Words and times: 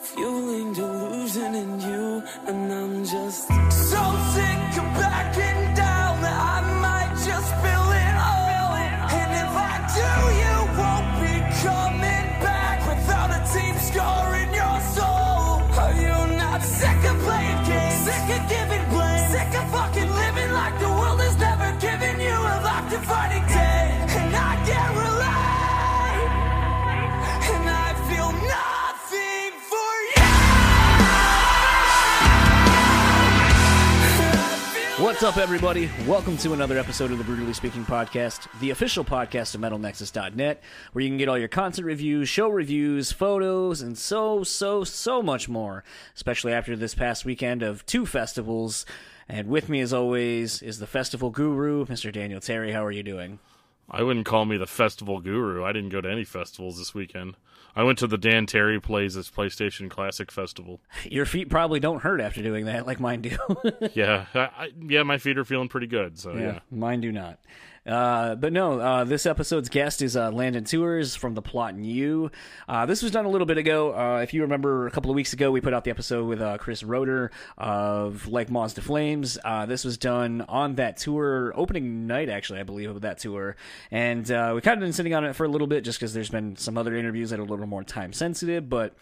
fueling 0.00 0.72
delusion 0.72 1.54
in 1.54 1.80
you, 1.80 2.22
and 2.46 2.72
I'm 2.72 3.04
just 3.04 3.48
so 3.70 4.02
sick 4.34 4.67
What's 35.18 35.36
up, 35.36 35.42
everybody? 35.42 35.90
Welcome 36.06 36.36
to 36.36 36.52
another 36.52 36.78
episode 36.78 37.10
of 37.10 37.18
the 37.18 37.24
Brutally 37.24 37.52
Speaking 37.52 37.84
Podcast, 37.84 38.46
the 38.60 38.70
official 38.70 39.04
podcast 39.04 39.56
of 39.56 39.60
MetalNexus.net, 39.60 40.62
where 40.92 41.02
you 41.02 41.08
can 41.08 41.18
get 41.18 41.28
all 41.28 41.36
your 41.36 41.48
concert 41.48 41.84
reviews, 41.86 42.28
show 42.28 42.48
reviews, 42.48 43.10
photos, 43.10 43.82
and 43.82 43.98
so, 43.98 44.44
so, 44.44 44.84
so 44.84 45.20
much 45.20 45.48
more, 45.48 45.82
especially 46.14 46.52
after 46.52 46.76
this 46.76 46.94
past 46.94 47.24
weekend 47.24 47.64
of 47.64 47.84
two 47.84 48.06
festivals. 48.06 48.86
And 49.28 49.48
with 49.48 49.68
me, 49.68 49.80
as 49.80 49.92
always, 49.92 50.62
is 50.62 50.78
the 50.78 50.86
festival 50.86 51.30
guru, 51.30 51.84
Mr. 51.86 52.12
Daniel 52.12 52.40
Terry. 52.40 52.70
How 52.70 52.84
are 52.84 52.92
you 52.92 53.02
doing? 53.02 53.40
I 53.90 54.04
wouldn't 54.04 54.24
call 54.24 54.44
me 54.44 54.56
the 54.56 54.68
festival 54.68 55.20
guru. 55.20 55.64
I 55.64 55.72
didn't 55.72 55.90
go 55.90 56.00
to 56.00 56.08
any 56.08 56.22
festivals 56.22 56.78
this 56.78 56.94
weekend. 56.94 57.34
I 57.78 57.84
went 57.84 57.96
to 58.00 58.08
the 58.08 58.18
Dan 58.18 58.46
Terry 58.46 58.80
Plays 58.80 59.14
this 59.14 59.30
PlayStation 59.30 59.88
Classic 59.88 60.32
Festival. 60.32 60.80
Your 61.04 61.24
feet 61.24 61.48
probably 61.48 61.78
don't 61.78 62.00
hurt 62.00 62.20
after 62.20 62.42
doing 62.42 62.64
that, 62.64 62.88
like 62.88 62.98
mine 62.98 63.22
do. 63.22 63.36
Yeah, 63.94 64.26
I, 64.34 64.38
I, 64.38 64.70
yeah, 64.80 65.04
my 65.04 65.18
feet 65.18 65.38
are 65.38 65.44
feeling 65.44 65.68
pretty 65.68 65.86
good. 65.86 66.18
So 66.18 66.34
yeah, 66.34 66.58
mine 66.72 67.00
do 67.00 67.12
not. 67.12 67.38
Uh, 67.88 68.34
but 68.34 68.52
no, 68.52 68.78
uh, 68.78 69.04
this 69.04 69.24
episode's 69.24 69.70
guest 69.70 70.02
is 70.02 70.16
uh, 70.16 70.30
Landon 70.30 70.64
Tewers 70.64 71.16
from 71.16 71.34
the 71.34 71.40
Plot 71.40 71.72
in 71.74 71.84
You. 71.84 72.30
Uh, 72.68 72.84
this 72.84 73.02
was 73.02 73.10
done 73.10 73.24
a 73.24 73.30
little 73.30 73.46
bit 73.46 73.56
ago. 73.56 73.94
Uh, 73.94 74.20
if 74.22 74.34
you 74.34 74.42
remember, 74.42 74.86
a 74.86 74.90
couple 74.90 75.10
of 75.10 75.14
weeks 75.14 75.32
ago, 75.32 75.50
we 75.50 75.62
put 75.62 75.72
out 75.72 75.84
the 75.84 75.90
episode 75.90 76.26
with 76.26 76.42
uh, 76.42 76.58
Chris 76.58 76.82
Roetter 76.82 77.30
of 77.56 78.28
Like 78.28 78.50
Moths 78.50 78.74
to 78.74 78.82
Flames. 78.82 79.38
This 79.66 79.84
was 79.84 79.96
done 79.96 80.44
on 80.48 80.74
that 80.74 80.98
tour, 80.98 81.52
opening 81.54 82.06
night, 82.06 82.28
actually, 82.28 82.60
I 82.60 82.62
believe, 82.62 82.90
of 82.90 83.00
that 83.00 83.18
tour. 83.18 83.56
And 83.90 84.30
uh, 84.30 84.52
we 84.54 84.60
kind 84.60 84.74
of 84.74 84.80
been 84.80 84.92
sitting 84.92 85.14
on 85.14 85.24
it 85.24 85.34
for 85.34 85.44
a 85.44 85.48
little 85.48 85.66
bit 85.66 85.82
just 85.82 85.98
because 85.98 86.12
there's 86.12 86.30
been 86.30 86.56
some 86.56 86.76
other 86.76 86.94
interviews 86.94 87.30
that 87.30 87.38
are 87.38 87.42
a 87.42 87.46
little 87.46 87.66
more 87.66 87.84
time 87.84 88.12
sensitive. 88.12 88.68
But 88.68 88.94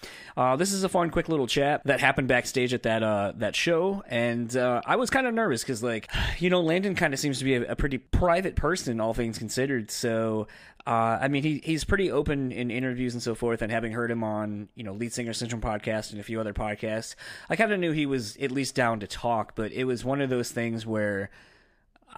this 0.58 0.72
is 0.72 0.84
a 0.84 0.88
fun, 0.88 1.10
quick 1.10 1.28
little 1.28 1.48
chat 1.48 1.82
that 1.86 2.00
happened 2.00 2.28
backstage 2.28 2.72
at 2.72 2.84
that 2.84 3.38
that 3.40 3.56
show. 3.56 4.04
And 4.06 4.54
I 4.56 4.94
was 4.94 5.10
kind 5.10 5.26
of 5.26 5.34
nervous 5.34 5.62
because, 5.62 5.82
like, 5.82 6.08
you 6.38 6.50
know, 6.50 6.60
Landon 6.60 6.94
kind 6.94 7.12
of 7.12 7.18
seems 7.18 7.38
to 7.40 7.44
be 7.44 7.54
a, 7.54 7.72
a 7.72 7.76
pretty 7.76 7.98
private 7.98 8.54
person, 8.54 8.75
all 9.00 9.14
things 9.14 9.38
considered. 9.38 9.90
So, 9.90 10.48
uh, 10.86 11.18
I 11.20 11.28
mean, 11.28 11.42
he 11.42 11.60
he's 11.64 11.84
pretty 11.84 12.10
open 12.10 12.52
in 12.52 12.70
interviews 12.70 13.14
and 13.14 13.22
so 13.22 13.34
forth. 13.34 13.62
And 13.62 13.72
having 13.72 13.92
heard 13.92 14.10
him 14.10 14.22
on, 14.22 14.68
you 14.74 14.84
know, 14.84 14.92
Lead 14.92 15.12
Singer 15.12 15.32
Syndrome 15.32 15.60
podcast 15.60 16.12
and 16.12 16.20
a 16.20 16.24
few 16.24 16.40
other 16.40 16.54
podcasts, 16.54 17.14
I 17.50 17.56
kind 17.56 17.72
of 17.72 17.80
knew 17.80 17.92
he 17.92 18.06
was 18.06 18.36
at 18.36 18.50
least 18.50 18.74
down 18.74 19.00
to 19.00 19.06
talk. 19.06 19.54
But 19.54 19.72
it 19.72 19.84
was 19.84 20.04
one 20.04 20.20
of 20.20 20.30
those 20.30 20.50
things 20.50 20.86
where. 20.86 21.30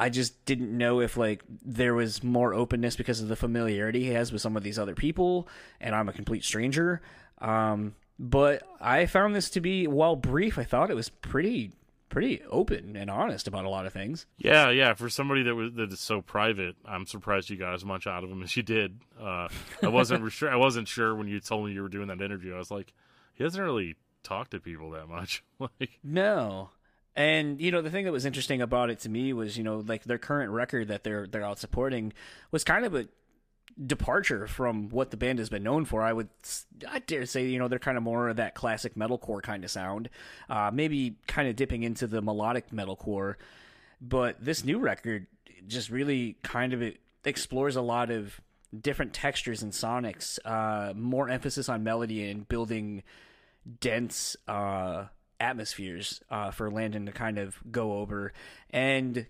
I 0.00 0.10
just 0.10 0.44
didn't 0.44 0.76
know 0.76 1.00
if 1.00 1.16
like 1.16 1.42
there 1.48 1.92
was 1.92 2.22
more 2.22 2.54
openness 2.54 2.94
because 2.94 3.20
of 3.20 3.26
the 3.26 3.34
familiarity 3.34 4.04
he 4.04 4.10
has 4.10 4.30
with 4.30 4.40
some 4.40 4.56
of 4.56 4.62
these 4.62 4.78
other 4.78 4.94
people, 4.94 5.48
and 5.80 5.92
I'm 5.92 6.08
a 6.08 6.12
complete 6.12 6.44
stranger. 6.44 7.02
Um, 7.40 7.96
but 8.18 8.62
I 8.80 9.06
found 9.06 9.34
this 9.34 9.50
to 9.50 9.60
be, 9.60 9.88
while 9.88 10.14
brief, 10.14 10.56
I 10.56 10.62
thought 10.62 10.90
it 10.90 10.94
was 10.94 11.08
pretty 11.08 11.72
pretty 12.08 12.42
open 12.50 12.96
and 12.96 13.10
honest 13.10 13.46
about 13.46 13.64
a 13.64 13.68
lot 13.68 13.86
of 13.86 13.92
things. 13.92 14.26
yeah, 14.38 14.70
yeah. 14.70 14.94
For 14.94 15.08
somebody 15.08 15.42
that 15.44 15.54
was 15.54 15.72
that 15.74 15.92
is 15.92 16.00
so 16.00 16.20
private, 16.22 16.76
I'm 16.84 17.06
surprised 17.06 17.50
you 17.50 17.56
got 17.56 17.74
as 17.74 17.84
much 17.84 18.06
out 18.06 18.24
of 18.24 18.30
him 18.30 18.42
as 18.42 18.56
you 18.56 18.62
did. 18.62 19.00
Uh, 19.20 19.48
I 19.82 19.88
wasn't 19.88 20.30
sure. 20.32 20.50
I 20.50 20.56
wasn't 20.56 20.88
sure 20.88 21.14
when 21.14 21.28
you 21.28 21.40
told 21.40 21.66
me 21.66 21.72
you 21.72 21.82
were 21.82 21.88
doing 21.88 22.08
that 22.08 22.20
interview. 22.20 22.54
I 22.54 22.58
was 22.58 22.70
like, 22.70 22.92
he 23.34 23.44
doesn't 23.44 23.60
really 23.62 23.96
talk 24.22 24.50
to 24.50 24.60
people 24.60 24.90
that 24.92 25.08
much. 25.08 25.42
like, 25.58 25.98
No. 26.02 26.70
And 27.16 27.60
you 27.60 27.72
know 27.72 27.82
the 27.82 27.90
thing 27.90 28.04
that 28.04 28.12
was 28.12 28.24
interesting 28.24 28.62
about 28.62 28.90
it 28.90 29.00
to 29.00 29.08
me 29.08 29.32
was 29.32 29.58
you 29.58 29.64
know 29.64 29.82
like 29.84 30.04
their 30.04 30.18
current 30.18 30.52
record 30.52 30.86
that 30.86 31.02
they're 31.02 31.26
they're 31.26 31.44
out 31.44 31.58
supporting 31.58 32.12
was 32.52 32.62
kind 32.62 32.84
of 32.84 32.94
a 32.94 33.08
departure 33.86 34.46
from 34.46 34.88
what 34.88 35.10
the 35.10 35.16
band 35.16 35.38
has 35.38 35.48
been 35.48 35.62
known 35.62 35.84
for. 35.84 36.02
I 36.02 36.12
would 36.12 36.28
I 36.88 36.98
dare 37.00 37.26
say 37.26 37.46
you 37.46 37.58
know 37.58 37.68
they're 37.68 37.78
kind 37.78 37.96
of 37.96 38.02
more 38.02 38.28
of 38.28 38.36
that 38.36 38.54
classic 38.54 38.94
metalcore 38.94 39.42
kind 39.42 39.64
of 39.64 39.70
sound, 39.70 40.08
uh, 40.48 40.70
maybe 40.72 41.16
kind 41.26 41.48
of 41.48 41.56
dipping 41.56 41.82
into 41.82 42.06
the 42.06 42.22
melodic 42.22 42.70
metalcore. 42.70 43.34
But 44.00 44.44
this 44.44 44.64
new 44.64 44.78
record 44.78 45.26
just 45.66 45.90
really 45.90 46.36
kind 46.42 46.72
of 46.72 46.94
explores 47.24 47.76
a 47.76 47.82
lot 47.82 48.10
of 48.10 48.40
different 48.78 49.12
textures 49.12 49.62
and 49.62 49.72
sonics, 49.72 50.38
uh, 50.44 50.92
more 50.94 51.28
emphasis 51.28 51.68
on 51.68 51.82
melody 51.82 52.30
and 52.30 52.48
building 52.48 53.02
dense 53.80 54.36
uh, 54.46 55.04
atmospheres 55.40 56.20
uh, 56.30 56.50
for 56.50 56.70
Landon 56.70 57.06
to 57.06 57.12
kind 57.12 57.38
of 57.38 57.56
go 57.70 57.94
over. 57.94 58.32
And 58.70 59.26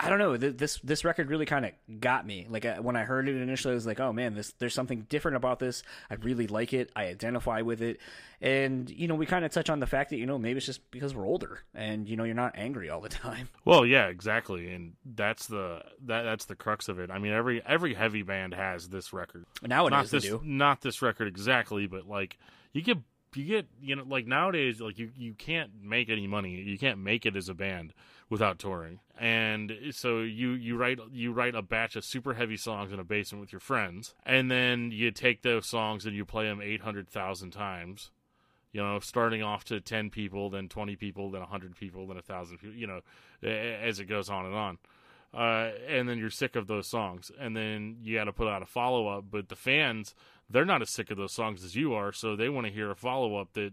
I 0.00 0.10
don't 0.10 0.20
know, 0.20 0.36
th- 0.36 0.56
this 0.56 0.78
this 0.84 1.04
record 1.04 1.28
really 1.28 1.44
kind 1.46 1.64
of 1.64 1.72
got 2.00 2.24
me. 2.24 2.46
Like 2.48 2.64
uh, 2.64 2.76
when 2.76 2.94
I 2.94 3.02
heard 3.02 3.28
it 3.28 3.34
initially, 3.34 3.72
I 3.72 3.74
was 3.74 3.86
like, 3.86 3.98
"Oh 3.98 4.12
man, 4.12 4.34
this 4.34 4.52
there's 4.58 4.74
something 4.74 5.06
different 5.08 5.36
about 5.36 5.58
this. 5.58 5.82
I 6.08 6.14
really 6.14 6.46
like 6.46 6.72
it. 6.72 6.92
I 6.94 7.06
identify 7.06 7.62
with 7.62 7.82
it." 7.82 7.98
And 8.40 8.88
you 8.88 9.08
know, 9.08 9.16
we 9.16 9.26
kind 9.26 9.44
of 9.44 9.50
touch 9.50 9.68
on 9.68 9.80
the 9.80 9.88
fact 9.88 10.10
that 10.10 10.18
you 10.18 10.26
know 10.26 10.38
maybe 10.38 10.58
it's 10.58 10.66
just 10.66 10.88
because 10.92 11.16
we're 11.16 11.26
older, 11.26 11.64
and 11.74 12.08
you 12.08 12.16
know, 12.16 12.22
you're 12.22 12.36
not 12.36 12.52
angry 12.54 12.90
all 12.90 13.00
the 13.00 13.08
time. 13.08 13.48
well, 13.64 13.84
yeah, 13.84 14.06
exactly, 14.06 14.70
and 14.72 14.92
that's 15.04 15.46
the 15.48 15.82
that 16.06 16.22
that's 16.22 16.44
the 16.44 16.54
crux 16.54 16.88
of 16.88 17.00
it. 17.00 17.10
I 17.10 17.18
mean, 17.18 17.32
every 17.32 17.60
every 17.66 17.94
heavy 17.94 18.22
band 18.22 18.54
has 18.54 18.88
this 18.88 19.12
record. 19.12 19.46
Nowadays, 19.62 19.96
not 19.96 20.06
this 20.10 20.24
do. 20.24 20.40
not 20.44 20.80
this 20.80 21.02
record 21.02 21.26
exactly, 21.26 21.88
but 21.88 22.06
like 22.06 22.38
you 22.72 22.82
get 22.82 22.98
you 23.34 23.44
get 23.44 23.66
you 23.80 23.96
know 23.96 24.04
like 24.06 24.26
nowadays 24.28 24.80
like 24.80 24.98
you 24.98 25.10
you 25.16 25.34
can't 25.34 25.70
make 25.82 26.08
any 26.08 26.28
money. 26.28 26.54
You 26.54 26.78
can't 26.78 26.98
make 27.00 27.26
it 27.26 27.34
as 27.34 27.48
a 27.48 27.54
band 27.54 27.92
without 28.30 28.58
touring. 28.58 29.00
And 29.18 29.72
so 29.90 30.20
you 30.20 30.50
you 30.50 30.76
write 30.76 30.98
you 31.12 31.32
write 31.32 31.54
a 31.54 31.62
batch 31.62 31.96
of 31.96 32.04
super 32.04 32.34
heavy 32.34 32.56
songs 32.56 32.92
in 32.92 32.98
a 32.98 33.04
basement 33.04 33.40
with 33.40 33.52
your 33.52 33.60
friends, 33.60 34.14
and 34.24 34.50
then 34.50 34.90
you 34.92 35.10
take 35.10 35.42
those 35.42 35.66
songs 35.66 36.06
and 36.06 36.14
you 36.14 36.24
play 36.24 36.46
them 36.46 36.60
800,000 36.60 37.50
times. 37.50 38.10
You 38.70 38.82
know, 38.82 39.00
starting 39.00 39.42
off 39.42 39.64
to 39.64 39.80
10 39.80 40.10
people, 40.10 40.50
then 40.50 40.68
20 40.68 40.94
people, 40.94 41.30
then 41.30 41.40
100 41.40 41.74
people, 41.74 42.06
then 42.06 42.16
1,000 42.16 42.58
people, 42.58 42.76
you 42.76 42.86
know, 42.86 43.00
as 43.42 43.98
it 43.98 44.04
goes 44.04 44.28
on 44.28 44.44
and 44.44 44.54
on 44.54 44.78
uh, 45.34 45.70
and 45.86 46.08
then 46.08 46.18
you're 46.18 46.30
sick 46.30 46.56
of 46.56 46.66
those 46.66 46.86
songs, 46.86 47.30
and 47.38 47.56
then 47.56 47.98
you 48.02 48.16
got 48.16 48.24
to 48.24 48.32
put 48.32 48.48
out 48.48 48.62
a 48.62 48.66
follow 48.66 49.08
up. 49.08 49.26
But 49.30 49.48
the 49.48 49.56
fans, 49.56 50.14
they're 50.48 50.64
not 50.64 50.82
as 50.82 50.90
sick 50.90 51.10
of 51.10 51.16
those 51.16 51.32
songs 51.32 51.64
as 51.64 51.76
you 51.76 51.92
are, 51.94 52.12
so 52.12 52.34
they 52.34 52.48
want 52.48 52.66
to 52.66 52.72
hear 52.72 52.90
a 52.90 52.96
follow 52.96 53.36
up 53.36 53.52
that 53.52 53.72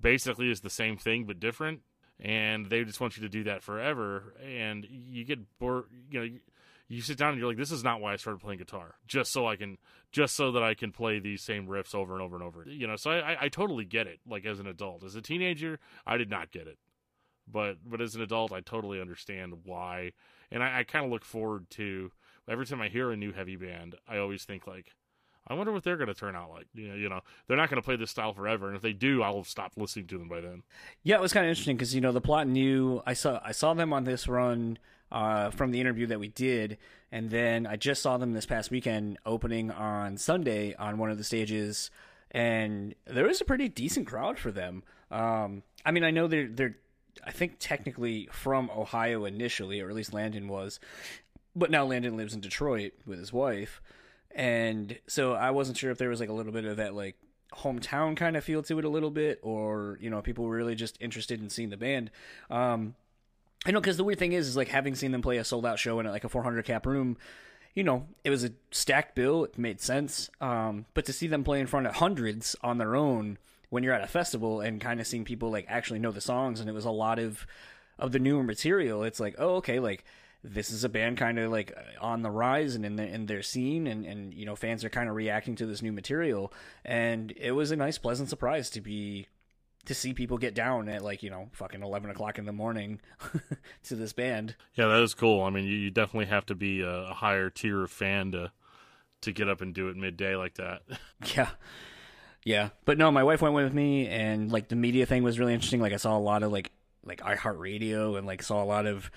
basically 0.00 0.50
is 0.50 0.60
the 0.60 0.70
same 0.70 0.96
thing 0.96 1.24
but 1.24 1.38
different, 1.38 1.82
and 2.20 2.66
they 2.66 2.84
just 2.84 3.00
want 3.00 3.16
you 3.16 3.22
to 3.22 3.28
do 3.28 3.44
that 3.44 3.62
forever. 3.62 4.34
And 4.44 4.86
you 4.88 5.24
get 5.24 5.40
bored, 5.58 5.84
you 6.10 6.18
know. 6.18 6.24
You, 6.24 6.40
you 6.86 7.00
sit 7.00 7.16
down 7.16 7.30
and 7.30 7.38
you're 7.38 7.48
like, 7.48 7.56
"This 7.56 7.72
is 7.72 7.82
not 7.82 8.02
why 8.02 8.12
I 8.12 8.16
started 8.16 8.40
playing 8.40 8.58
guitar. 8.58 8.96
Just 9.06 9.32
so 9.32 9.46
I 9.46 9.56
can, 9.56 9.78
just 10.12 10.36
so 10.36 10.52
that 10.52 10.62
I 10.62 10.74
can 10.74 10.92
play 10.92 11.18
these 11.18 11.42
same 11.42 11.66
riffs 11.66 11.94
over 11.94 12.12
and 12.12 12.22
over 12.22 12.36
and 12.36 12.44
over." 12.44 12.64
You 12.68 12.86
know, 12.86 12.96
so 12.96 13.10
I, 13.10 13.32
I, 13.32 13.36
I 13.44 13.48
totally 13.48 13.86
get 13.86 14.06
it. 14.06 14.20
Like 14.28 14.44
as 14.44 14.60
an 14.60 14.66
adult, 14.66 15.02
as 15.02 15.14
a 15.14 15.22
teenager, 15.22 15.78
I 16.06 16.18
did 16.18 16.28
not 16.28 16.50
get 16.50 16.66
it 16.66 16.78
but 17.46 17.76
but 17.84 18.00
as 18.00 18.14
an 18.14 18.22
adult 18.22 18.52
i 18.52 18.60
totally 18.60 19.00
understand 19.00 19.52
why 19.64 20.12
and 20.50 20.62
i, 20.62 20.80
I 20.80 20.84
kind 20.84 21.04
of 21.04 21.10
look 21.10 21.24
forward 21.24 21.68
to 21.70 22.10
every 22.48 22.66
time 22.66 22.80
i 22.80 22.88
hear 22.88 23.10
a 23.10 23.16
new 23.16 23.32
heavy 23.32 23.56
band 23.56 23.96
i 24.08 24.18
always 24.18 24.44
think 24.44 24.66
like 24.66 24.92
i 25.46 25.54
wonder 25.54 25.72
what 25.72 25.84
they're 25.84 25.96
going 25.96 26.08
to 26.08 26.14
turn 26.14 26.34
out 26.36 26.50
like. 26.50 26.66
Know, 26.74 26.94
you 26.94 27.08
know 27.08 27.20
they're 27.46 27.56
not 27.56 27.70
going 27.70 27.80
to 27.80 27.84
play 27.84 27.96
this 27.96 28.10
style 28.10 28.32
forever 28.32 28.66
and 28.66 28.76
if 28.76 28.82
they 28.82 28.92
do 28.92 29.22
i'll 29.22 29.44
stop 29.44 29.72
listening 29.76 30.06
to 30.08 30.18
them 30.18 30.28
by 30.28 30.40
then. 30.40 30.62
Yeah, 31.02 31.16
it 31.16 31.20
was 31.20 31.32
kind 31.32 31.46
of 31.46 31.50
interesting 31.50 31.76
because 31.76 31.94
you 31.94 32.00
know 32.00 32.12
the 32.12 32.20
plot 32.20 32.46
in 32.46 32.56
you 32.56 33.02
I 33.06 33.14
saw 33.14 33.40
I 33.44 33.52
saw 33.52 33.74
them 33.74 33.92
on 33.92 34.04
this 34.04 34.28
run 34.28 34.78
uh, 35.12 35.50
from 35.50 35.70
the 35.70 35.80
interview 35.80 36.06
that 36.08 36.18
we 36.18 36.28
did, 36.28 36.76
and 37.12 37.30
then 37.30 37.66
I 37.66 37.76
just 37.76 38.02
saw 38.02 38.16
them 38.16 38.32
this 38.32 38.46
past 38.46 38.70
weekend 38.72 39.18
opening 39.24 39.70
on 39.70 40.16
Sunday 40.16 40.74
on 40.74 40.98
one 40.98 41.10
of 41.10 41.18
the 41.18 41.24
stages, 41.24 41.90
and 42.32 42.94
there 43.06 43.26
was 43.26 43.40
a 43.40 43.44
pretty 43.44 43.68
decent 43.68 44.08
crowd 44.08 44.38
for 44.38 44.50
them. 44.50 44.82
Um, 45.12 45.62
I 45.86 45.92
mean, 45.92 46.02
I 46.02 46.10
know 46.10 46.26
they're 46.26 46.48
they're 46.48 46.76
I 47.24 47.30
think 47.30 47.56
technically 47.60 48.28
from 48.32 48.70
Ohio 48.76 49.24
initially, 49.24 49.80
or 49.80 49.88
at 49.88 49.94
least 49.94 50.12
Landon 50.12 50.48
was, 50.48 50.80
but 51.54 51.70
now 51.70 51.84
Landon 51.84 52.16
lives 52.16 52.34
in 52.34 52.40
Detroit 52.40 52.92
with 53.06 53.20
his 53.20 53.32
wife, 53.32 53.80
and 54.34 54.98
so 55.06 55.32
I 55.34 55.50
wasn't 55.50 55.78
sure 55.78 55.90
if 55.90 55.98
there 55.98 56.08
was 56.08 56.20
like 56.20 56.28
a 56.28 56.32
little 56.32 56.52
bit 56.52 56.64
of 56.64 56.78
that 56.78 56.94
like 56.94 57.16
hometown 57.52 58.16
kind 58.16 58.36
of 58.36 58.44
feel 58.44 58.62
to 58.64 58.78
it 58.78 58.84
a 58.84 58.88
little 58.88 59.10
bit, 59.10 59.38
or 59.42 59.98
you 60.00 60.10
know, 60.10 60.20
people 60.22 60.44
were 60.44 60.56
really 60.56 60.74
just 60.74 60.96
interested 61.00 61.40
in 61.40 61.50
seeing 61.50 61.70
the 61.70 61.76
band. 61.76 62.10
Um, 62.50 62.94
I 63.66 63.70
know 63.70 63.80
because 63.80 63.96
the 63.96 64.04
weird 64.04 64.18
thing 64.18 64.32
is, 64.32 64.48
is 64.48 64.56
like 64.56 64.68
having 64.68 64.94
seen 64.94 65.12
them 65.12 65.22
play 65.22 65.38
a 65.38 65.44
sold 65.44 65.64
out 65.64 65.78
show 65.78 65.98
in 66.00 66.06
like 66.06 66.24
a 66.24 66.28
400 66.28 66.64
cap 66.64 66.86
room. 66.86 67.16
You 67.74 67.82
know, 67.82 68.06
it 68.22 68.30
was 68.30 68.44
a 68.44 68.52
stacked 68.70 69.14
bill. 69.14 69.44
It 69.44 69.58
made 69.58 69.80
sense. 69.80 70.30
Um, 70.40 70.86
but 70.94 71.06
to 71.06 71.12
see 71.12 71.26
them 71.26 71.44
play 71.44 71.60
in 71.60 71.66
front 71.66 71.86
of 71.86 71.94
hundreds 71.96 72.54
on 72.62 72.78
their 72.78 72.94
own 72.94 73.38
when 73.70 73.82
you're 73.82 73.94
at 73.94 74.04
a 74.04 74.08
festival 74.08 74.60
and 74.60 74.80
kind 74.80 75.00
of 75.00 75.06
seeing 75.06 75.24
people 75.24 75.50
like 75.50 75.66
actually 75.68 75.98
know 75.98 76.12
the 76.12 76.20
songs, 76.20 76.60
and 76.60 76.68
it 76.68 76.74
was 76.74 76.84
a 76.84 76.90
lot 76.90 77.18
of 77.18 77.46
of 77.98 78.12
the 78.12 78.18
newer 78.18 78.42
material. 78.42 79.04
It's 79.04 79.20
like, 79.20 79.36
oh, 79.38 79.56
okay, 79.56 79.80
like 79.80 80.04
this 80.44 80.70
is 80.70 80.84
a 80.84 80.88
band 80.90 81.16
kind 81.16 81.38
of 81.38 81.50
like 81.50 81.76
on 82.00 82.22
the 82.22 82.30
rise 82.30 82.74
and 82.74 82.84
in, 82.84 82.96
the, 82.96 83.06
in 83.06 83.24
their 83.24 83.42
scene 83.42 83.86
and, 83.86 84.04
and 84.04 84.34
you 84.34 84.44
know 84.44 84.54
fans 84.54 84.84
are 84.84 84.90
kind 84.90 85.08
of 85.08 85.16
reacting 85.16 85.56
to 85.56 85.66
this 85.66 85.80
new 85.80 85.92
material. 85.92 86.52
And 86.84 87.32
it 87.36 87.52
was 87.52 87.70
a 87.70 87.76
nice 87.76 87.96
pleasant 87.96 88.28
surprise 88.28 88.68
to 88.70 88.82
be 88.82 89.28
to 89.86 89.94
see 89.94 90.12
people 90.12 90.38
get 90.38 90.54
down 90.54 90.88
at 90.88 91.02
like 91.02 91.22
you 91.22 91.30
know 91.30 91.48
fucking 91.52 91.82
11 91.82 92.10
o'clock 92.10 92.38
in 92.38 92.44
the 92.44 92.52
morning 92.52 93.00
to 93.84 93.96
this 93.96 94.12
band. 94.12 94.54
Yeah, 94.74 94.88
that 94.88 95.02
is 95.02 95.14
cool. 95.14 95.42
I 95.42 95.50
mean, 95.50 95.64
you, 95.64 95.76
you 95.76 95.90
definitely 95.90 96.26
have 96.26 96.44
to 96.46 96.54
be 96.54 96.82
a, 96.82 96.90
a 96.90 97.14
higher 97.14 97.48
tier 97.48 97.82
of 97.82 97.90
fan 97.90 98.32
to 98.32 98.52
to 99.22 99.32
get 99.32 99.48
up 99.48 99.62
and 99.62 99.74
do 99.74 99.88
it 99.88 99.96
midday 99.96 100.36
like 100.36 100.54
that. 100.54 100.82
yeah. 101.34 101.48
Yeah. 102.44 102.68
But 102.84 102.98
no 102.98 103.10
my 103.10 103.24
wife 103.24 103.40
went 103.40 103.54
with 103.54 103.72
me 103.72 104.08
and 104.08 104.52
like 104.52 104.68
the 104.68 104.76
media 104.76 105.06
thing 105.06 105.22
was 105.22 105.38
really 105.38 105.54
interesting. 105.54 105.80
Like 105.80 105.94
i 105.94 105.96
saw 105.96 106.16
a 106.16 106.20
lot 106.20 106.42
of 106.42 106.52
like 106.52 106.70
like 107.02 107.20
iheartradio 107.22 108.18
and 108.18 108.26
like 108.26 108.42
saw 108.42 108.62
a 108.62 108.64
lot 108.64 108.86
of 108.86 109.10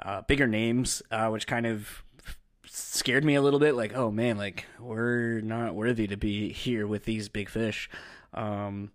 uh, 0.00 0.22
bigger 0.22 0.46
names 0.46 1.02
uh, 1.10 1.28
which 1.28 1.46
kind 1.46 1.66
of 1.66 2.04
scared 2.66 3.24
me 3.24 3.34
a 3.34 3.42
little 3.42 3.60
bit 3.60 3.74
like 3.74 3.94
oh 3.94 4.10
man 4.10 4.36
like 4.36 4.66
we're 4.80 5.40
not 5.40 5.74
worthy 5.74 6.06
to 6.06 6.16
be 6.16 6.52
here 6.52 6.86
with 6.86 7.04
these 7.04 7.28
big 7.28 7.48
fish. 7.48 7.88
Um 8.32 8.90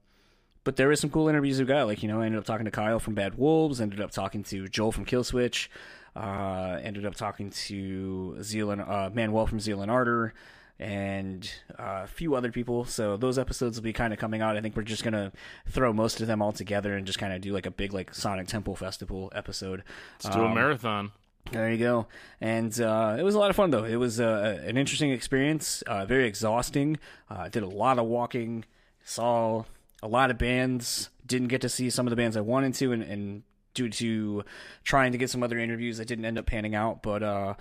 but 0.63 0.75
there 0.75 0.89
was 0.89 0.99
some 0.99 1.09
cool 1.09 1.27
interviews 1.27 1.59
we 1.59 1.65
got 1.65 1.87
like 1.87 2.03
you 2.03 2.09
know 2.09 2.21
i 2.21 2.25
ended 2.25 2.37
up 2.37 2.45
talking 2.45 2.65
to 2.65 2.71
kyle 2.71 2.99
from 2.99 3.15
bad 3.15 3.37
wolves 3.37 3.81
ended 3.81 3.99
up 4.01 4.11
talking 4.11 4.43
to 4.43 4.67
joel 4.67 4.91
from 4.91 5.05
killswitch 5.05 5.67
uh 6.15 6.77
ended 6.83 7.05
up 7.05 7.15
talking 7.15 7.49
to 7.49 8.37
zeal 8.43 8.69
and 8.69 8.81
uh 8.81 9.09
manuel 9.11 9.47
from 9.47 9.59
zeal 9.59 9.81
and 9.81 9.89
ardor 9.89 10.33
and 10.79 11.51
uh, 11.77 12.01
a 12.03 12.07
few 12.07 12.35
other 12.35 12.51
people 12.51 12.85
so 12.85 13.17
those 13.17 13.37
episodes 13.37 13.77
will 13.77 13.83
be 13.83 13.91
kind 13.93 14.13
of 14.13 14.19
coming 14.19 14.41
out 14.41 14.55
i 14.55 14.61
think 14.61 14.75
we're 14.77 14.81
just 14.83 15.03
gonna 15.03 15.31
throw 15.67 15.91
most 15.91 16.21
of 16.21 16.27
them 16.27 16.41
all 16.41 16.51
together 16.53 16.95
and 16.95 17.05
just 17.05 17.19
kind 17.19 17.33
of 17.33 17.41
do 17.41 17.51
like 17.53 17.65
a 17.65 17.71
big 17.71 17.91
like 17.93 18.13
sonic 18.13 18.47
temple 18.47 18.75
festival 18.75 19.31
episode 19.35 19.83
Let's 20.23 20.35
do 20.35 20.41
a 20.41 20.45
Um, 20.47 20.53
marathon. 20.55 21.11
there 21.51 21.71
you 21.71 21.77
go. 21.77 22.07
And 22.39 22.79
uh, 22.79 23.15
it 23.19 23.23
was 23.23 23.33
a 23.35 23.39
lot 23.39 23.49
of 23.49 23.55
fun, 23.55 23.71
though. 23.71 23.83
It 23.83 23.95
was 23.95 24.19
uh, 24.19 24.61
an 24.63 24.77
interesting 24.77 25.11
experience, 25.11 25.81
uh, 25.83 26.05
very 26.05 26.27
exhausting. 26.27 26.97
Uh, 27.29 27.49
did 27.49 27.63
a 27.63 27.67
lot 27.67 27.97
of 27.97 28.05
walking, 28.05 28.65
saw 29.03 29.63
a 30.03 30.07
lot 30.07 30.29
of 30.31 30.37
bands. 30.37 31.09
Didn't 31.25 31.47
get 31.47 31.61
to 31.61 31.69
see 31.69 31.89
some 31.89 32.05
of 32.05 32.11
the 32.11 32.15
bands 32.17 32.37
I 32.37 32.41
wanted 32.41 32.73
to, 32.75 32.91
and, 32.91 33.01
and 33.03 33.43
due 33.73 33.89
to 33.89 34.43
trying 34.83 35.11
to 35.13 35.17
get 35.17 35.29
some 35.31 35.41
other 35.41 35.57
interviews 35.57 35.97
that 35.97 36.07
didn't 36.07 36.25
end 36.25 36.37
up 36.37 36.45
panning 36.45 36.75
out. 36.75 37.01
But 37.01 37.23
uh, 37.23 37.53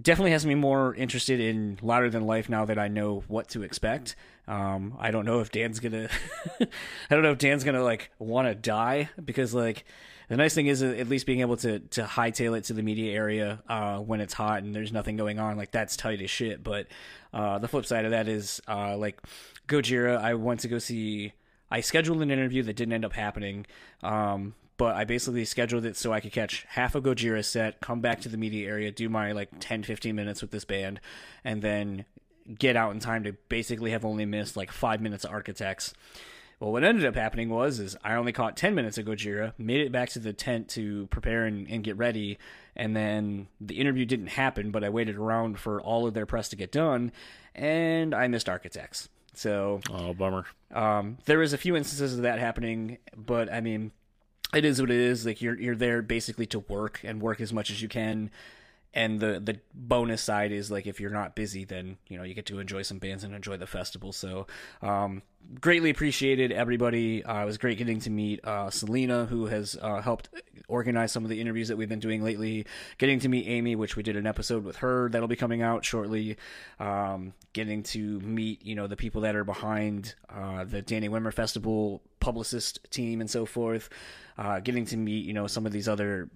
definitely 0.00 0.32
has 0.32 0.44
me 0.44 0.54
more 0.54 0.94
interested 0.94 1.40
in 1.40 1.78
Louder 1.82 2.10
Than 2.10 2.26
Life 2.26 2.48
now 2.48 2.64
that 2.64 2.78
I 2.78 2.88
know 2.88 3.22
what 3.28 3.48
to 3.50 3.62
expect. 3.62 4.16
Um, 4.46 4.96
I 4.98 5.10
don't 5.10 5.24
know 5.24 5.40
if 5.40 5.50
Dan's 5.50 5.80
gonna, 5.80 6.08
I 6.60 6.66
don't 7.10 7.22
know 7.22 7.32
if 7.32 7.38
Dan's 7.38 7.64
gonna 7.64 7.82
like 7.82 8.10
want 8.18 8.48
to 8.48 8.54
die 8.54 9.10
because 9.22 9.54
like 9.54 9.84
the 10.28 10.36
nice 10.36 10.54
thing 10.54 10.66
is 10.66 10.82
uh, 10.82 10.86
at 10.86 11.08
least 11.08 11.26
being 11.26 11.40
able 11.40 11.56
to 11.58 11.78
to 11.80 12.04
hightail 12.04 12.56
it 12.56 12.64
to 12.64 12.72
the 12.72 12.82
media 12.82 13.12
area 13.12 13.62
uh, 13.68 13.98
when 13.98 14.20
it's 14.20 14.34
hot 14.34 14.62
and 14.62 14.74
there's 14.74 14.92
nothing 14.92 15.16
going 15.16 15.38
on 15.38 15.56
like 15.56 15.70
that's 15.70 15.96
tight 15.96 16.20
as 16.20 16.30
shit. 16.30 16.62
But 16.62 16.88
uh, 17.32 17.58
the 17.58 17.68
flip 17.68 17.86
side 17.86 18.04
of 18.04 18.10
that 18.10 18.28
is 18.28 18.60
uh, 18.68 18.96
like 18.96 19.20
Gojira. 19.68 20.18
I 20.18 20.34
went 20.34 20.60
to 20.60 20.68
go 20.68 20.78
see. 20.78 21.32
I 21.70 21.80
scheduled 21.80 22.22
an 22.22 22.30
interview 22.30 22.62
that 22.64 22.76
didn't 22.76 22.92
end 22.92 23.04
up 23.04 23.14
happening. 23.14 23.66
Um, 24.02 24.54
but 24.76 24.94
I 24.96 25.04
basically 25.04 25.44
scheduled 25.44 25.84
it 25.84 25.96
so 25.96 26.12
I 26.12 26.20
could 26.20 26.32
catch 26.32 26.64
half 26.68 26.94
a 26.94 27.00
Gojira 27.00 27.44
set, 27.44 27.80
come 27.80 28.00
back 28.00 28.20
to 28.22 28.28
the 28.28 28.36
media 28.36 28.68
area, 28.68 28.90
do 28.90 29.08
my 29.08 29.32
like 29.32 29.50
10, 29.60 29.82
15 29.84 30.14
minutes 30.14 30.40
with 30.42 30.50
this 30.50 30.64
band, 30.64 31.00
and 31.44 31.62
then 31.62 32.04
get 32.58 32.76
out 32.76 32.92
in 32.92 33.00
time 33.00 33.24
to 33.24 33.32
basically 33.48 33.90
have 33.92 34.04
only 34.04 34.26
missed 34.26 34.56
like 34.56 34.70
five 34.72 35.00
minutes 35.00 35.24
of 35.24 35.30
Architects. 35.30 35.94
Well, 36.60 36.72
what 36.72 36.84
ended 36.84 37.04
up 37.04 37.14
happening 37.14 37.48
was 37.50 37.78
is 37.80 37.96
I 38.04 38.14
only 38.14 38.32
caught 38.32 38.56
10 38.56 38.74
minutes 38.74 38.96
of 38.98 39.04
Gojira, 39.06 39.52
made 39.58 39.80
it 39.80 39.92
back 39.92 40.08
to 40.10 40.18
the 40.18 40.32
tent 40.32 40.68
to 40.70 41.06
prepare 41.08 41.44
and, 41.46 41.68
and 41.68 41.82
get 41.84 41.96
ready, 41.96 42.38
and 42.76 42.94
then 42.96 43.48
the 43.60 43.78
interview 43.80 44.04
didn't 44.04 44.28
happen, 44.28 44.70
but 44.70 44.84
I 44.84 44.88
waited 44.88 45.16
around 45.16 45.58
for 45.58 45.80
all 45.80 46.06
of 46.06 46.14
their 46.14 46.26
press 46.26 46.48
to 46.50 46.56
get 46.56 46.70
done, 46.72 47.12
and 47.54 48.14
I 48.14 48.28
missed 48.28 48.48
Architects. 48.48 49.08
So 49.34 49.80
Oh, 49.90 50.14
bummer. 50.14 50.46
um, 50.72 51.18
there 51.24 51.38
was 51.38 51.52
a 51.52 51.58
few 51.58 51.76
instances 51.76 52.16
of 52.16 52.22
that 52.22 52.38
happening, 52.38 52.98
but 53.16 53.52
I 53.52 53.60
mean, 53.60 53.90
it 54.56 54.64
is 54.64 54.80
what 54.80 54.90
it 54.90 54.96
is. 54.96 55.26
Like 55.26 55.40
you're 55.42 55.58
you're 55.58 55.76
there 55.76 56.02
basically 56.02 56.46
to 56.46 56.60
work 56.60 57.00
and 57.04 57.20
work 57.20 57.40
as 57.40 57.52
much 57.52 57.70
as 57.70 57.82
you 57.82 57.88
can. 57.88 58.30
And 58.94 59.18
the 59.18 59.40
the 59.40 59.58
bonus 59.74 60.22
side 60.22 60.52
is 60.52 60.70
like 60.70 60.86
if 60.86 61.00
you're 61.00 61.10
not 61.10 61.34
busy, 61.34 61.64
then 61.64 61.98
you 62.06 62.16
know 62.16 62.22
you 62.22 62.32
get 62.32 62.46
to 62.46 62.60
enjoy 62.60 62.82
some 62.82 62.98
bands 62.98 63.24
and 63.24 63.34
enjoy 63.34 63.56
the 63.56 63.66
festival. 63.66 64.12
So 64.12 64.46
um, 64.82 65.22
greatly 65.60 65.90
appreciated 65.90 66.52
everybody. 66.52 67.24
Uh, 67.24 67.42
it 67.42 67.44
was 67.44 67.58
great 67.58 67.76
getting 67.76 67.98
to 68.00 68.10
meet 68.10 68.44
uh, 68.44 68.70
Selena, 68.70 69.26
who 69.26 69.46
has 69.46 69.76
uh, 69.82 70.00
helped 70.00 70.28
organize 70.68 71.12
some 71.12 71.24
of 71.24 71.30
the 71.30 71.40
interviews 71.40 71.68
that 71.68 71.76
we've 71.76 71.88
been 71.88 71.98
doing 71.98 72.22
lately. 72.22 72.66
Getting 72.98 73.18
to 73.20 73.28
meet 73.28 73.46
Amy, 73.48 73.76
which 73.76 73.96
we 73.96 74.02
did 74.02 74.16
an 74.16 74.26
episode 74.26 74.64
with 74.64 74.76
her 74.76 75.08
that'll 75.10 75.28
be 75.28 75.36
coming 75.36 75.60
out 75.60 75.84
shortly. 75.84 76.36
Um, 76.78 77.34
getting 77.52 77.82
to 77.84 78.20
meet 78.20 78.64
you 78.64 78.74
know 78.74 78.86
the 78.86 78.96
people 78.96 79.22
that 79.22 79.34
are 79.34 79.44
behind 79.44 80.14
uh, 80.30 80.64
the 80.64 80.82
Danny 80.82 81.08
Wimmer 81.08 81.32
Festival 81.32 82.00
publicist 82.20 82.78
team 82.90 83.20
and 83.20 83.28
so 83.28 83.44
forth. 83.44 83.88
Uh, 84.38 84.60
getting 84.60 84.84
to 84.86 84.96
meet 84.96 85.24
you 85.24 85.32
know 85.32 85.46
some 85.46 85.66
of 85.66 85.72
these 85.72 85.88
other 85.88 86.28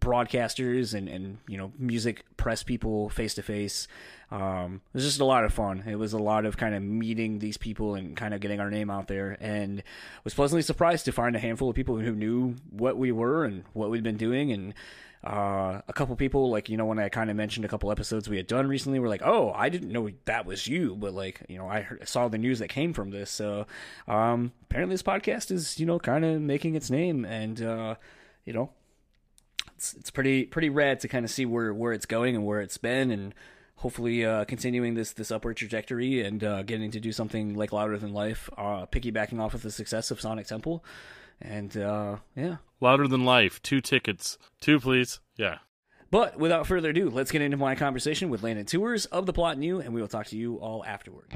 broadcasters 0.00 0.94
and, 0.94 1.08
and 1.08 1.38
you 1.48 1.56
know 1.56 1.72
music 1.78 2.24
press 2.36 2.62
people 2.62 3.08
face 3.08 3.34
to 3.34 3.42
face. 3.42 3.88
It 4.30 4.80
was 4.92 5.04
just 5.04 5.20
a 5.20 5.24
lot 5.24 5.44
of 5.44 5.54
fun. 5.54 5.84
It 5.86 5.96
was 5.96 6.12
a 6.12 6.18
lot 6.18 6.44
of 6.44 6.56
kind 6.56 6.74
of 6.74 6.82
meeting 6.82 7.38
these 7.38 7.56
people 7.56 7.94
and 7.94 8.16
kind 8.16 8.34
of 8.34 8.40
getting 8.40 8.58
our 8.58 8.70
name 8.70 8.90
out 8.90 9.06
there, 9.06 9.36
and 9.40 9.82
was 10.24 10.34
pleasantly 10.34 10.62
surprised 10.62 11.04
to 11.04 11.12
find 11.12 11.36
a 11.36 11.38
handful 11.38 11.70
of 11.70 11.76
people 11.76 11.98
who 11.98 12.12
knew 12.12 12.56
what 12.70 12.96
we 12.96 13.12
were 13.12 13.44
and 13.44 13.64
what 13.72 13.90
we'd 13.90 14.02
been 14.02 14.16
doing, 14.16 14.50
and 14.50 14.74
uh, 15.24 15.80
a 15.88 15.92
couple 15.94 16.14
people 16.16 16.50
like 16.50 16.68
you 16.68 16.76
know 16.76 16.84
when 16.84 16.98
I 16.98 17.08
kind 17.08 17.30
of 17.30 17.36
mentioned 17.36 17.64
a 17.64 17.68
couple 17.68 17.90
episodes 17.90 18.28
we 18.28 18.36
had 18.36 18.46
done 18.46 18.68
recently 18.68 18.98
were 18.98 19.08
like, 19.08 19.22
oh, 19.24 19.52
I 19.54 19.70
didn't 19.70 19.90
know 19.90 20.10
that 20.26 20.44
was 20.44 20.66
you, 20.66 20.96
but 20.96 21.14
like 21.14 21.40
you 21.48 21.56
know 21.56 21.66
I 21.66 21.80
heard, 21.80 22.06
saw 22.06 22.28
the 22.28 22.36
news 22.36 22.58
that 22.58 22.68
came 22.68 22.92
from 22.92 23.10
this, 23.10 23.30
so 23.30 23.66
um, 24.06 24.52
apparently 24.64 24.94
this 24.94 25.02
podcast 25.02 25.50
is 25.50 25.80
you 25.80 25.86
know 25.86 25.98
kind 25.98 26.24
of 26.24 26.42
making 26.42 26.74
its 26.74 26.90
name, 26.90 27.24
and 27.24 27.62
uh, 27.62 27.94
you 28.44 28.52
know 28.52 28.70
it's 29.76 29.94
it's 29.94 30.10
pretty 30.10 30.44
pretty 30.44 30.68
rad 30.70 31.00
to 31.00 31.08
kind 31.08 31.24
of 31.24 31.30
see 31.30 31.46
where 31.46 31.72
where 31.74 31.92
it's 31.92 32.06
going 32.06 32.34
and 32.36 32.44
where 32.46 32.60
it's 32.60 32.78
been 32.78 33.10
and 33.10 33.34
hopefully 33.76 34.24
uh, 34.24 34.44
continuing 34.44 34.94
this 34.94 35.12
this 35.12 35.30
upward 35.30 35.56
trajectory 35.56 36.22
and 36.22 36.42
uh, 36.44 36.62
getting 36.62 36.90
to 36.90 37.00
do 37.00 37.12
something 37.12 37.54
like 37.54 37.72
louder 37.72 37.98
than 37.98 38.12
life 38.12 38.48
uh, 38.56 38.86
piggybacking 38.86 39.40
off 39.40 39.54
of 39.54 39.62
the 39.62 39.70
success 39.70 40.10
of 40.10 40.20
sonic 40.20 40.46
temple 40.46 40.84
and 41.40 41.76
uh, 41.76 42.16
yeah 42.36 42.56
Louder 42.80 43.08
than 43.08 43.24
life. 43.24 43.62
Two 43.62 43.80
tickets. 43.80 44.36
Two, 44.60 44.78
please. 44.78 45.20
Yeah. 45.36 45.58
but 46.10 46.38
without 46.38 46.66
further 46.66 46.90
ado 46.90 47.10
let's 47.10 47.30
get 47.32 47.42
into 47.42 47.56
my 47.56 47.74
conversation 47.74 48.30
with 48.30 48.42
landon 48.42 48.66
tewers 48.66 49.06
of 49.06 49.26
the 49.26 49.32
plot 49.32 49.56
in 49.56 49.62
you 49.62 49.80
and 49.80 49.92
we 49.92 50.00
will 50.00 50.08
talk 50.08 50.26
to 50.28 50.36
you 50.36 50.56
all 50.56 50.84
afterward 50.84 51.26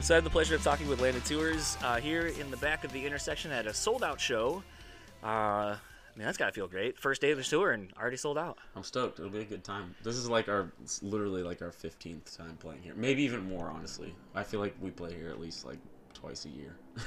Um, 0.00 0.04
so 0.04 0.14
I 0.14 0.16
had 0.16 0.24
the 0.24 0.30
pleasure 0.30 0.54
of 0.54 0.62
talking 0.62 0.88
with 0.88 1.02
Landon 1.02 1.20
Tewers 1.20 1.76
uh, 1.84 1.96
here 1.96 2.28
in 2.28 2.50
the 2.50 2.56
back 2.56 2.84
of 2.84 2.92
the 2.94 3.04
intersection 3.04 3.52
at 3.52 3.66
a 3.66 3.74
sold 3.74 4.02
out 4.02 4.18
show. 4.18 4.62
Uh, 5.22 5.76
man, 6.16 6.24
that's 6.24 6.38
gotta 6.38 6.52
feel 6.52 6.68
great. 6.68 6.98
First 6.98 7.20
day 7.20 7.32
of 7.32 7.36
the 7.36 7.44
tour 7.44 7.72
and 7.72 7.92
already 8.00 8.16
sold 8.16 8.38
out. 8.38 8.56
I'm 8.74 8.82
stoked. 8.82 9.18
It'll 9.18 9.30
be 9.30 9.40
a 9.40 9.44
good 9.44 9.62
time. 9.62 9.94
This 10.02 10.16
is 10.16 10.26
like 10.26 10.48
our, 10.48 10.72
it's 10.82 11.02
literally 11.02 11.42
like 11.42 11.60
our 11.60 11.68
15th 11.68 12.34
time 12.34 12.56
playing 12.58 12.80
here. 12.80 12.94
Maybe 12.96 13.22
even 13.24 13.46
more, 13.46 13.66
honestly. 13.68 14.14
I 14.34 14.42
feel 14.42 14.60
like 14.60 14.74
we 14.80 14.90
play 14.90 15.12
here 15.12 15.28
at 15.28 15.38
least 15.38 15.66
like 15.66 15.76
twice 16.14 16.46
a 16.46 16.48
year. 16.48 16.76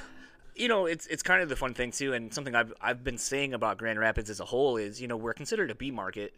You 0.56 0.68
know, 0.68 0.86
it's 0.86 1.08
it's 1.08 1.24
kind 1.24 1.42
of 1.42 1.50
the 1.50 1.56
fun 1.56 1.74
thing 1.74 1.90
too, 1.90 2.14
and 2.14 2.32
something 2.32 2.54
I've 2.54 2.72
I've 2.80 3.04
been 3.04 3.18
saying 3.18 3.56
about 3.56 3.80
Grand 3.80 3.98
Rapids 3.98 4.30
as 4.30 4.40
a 4.40 4.46
whole 4.46 4.78
is, 4.78 5.02
you 5.02 5.08
know, 5.08 5.18
we're 5.18 5.34
considered 5.34 5.72
a 5.72 5.74
B 5.74 5.90
market, 5.90 6.32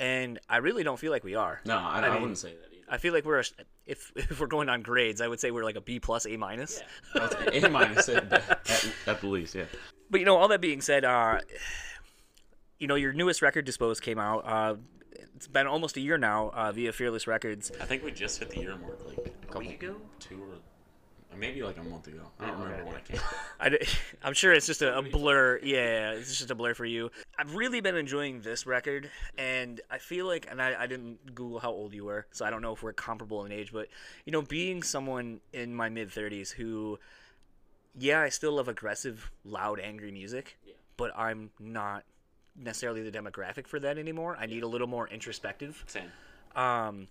and 0.00 0.40
I 0.48 0.56
really 0.56 0.82
don't 0.82 0.98
feel 0.98 1.12
like 1.12 1.22
we 1.22 1.36
are. 1.36 1.60
no, 1.64 1.76
I, 1.78 2.00
I 2.00 2.08
I, 2.08 2.10
mean- 2.10 2.20
wouldn't 2.20 2.38
say 2.38 2.50
that. 2.50 2.69
I 2.90 2.98
feel 2.98 3.14
like 3.14 3.24
we're 3.24 3.40
a, 3.40 3.44
if 3.86 4.12
if 4.16 4.40
we're 4.40 4.46
going 4.46 4.68
on 4.68 4.82
grades, 4.82 5.20
I 5.20 5.28
would 5.28 5.40
say 5.40 5.50
we're 5.50 5.64
like 5.64 5.76
a 5.76 5.80
B 5.80 6.00
plus, 6.00 6.26
A 6.26 6.36
minus. 6.36 6.82
That's 7.14 7.34
A 7.64 7.68
minus 7.68 8.08
at, 8.08 8.32
at, 8.32 8.92
at 9.06 9.20
the 9.20 9.26
least, 9.26 9.54
yeah. 9.54 9.64
But 10.10 10.20
you 10.20 10.26
know, 10.26 10.36
all 10.36 10.48
that 10.48 10.60
being 10.60 10.80
said, 10.80 11.04
uh, 11.04 11.40
you 12.78 12.88
know, 12.88 12.96
your 12.96 13.12
newest 13.12 13.42
record, 13.42 13.64
Dispose, 13.64 14.00
came 14.00 14.18
out. 14.18 14.40
Uh, 14.44 14.74
it's 15.36 15.46
been 15.46 15.66
almost 15.66 15.96
a 15.96 16.00
year 16.00 16.18
now 16.18 16.50
uh, 16.52 16.72
via 16.72 16.92
Fearless 16.92 17.26
Records. 17.26 17.72
I 17.80 17.84
think 17.84 18.04
we 18.04 18.10
just 18.10 18.38
hit 18.40 18.50
the 18.50 18.60
year 18.60 18.76
mark 18.76 19.00
like 19.06 19.18
a 19.26 19.46
couple, 19.46 19.60
week 19.62 19.82
ago? 19.82 19.96
two 20.18 20.42
or 20.42 20.58
maybe 21.38 21.62
like 21.62 21.78
a 21.78 21.82
month 21.82 22.06
ago. 22.06 22.22
I 22.38 22.46
don't 22.46 22.60
Oh, 22.60 22.64
remember 22.64 22.84
when 22.86 22.96
it 22.96 23.04
came. 23.04 23.20
I, 23.60 24.26
am 24.28 24.34
sure 24.34 24.52
it's 24.52 24.66
just 24.66 24.82
a, 24.82 24.98
a 24.98 25.02
blur. 25.02 25.58
Yeah, 25.62 26.12
it's 26.12 26.36
just 26.38 26.50
a 26.50 26.54
blur 26.54 26.74
for 26.74 26.84
you. 26.84 27.10
I've 27.38 27.54
really 27.54 27.80
been 27.80 27.96
enjoying 27.96 28.40
this 28.40 28.66
record, 28.66 29.10
and 29.38 29.80
I 29.90 29.98
feel 29.98 30.26
like, 30.26 30.46
and 30.50 30.60
I, 30.60 30.82
I 30.82 30.86
didn't 30.86 31.34
Google 31.34 31.58
how 31.60 31.70
old 31.70 31.94
you 31.94 32.04
were, 32.04 32.26
so 32.32 32.44
I 32.44 32.50
don't 32.50 32.62
know 32.62 32.72
if 32.72 32.82
we're 32.82 32.92
comparable 32.92 33.44
in 33.44 33.52
age, 33.52 33.72
but 33.72 33.88
you 34.24 34.32
know, 34.32 34.42
being 34.42 34.82
someone 34.82 35.40
in 35.52 35.74
my 35.74 35.88
mid 35.88 36.10
30s 36.10 36.52
who, 36.52 36.98
yeah, 37.98 38.20
I 38.20 38.28
still 38.28 38.52
love 38.52 38.68
aggressive, 38.68 39.30
loud, 39.44 39.80
angry 39.80 40.10
music, 40.12 40.58
but 40.96 41.12
I'm 41.16 41.50
not 41.58 42.04
necessarily 42.56 43.08
the 43.08 43.16
demographic 43.16 43.66
for 43.66 43.80
that 43.80 43.96
anymore. 43.98 44.36
I 44.38 44.46
need 44.46 44.62
a 44.62 44.66
little 44.68 44.86
more 44.88 45.08
introspective. 45.08 45.84
Same. 45.86 46.10
Um, 46.54 47.08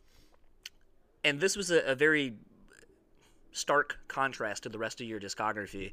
and 1.23 1.39
this 1.39 1.55
was 1.55 1.71
a, 1.71 1.79
a 1.91 1.95
very 1.95 2.33
stark 3.51 3.97
contrast 4.07 4.63
to 4.63 4.69
the 4.69 4.77
rest 4.77 5.01
of 5.01 5.07
your 5.07 5.19
discography. 5.19 5.91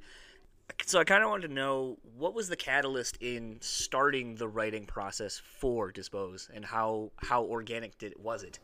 So 0.85 0.99
I 0.99 1.05
kind 1.05 1.23
of 1.23 1.31
wanted 1.31 1.49
to 1.49 1.55
know 1.55 1.99
what 2.17 2.35
was 2.35 2.49
the 2.49 2.57
catalyst 2.57 3.19
in 3.21 3.59
starting 3.61 4.35
the 4.35 4.49
writing 4.49 4.85
process 4.85 5.41
for 5.59 5.93
Dispose, 5.93 6.51
and 6.53 6.65
how 6.65 7.13
how 7.19 7.45
organic 7.45 7.99
did 7.99 8.15
was 8.21 8.43
it? 8.43 8.59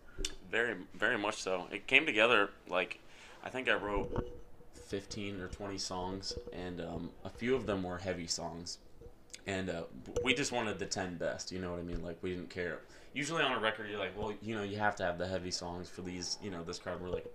Very, 0.51 0.75
very 0.95 1.17
much 1.17 1.37
so. 1.37 1.67
It 1.71 1.87
came 1.87 2.05
together 2.05 2.51
like 2.69 2.99
I 3.45 3.51
think 3.51 3.69
I 3.69 3.75
wrote 3.75 4.33
15 4.75 5.41
or 5.41 5.49
20 5.49 5.79
songs, 5.79 6.35
and 6.53 6.81
um, 6.81 7.11
a 7.25 7.31
few 7.31 7.55
of 7.55 7.67
them 7.67 7.83
were 7.83 7.99
heavy 7.99 8.27
songs. 8.27 8.79
And 9.47 9.71
uh, 9.71 9.85
we 10.23 10.35
just 10.35 10.53
wanted 10.53 10.79
the 10.79 10.87
10 10.87 11.17
best, 11.17 11.51
you 11.51 11.61
know 11.61 11.71
what 11.71 11.81
I 11.81 11.83
mean? 11.83 12.03
Like, 12.05 12.19
we 12.23 12.31
didn't 12.31 12.51
care. 12.51 12.81
Usually 13.13 13.43
on 13.43 13.53
a 13.53 13.59
record, 13.59 13.89
you're 13.91 13.99
like, 13.99 14.17
well, 14.17 14.33
you 14.43 14.55
know, 14.55 14.63
you 14.63 14.77
have 14.77 14.95
to 14.97 15.03
have 15.03 15.19
the 15.19 15.27
heavy 15.27 15.51
songs 15.51 15.89
for 15.89 16.03
these, 16.03 16.39
you 16.43 16.51
know, 16.51 16.63
this 16.63 16.79
crowd. 16.79 17.01
We're 17.01 17.09
like, 17.09 17.27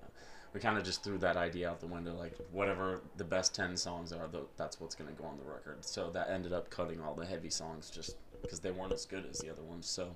we 0.58 0.62
kind 0.62 0.80
of 0.80 0.84
just 0.84 1.04
threw 1.04 1.20
that 1.20 1.38
idea 1.38 1.70
out 1.70 1.80
the 1.80 1.86
window. 1.86 2.16
Like, 2.16 2.34
whatever 2.52 3.02
the 3.16 3.24
best 3.24 3.54
10 3.54 3.78
songs 3.78 4.12
are, 4.12 4.28
that's 4.58 4.82
what's 4.82 4.96
going 4.96 5.08
to 5.08 5.22
go 5.22 5.28
on 5.28 5.38
the 5.38 5.44
record. 5.44 5.86
So 5.86 6.10
that 6.14 6.32
ended 6.32 6.52
up 6.52 6.72
cutting 6.72 7.00
all 7.00 7.14
the 7.14 7.28
heavy 7.28 7.52
songs 7.52 7.92
just 7.92 8.16
because 8.42 8.60
they 8.60 8.72
weren't 8.72 8.92
as 8.92 9.06
good 9.06 9.28
as 9.30 9.38
the 9.38 9.52
other 9.52 9.62
ones. 9.62 9.88
So 9.88 10.16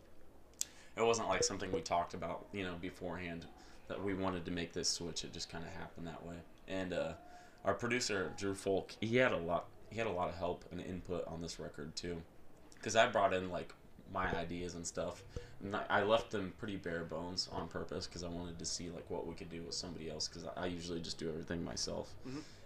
it 0.98 1.06
wasn't 1.06 1.30
like 1.30 1.44
something 1.44 1.72
we 1.72 1.82
talked 1.82 2.16
about, 2.16 2.48
you 2.54 2.64
know, 2.64 2.74
beforehand 2.82 3.46
that 3.88 4.04
we 4.04 4.16
wanted 4.16 4.44
to 4.46 4.52
make 4.52 4.74
this 4.74 4.90
switch. 4.90 5.24
It 5.24 5.32
just 5.32 5.48
kind 5.48 5.64
of 5.64 5.70
happened 5.74 6.08
that 6.08 6.26
way. 6.26 6.38
And 6.68 6.92
uh, 6.92 7.12
our 7.64 7.76
producer 7.76 8.34
Drew 8.36 8.56
Fulk, 8.56 8.96
he 9.00 9.18
had 9.18 9.34
a 9.34 9.38
lot, 9.38 9.68
he 9.92 10.00
had 10.00 10.08
a 10.08 10.12
lot 10.12 10.28
of 10.28 10.38
help 10.38 10.66
and 10.72 10.82
input 10.82 11.24
on 11.28 11.44
this 11.44 11.60
record 11.60 11.96
too, 11.96 12.20
because 12.74 12.96
I 12.96 13.06
brought 13.06 13.36
in 13.36 13.52
like 13.52 13.76
my 14.14 14.30
ideas 14.36 14.76
and 14.76 14.86
stuff. 14.86 15.24
And 15.64 15.76
I- 15.76 15.86
I 15.90 16.04
left 16.04 16.32
them 16.32 16.54
pretty 16.58 16.78
bare 16.78 17.04
bones 17.04 17.48
on 17.52 17.68
purpose 17.68 18.08
because 18.08 18.24
I 18.24 18.30
wanted 18.30 18.58
to 18.60 18.66
see 18.66 18.90
like 18.90 19.10
what 19.10 19.28
we 19.28 19.36
could 19.36 19.50
do 19.50 19.62
with 19.64 19.76
somebody 19.76 20.10
else 20.10 20.28
because 20.28 20.48
I 20.58 20.66
usually 20.66 21.00
just 21.02 21.18
do 21.18 21.30
everything 21.30 21.64
myself. 21.64 22.14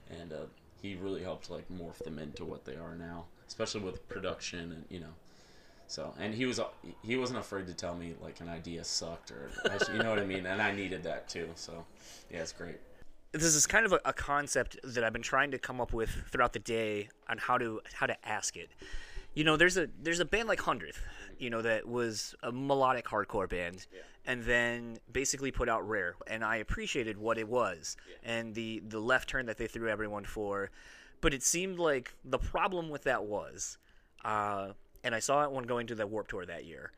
And 0.10 0.32
uh, 0.34 0.46
he 0.82 0.96
really 0.96 1.24
helped 1.24 1.50
like 1.50 1.66
morph 1.70 1.98
them 2.04 2.20
into 2.20 2.46
what 2.46 2.66
they 2.66 2.76
are 2.76 2.96
now, 2.96 3.26
especially 3.48 3.82
with 3.82 4.08
production 4.08 4.72
and 4.72 4.86
you 4.90 5.00
know. 5.00 5.14
So 5.88 6.14
and 6.20 6.34
he 6.34 6.46
was 6.46 6.60
he 7.04 7.16
wasn't 7.16 7.40
afraid 7.40 7.68
to 7.68 7.74
tell 7.74 7.96
me 7.96 8.16
like 8.22 8.40
an 8.40 8.50
idea 8.50 8.84
sucked 8.84 9.30
or 9.32 9.52
you 9.92 10.00
know 10.02 10.10
what 10.10 10.20
I 10.20 10.26
mean, 10.26 10.46
and 10.46 10.62
I 10.62 10.72
needed 10.72 11.04
that 11.04 11.28
too. 11.30 11.50
So 11.56 11.86
yeah, 12.32 12.40
it's 12.42 12.54
great. 12.54 12.78
This 13.34 13.44
is 13.54 13.68
kind 13.68 13.86
of 13.86 13.92
a, 13.94 14.00
a 14.06 14.14
concept 14.14 14.78
that 14.84 15.04
I've 15.04 15.12
been 15.14 15.22
trying 15.22 15.52
to 15.52 15.60
come 15.60 15.82
up 15.82 15.92
with 15.92 16.10
throughout 16.32 16.54
the 16.54 16.60
day 16.60 17.10
on 17.30 17.38
how 17.38 17.58
to 17.58 17.82
how 17.94 18.06
to 18.08 18.28
ask 18.28 18.56
it. 18.58 18.70
You 19.36 19.44
know, 19.44 19.58
there's 19.58 19.78
a 19.78 19.90
there's 20.02 20.22
a 20.22 20.26
band 20.26 20.48
like 20.48 20.62
Hundredth, 20.62 21.00
you 21.38 21.50
know, 21.50 21.62
that 21.62 21.88
was 21.88 22.34
a 22.42 22.52
melodic 22.52 23.06
hardcore 23.06 23.48
band, 23.50 23.86
and 24.26 24.42
then 24.44 24.98
basically 25.12 25.52
put 25.52 25.68
out 25.70 25.88
Rare, 25.88 26.16
and 26.26 26.44
I 26.44 26.56
appreciated 26.58 27.18
what 27.18 27.38
it 27.38 27.48
was 27.48 27.98
and 28.24 28.56
the 28.56 28.82
the 28.88 29.00
left 29.00 29.30
turn 29.30 29.46
that 29.48 29.58
they 29.58 29.68
threw 29.68 29.90
everyone 29.90 30.24
for, 30.24 30.72
but 31.22 31.34
it 31.34 31.44
seemed 31.44 31.80
like 31.80 32.14
the 32.24 32.40
problem 32.40 32.90
with 32.90 33.04
that 33.04 33.26
was, 33.26 33.78
uh, 34.24 34.70
and 35.04 35.14
I 35.14 35.20
saw 35.20 35.44
it 35.44 35.52
when 35.52 35.66
going 35.66 35.88
to 35.88 35.96
the 35.96 36.08
Warped 36.08 36.30
Tour 36.30 36.46
that 36.46 36.66
year. 36.66 36.92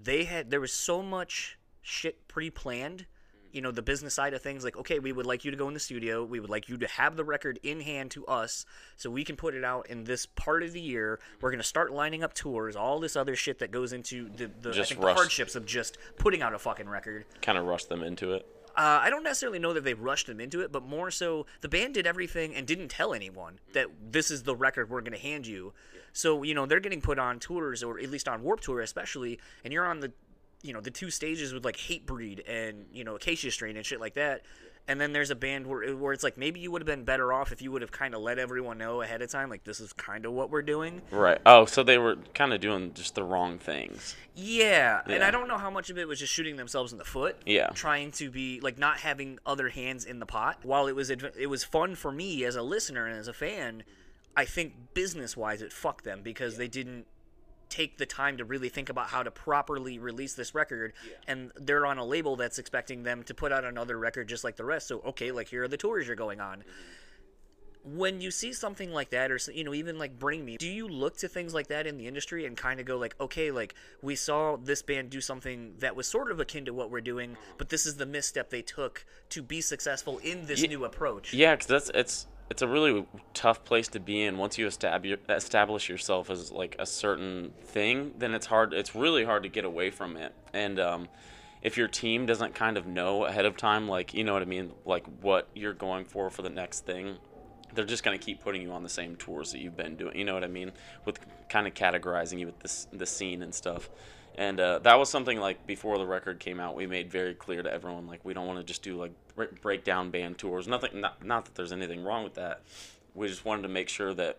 They 0.00 0.24
had 0.24 0.50
there 0.50 0.60
was 0.60 0.72
so 0.72 1.02
much 1.02 1.56
shit 1.82 2.26
pre-planned 2.28 3.06
you 3.52 3.60
know 3.60 3.70
the 3.70 3.82
business 3.82 4.14
side 4.14 4.34
of 4.34 4.42
things 4.42 4.64
like 4.64 4.76
okay 4.76 4.98
we 4.98 5.12
would 5.12 5.26
like 5.26 5.44
you 5.44 5.50
to 5.50 5.56
go 5.56 5.68
in 5.68 5.74
the 5.74 5.80
studio 5.80 6.24
we 6.24 6.40
would 6.40 6.50
like 6.50 6.68
you 6.68 6.76
to 6.76 6.86
have 6.86 7.16
the 7.16 7.24
record 7.24 7.58
in 7.62 7.80
hand 7.80 8.10
to 8.10 8.26
us 8.26 8.64
so 8.96 9.10
we 9.10 9.24
can 9.24 9.36
put 9.36 9.54
it 9.54 9.64
out 9.64 9.86
in 9.88 10.04
this 10.04 10.26
part 10.26 10.62
of 10.62 10.72
the 10.72 10.80
year 10.80 11.18
we're 11.40 11.50
going 11.50 11.60
to 11.60 11.66
start 11.66 11.92
lining 11.92 12.22
up 12.22 12.34
tours 12.34 12.76
all 12.76 13.00
this 13.00 13.16
other 13.16 13.34
shit 13.36 13.58
that 13.58 13.70
goes 13.70 13.92
into 13.92 14.28
the, 14.36 14.50
the, 14.60 14.70
I 14.70 14.72
Just 14.72 15.00
the 15.00 15.14
hardships 15.14 15.54
of 15.56 15.66
just 15.66 15.98
putting 16.18 16.42
out 16.42 16.54
a 16.54 16.58
fucking 16.58 16.88
record 16.88 17.24
kind 17.42 17.58
of 17.58 17.64
rushed 17.64 17.88
them 17.88 18.02
into 18.02 18.32
it. 18.32 18.46
uh, 18.76 19.00
I 19.02 19.10
don't 19.10 19.24
necessarily 19.24 19.58
know 19.58 19.72
that 19.72 19.82
they 19.82 19.94
rushed 19.94 20.28
them 20.28 20.40
into 20.40 20.60
it, 20.60 20.70
but 20.70 20.84
more 20.84 21.10
so 21.10 21.46
the 21.62 21.68
band 21.68 21.94
did 21.94 22.06
everything 22.06 22.54
and 22.54 22.66
didn't 22.66 22.88
tell 22.88 23.12
anyone 23.12 23.58
that 23.72 23.86
this 24.12 24.30
is 24.30 24.44
the 24.44 24.54
record 24.54 24.88
we're 24.88 25.00
going 25.00 25.12
to 25.12 25.18
hand 25.18 25.46
you. 25.46 25.72
So 26.12 26.42
you 26.42 26.54
know 26.54 26.64
they're 26.66 26.80
getting 26.80 27.00
put 27.00 27.18
on 27.18 27.38
tours, 27.38 27.82
or 27.82 27.98
at 27.98 28.10
least 28.10 28.28
on 28.28 28.42
Warped 28.42 28.64
Tour 28.64 28.80
especially, 28.80 29.38
and 29.64 29.72
you're 29.72 29.86
on 29.86 30.00
the, 30.00 30.12
you 30.62 30.72
know, 30.72 30.80
the 30.80 30.90
two 30.90 31.10
stages 31.10 31.52
with 31.52 31.64
like 31.64 31.76
Hatebreed 31.76 32.42
and 32.48 32.86
you 32.92 33.04
know 33.04 33.16
Acacia 33.16 33.50
Strain 33.50 33.76
and 33.76 33.86
shit 33.86 34.00
like 34.00 34.14
that. 34.14 34.42
And 34.90 34.98
then 34.98 35.12
there's 35.12 35.28
a 35.30 35.36
band 35.36 35.66
where 35.66 35.94
where 35.94 36.14
it's 36.14 36.24
like 36.24 36.38
maybe 36.38 36.60
you 36.60 36.70
would 36.70 36.80
have 36.80 36.86
been 36.86 37.04
better 37.04 37.30
off 37.30 37.52
if 37.52 37.60
you 37.60 37.70
would 37.70 37.82
have 37.82 37.92
kind 37.92 38.14
of 38.14 38.22
let 38.22 38.38
everyone 38.38 38.78
know 38.78 39.02
ahead 39.02 39.20
of 39.20 39.30
time, 39.30 39.50
like 39.50 39.62
this 39.64 39.80
is 39.80 39.92
kind 39.92 40.24
of 40.24 40.32
what 40.32 40.48
we're 40.50 40.62
doing. 40.62 41.02
Right. 41.10 41.38
Oh, 41.44 41.66
so 41.66 41.82
they 41.82 41.98
were 41.98 42.16
kind 42.32 42.54
of 42.54 42.60
doing 42.62 42.94
just 42.94 43.14
the 43.14 43.22
wrong 43.22 43.58
things. 43.58 44.16
Yeah, 44.34 45.02
and 45.06 45.22
I 45.22 45.30
don't 45.30 45.46
know 45.46 45.58
how 45.58 45.68
much 45.70 45.90
of 45.90 45.98
it 45.98 46.08
was 46.08 46.18
just 46.20 46.32
shooting 46.32 46.56
themselves 46.56 46.92
in 46.92 46.98
the 46.98 47.04
foot. 47.04 47.36
Yeah. 47.44 47.68
trying 47.74 48.12
to 48.12 48.30
be 48.30 48.60
like 48.60 48.78
not 48.78 49.00
having 49.00 49.38
other 49.44 49.68
hands 49.68 50.06
in 50.06 50.20
the 50.20 50.26
pot. 50.26 50.60
While 50.62 50.86
it 50.86 50.96
was 50.96 51.10
adv- 51.10 51.36
it 51.38 51.48
was 51.48 51.64
fun 51.64 51.94
for 51.94 52.10
me 52.10 52.44
as 52.44 52.56
a 52.56 52.62
listener 52.62 53.06
and 53.06 53.18
as 53.18 53.28
a 53.28 53.34
fan, 53.34 53.82
I 54.34 54.46
think 54.46 54.72
business 54.94 55.36
wise 55.36 55.60
it 55.60 55.70
fucked 55.72 56.04
them 56.04 56.22
because 56.22 56.56
they 56.56 56.68
didn't 56.68 57.06
take 57.68 57.98
the 57.98 58.06
time 58.06 58.36
to 58.38 58.44
really 58.44 58.68
think 58.68 58.88
about 58.88 59.08
how 59.08 59.22
to 59.22 59.30
properly 59.30 59.98
release 59.98 60.34
this 60.34 60.54
record 60.54 60.92
and 61.26 61.50
they're 61.56 61.86
on 61.86 61.98
a 61.98 62.04
label 62.04 62.36
that's 62.36 62.58
expecting 62.58 63.02
them 63.02 63.22
to 63.22 63.34
put 63.34 63.52
out 63.52 63.64
another 63.64 63.98
record 63.98 64.28
just 64.28 64.44
like 64.44 64.56
the 64.56 64.64
rest. 64.64 64.88
So 64.88 65.00
okay 65.06 65.32
like 65.32 65.48
here 65.48 65.64
are 65.64 65.68
the 65.68 65.76
tours 65.76 66.06
you're 66.06 66.16
going 66.16 66.40
on. 66.40 66.58
Mm-hmm. 66.58 67.96
When 67.96 68.20
you 68.20 68.30
see 68.30 68.52
something 68.52 68.92
like 68.92 69.10
that 69.10 69.30
or 69.30 69.38
you 69.52 69.64
know 69.64 69.72
even 69.72 69.98
like 69.98 70.18
bring 70.18 70.44
me 70.44 70.56
do 70.56 70.68
you 70.68 70.88
look 70.88 71.16
to 71.18 71.28
things 71.28 71.54
like 71.54 71.68
that 71.68 71.86
in 71.86 71.96
the 71.96 72.06
industry 72.06 72.44
and 72.44 72.56
kind 72.56 72.80
of 72.80 72.86
go 72.86 72.98
like 72.98 73.14
okay 73.20 73.50
like 73.50 73.74
we 74.02 74.14
saw 74.14 74.56
this 74.56 74.82
band 74.82 75.10
do 75.10 75.20
something 75.20 75.74
that 75.78 75.96
was 75.96 76.06
sort 76.06 76.30
of 76.30 76.38
akin 76.38 76.66
to 76.66 76.74
what 76.74 76.90
we're 76.90 77.00
doing 77.00 77.30
mm-hmm. 77.30 77.52
but 77.56 77.70
this 77.70 77.86
is 77.86 77.96
the 77.96 78.04
misstep 78.04 78.50
they 78.50 78.60
took 78.60 79.06
to 79.30 79.42
be 79.42 79.60
successful 79.60 80.18
in 80.18 80.46
this 80.46 80.60
Ye- 80.60 80.68
new 80.68 80.84
approach. 80.84 81.32
Yeah, 81.32 81.54
because 81.54 81.66
that's 81.66 81.90
it's 81.94 82.26
it's 82.50 82.62
a 82.62 82.68
really 82.68 83.06
tough 83.34 83.64
place 83.64 83.88
to 83.88 84.00
be 84.00 84.22
in. 84.22 84.38
Once 84.38 84.56
you 84.56 84.66
establish 84.66 85.88
yourself 85.88 86.30
as 86.30 86.50
like 86.50 86.76
a 86.78 86.86
certain 86.86 87.52
thing, 87.62 88.14
then 88.18 88.34
it's 88.34 88.46
hard. 88.46 88.72
It's 88.72 88.94
really 88.94 89.24
hard 89.24 89.42
to 89.42 89.48
get 89.48 89.64
away 89.64 89.90
from 89.90 90.16
it. 90.16 90.34
And 90.54 90.80
um, 90.80 91.08
if 91.62 91.76
your 91.76 91.88
team 91.88 92.24
doesn't 92.26 92.54
kind 92.54 92.76
of 92.76 92.86
know 92.86 93.24
ahead 93.24 93.44
of 93.44 93.56
time, 93.56 93.88
like 93.88 94.14
you 94.14 94.24
know 94.24 94.32
what 94.32 94.42
I 94.42 94.46
mean, 94.46 94.72
like 94.86 95.04
what 95.20 95.48
you're 95.54 95.74
going 95.74 96.06
for 96.06 96.30
for 96.30 96.42
the 96.42 96.50
next 96.50 96.86
thing, 96.86 97.18
they're 97.74 97.84
just 97.84 98.02
gonna 98.02 98.18
keep 98.18 98.42
putting 98.42 98.62
you 98.62 98.72
on 98.72 98.82
the 98.82 98.88
same 98.88 99.16
tours 99.16 99.52
that 99.52 99.58
you've 99.58 99.76
been 99.76 99.96
doing. 99.96 100.16
You 100.16 100.24
know 100.24 100.34
what 100.34 100.44
I 100.44 100.48
mean? 100.48 100.72
With 101.04 101.20
kind 101.50 101.66
of 101.66 101.74
categorizing 101.74 102.38
you 102.38 102.46
with 102.46 102.58
this 102.60 102.86
the 102.92 103.06
scene 103.06 103.42
and 103.42 103.54
stuff. 103.54 103.90
And 104.38 104.60
uh, 104.60 104.78
that 104.80 104.96
was 105.00 105.10
something 105.10 105.40
like 105.40 105.66
before 105.66 105.98
the 105.98 106.06
record 106.06 106.38
came 106.38 106.60
out, 106.60 106.76
we 106.76 106.86
made 106.86 107.10
very 107.10 107.34
clear 107.34 107.60
to 107.60 107.72
everyone 107.72 108.06
like 108.06 108.24
we 108.24 108.34
don't 108.34 108.46
want 108.46 108.60
to 108.60 108.64
just 108.64 108.84
do 108.84 108.96
like 108.96 109.10
breakdown 109.60 110.10
band 110.10 110.38
tours. 110.38 110.68
Nothing, 110.68 111.00
not, 111.00 111.24
not 111.24 111.44
that 111.44 111.56
there's 111.56 111.72
anything 111.72 112.04
wrong 112.04 112.22
with 112.22 112.34
that. 112.34 112.62
We 113.16 113.26
just 113.26 113.44
wanted 113.44 113.62
to 113.62 113.68
make 113.68 113.88
sure 113.88 114.14
that 114.14 114.38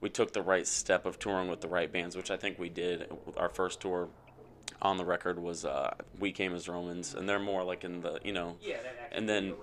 we 0.00 0.08
took 0.08 0.32
the 0.32 0.40
right 0.40 0.64
step 0.68 1.04
of 1.04 1.18
touring 1.18 1.48
with 1.48 1.62
the 1.62 1.66
right 1.68 1.92
bands, 1.92 2.16
which 2.16 2.30
I 2.30 2.36
think 2.36 2.60
we 2.60 2.68
did. 2.68 3.10
Our 3.36 3.48
first 3.48 3.80
tour 3.80 4.08
on 4.80 4.98
the 4.98 5.04
record 5.04 5.36
was 5.42 5.64
uh, 5.64 5.94
"We 6.20 6.30
Came 6.30 6.54
as 6.54 6.68
Romans," 6.68 7.14
and 7.14 7.28
they're 7.28 7.40
more 7.40 7.64
like 7.64 7.82
in 7.82 8.02
the 8.02 8.20
you 8.22 8.32
know, 8.32 8.56
and 9.10 9.28
then 9.28 9.54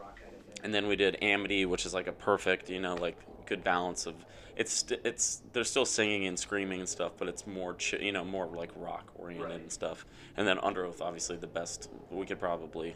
and 0.66 0.74
then 0.74 0.88
we 0.88 0.98
did 0.98 1.18
Amity, 1.22 1.66
which 1.66 1.86
is 1.86 1.94
like 1.94 2.08
a 2.08 2.12
perfect, 2.12 2.70
you 2.70 2.82
know, 2.82 2.96
like 2.96 3.18
good 3.48 3.64
balance 3.64 4.06
of 4.06 4.16
it's 4.56 4.86
it's 5.04 5.42
they're 5.54 5.64
still 5.64 5.86
singing 5.86 6.26
and 6.26 6.38
screaming 6.38 6.80
and 6.80 6.90
stuff, 6.90 7.14
but 7.18 7.28
it's 7.28 7.46
more 7.46 7.76
ch- 7.76 7.94
you 7.94 8.12
know 8.12 8.26
more 8.26 8.48
like 8.48 8.72
rock 8.76 9.12
oriented 9.16 9.62
and 9.62 9.72
stuff. 9.72 10.06
And 10.36 10.48
then 10.48 10.58
Underoath, 10.58 11.02
obviously 11.02 11.38
the 11.38 11.48
best 11.48 11.90
we 12.10 12.26
could 12.26 12.40
probably 12.40 12.96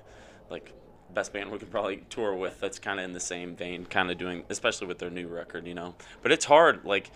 like 0.49 0.73
best 1.13 1.33
band 1.33 1.51
we 1.51 1.59
could 1.59 1.71
probably 1.71 2.03
tour 2.09 2.33
with. 2.33 2.59
That's 2.59 2.79
kind 2.79 2.99
of 2.99 3.05
in 3.05 3.13
the 3.13 3.19
same 3.19 3.55
vein, 3.55 3.85
kind 3.85 4.09
of 4.09 4.17
doing 4.17 4.43
especially 4.49 4.87
with 4.87 4.97
their 4.97 5.11
new 5.11 5.27
record, 5.27 5.67
you 5.67 5.75
know. 5.75 5.93
But 6.23 6.31
it's 6.31 6.45
hard, 6.45 6.83
like 6.83 7.11